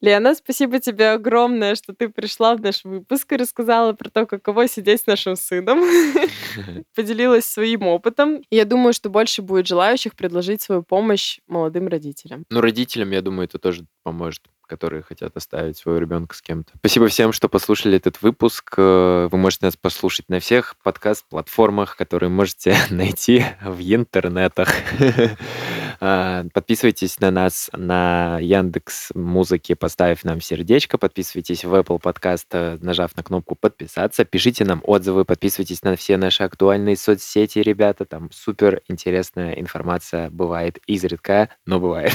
Лена, 0.00 0.36
спасибо 0.36 0.78
тебе 0.78 1.10
огромное, 1.10 1.74
что 1.74 1.92
ты 1.92 2.08
пришла 2.08 2.54
в 2.54 2.60
наш 2.60 2.84
выпуск 2.84 3.32
и 3.32 3.36
рассказала 3.36 3.94
про 3.94 4.10
то, 4.10 4.26
каково 4.26 4.68
сидеть 4.68 5.00
с 5.00 5.06
нашим 5.06 5.34
сыном. 5.34 5.80
Поделилась 6.94 7.46
своим 7.46 7.82
опытом. 7.82 8.42
Я 8.50 8.64
думаю, 8.64 8.92
что 8.92 9.10
больше 9.10 9.42
будет 9.42 9.66
желающих 9.66 10.14
предложить 10.14 10.62
свою 10.62 10.84
помощь 10.84 11.40
молодым 11.48 11.88
родителям. 11.88 12.44
Ну, 12.48 12.60
родителям, 12.60 13.10
я 13.10 13.22
думаю, 13.22 13.46
это 13.48 13.58
тоже 13.58 13.86
поможет, 14.04 14.42
которые 14.68 15.02
хотят 15.02 15.36
оставить 15.36 15.76
своего 15.76 15.98
ребенка 15.98 16.36
с 16.36 16.42
кем-то. 16.42 16.72
Спасибо 16.78 17.08
всем, 17.08 17.32
что 17.32 17.48
послушали 17.48 17.96
этот 17.96 18.22
выпуск. 18.22 18.74
Э, 18.76 19.28
Вы 19.30 19.38
можете 19.38 19.66
нас 19.66 19.76
послушать 19.76 20.28
на 20.28 20.38
всех 20.38 20.76
подкаст-платформах, 20.84 21.96
которые 21.96 22.30
можете 22.30 22.76
найти 22.90 23.44
в 23.64 23.80
интернетах. 23.80 24.68
А, 26.00 26.44
Подписывайтесь 26.52 27.18
на 27.20 27.30
нас 27.30 27.70
на 27.72 28.38
Яндекс 28.40 29.10
Музыке, 29.14 29.74
поставив 29.74 30.24
нам 30.24 30.40
сердечко. 30.40 30.98
Подписывайтесь 30.98 31.64
в 31.64 31.74
Apple 31.74 32.00
Podcast, 32.00 32.46
э, 32.52 32.78
нажав 32.80 33.16
на 33.16 33.22
кнопку 33.22 33.56
подписаться. 33.56 34.24
Пишите 34.24 34.64
нам 34.64 34.80
отзывы, 34.84 35.24
подписывайтесь 35.24 35.82
на 35.82 35.96
все 35.96 36.16
наши 36.16 36.44
актуальные 36.44 36.96
соцсети, 36.96 37.58
ребята. 37.58 38.04
Там 38.04 38.30
супер 38.32 38.82
интересная 38.88 39.54
информация 39.54 40.30
бывает 40.30 40.78
изредка, 40.86 41.48
но 41.66 41.80
бывает. 41.80 42.12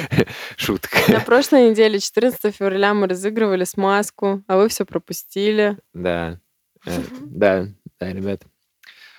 Шутка. 0.56 0.98
На 1.08 1.20
прошлой 1.20 1.70
неделе, 1.70 2.00
14 2.00 2.54
февраля, 2.54 2.94
мы 2.94 3.06
разыгрывали 3.06 3.64
смазку, 3.64 4.42
а 4.48 4.56
вы 4.56 4.68
все 4.68 4.84
пропустили. 4.84 5.78
Да, 5.94 6.40
э, 6.86 7.00
да, 7.22 7.68
да, 8.00 8.12
ребят. 8.12 8.42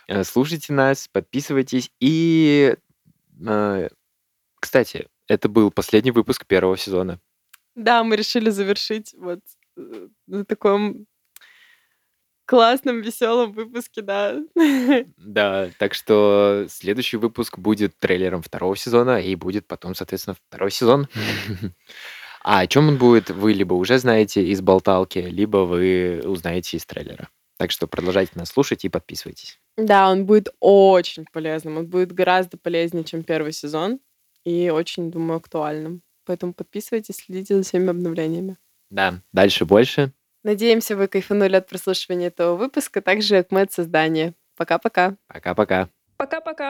Э, 0.08 0.26
Слушайте 0.26 0.74
нас, 0.74 1.08
подписывайтесь. 1.08 1.92
И, 2.02 2.76
кстати, 4.62 5.08
это 5.28 5.50
был 5.50 5.72
последний 5.72 6.12
выпуск 6.12 6.46
первого 6.46 6.78
сезона. 6.78 7.20
Да, 7.76 8.04
мы 8.04 8.16
решили 8.16 8.50
завершить 8.50 9.14
вот 9.18 9.40
э, 9.76 10.08
на 10.28 10.46
таком 10.46 11.08
классном, 12.46 13.02
веселом 13.02 13.54
выпуске, 13.54 14.02
да. 14.02 14.38
Да, 15.18 15.70
так 15.80 15.94
что 15.94 16.66
следующий 16.70 17.18
выпуск 17.18 17.58
будет 17.58 17.98
трейлером 17.98 18.42
второго 18.42 18.78
сезона, 18.78 19.20
и 19.20 19.36
будет 19.36 19.68
потом, 19.68 19.96
соответственно, 19.96 20.36
второй 20.48 20.72
сезон. 20.72 21.08
А 22.44 22.62
о 22.62 22.68
чем 22.68 22.88
он 22.88 22.98
будет, 22.98 23.30
вы 23.30 23.54
либо 23.54 23.76
уже 23.76 24.00
знаете 24.00 24.44
из 24.44 24.62
болталки, 24.62 25.20
либо 25.20 25.58
вы 25.58 26.24
узнаете 26.26 26.78
из 26.78 26.86
трейлера. 26.88 27.30
Так 27.58 27.70
что 27.70 27.86
продолжайте 27.86 28.32
нас 28.34 28.50
слушать 28.50 28.84
и 28.84 28.90
подписывайтесь. 28.90 29.60
Да, 29.78 30.10
он 30.10 30.26
будет 30.26 30.50
очень 30.60 31.26
полезным. 31.32 31.78
Он 31.78 31.86
будет 31.86 32.12
гораздо 32.12 32.58
полезнее, 32.58 33.04
чем 33.04 33.22
первый 33.22 33.54
сезон. 33.54 34.00
И 34.44 34.70
очень, 34.70 35.12
думаю, 35.12 35.38
актуальным. 35.38 36.02
Поэтому 36.26 36.54
подписывайтесь, 36.54 37.18
следите 37.18 37.56
за 37.56 37.64
всеми 37.64 37.90
обновлениями. 37.90 38.58
Да, 38.90 39.22
дальше 39.32 39.66
больше. 39.66 40.12
Надеемся, 40.44 40.96
вы 40.96 41.08
кайфанули 41.08 41.56
от 41.56 41.68
прослушивания 41.68 42.28
этого 42.28 42.56
выпуска, 42.56 43.02
так 43.02 43.22
же, 43.22 43.38
как 43.38 43.52
мы 43.52 43.62
от 43.62 43.72
создания. 43.72 44.34
Пока-пока. 44.58 45.16
Пока-пока. 45.28 45.90
Пока-пока. 46.18 46.70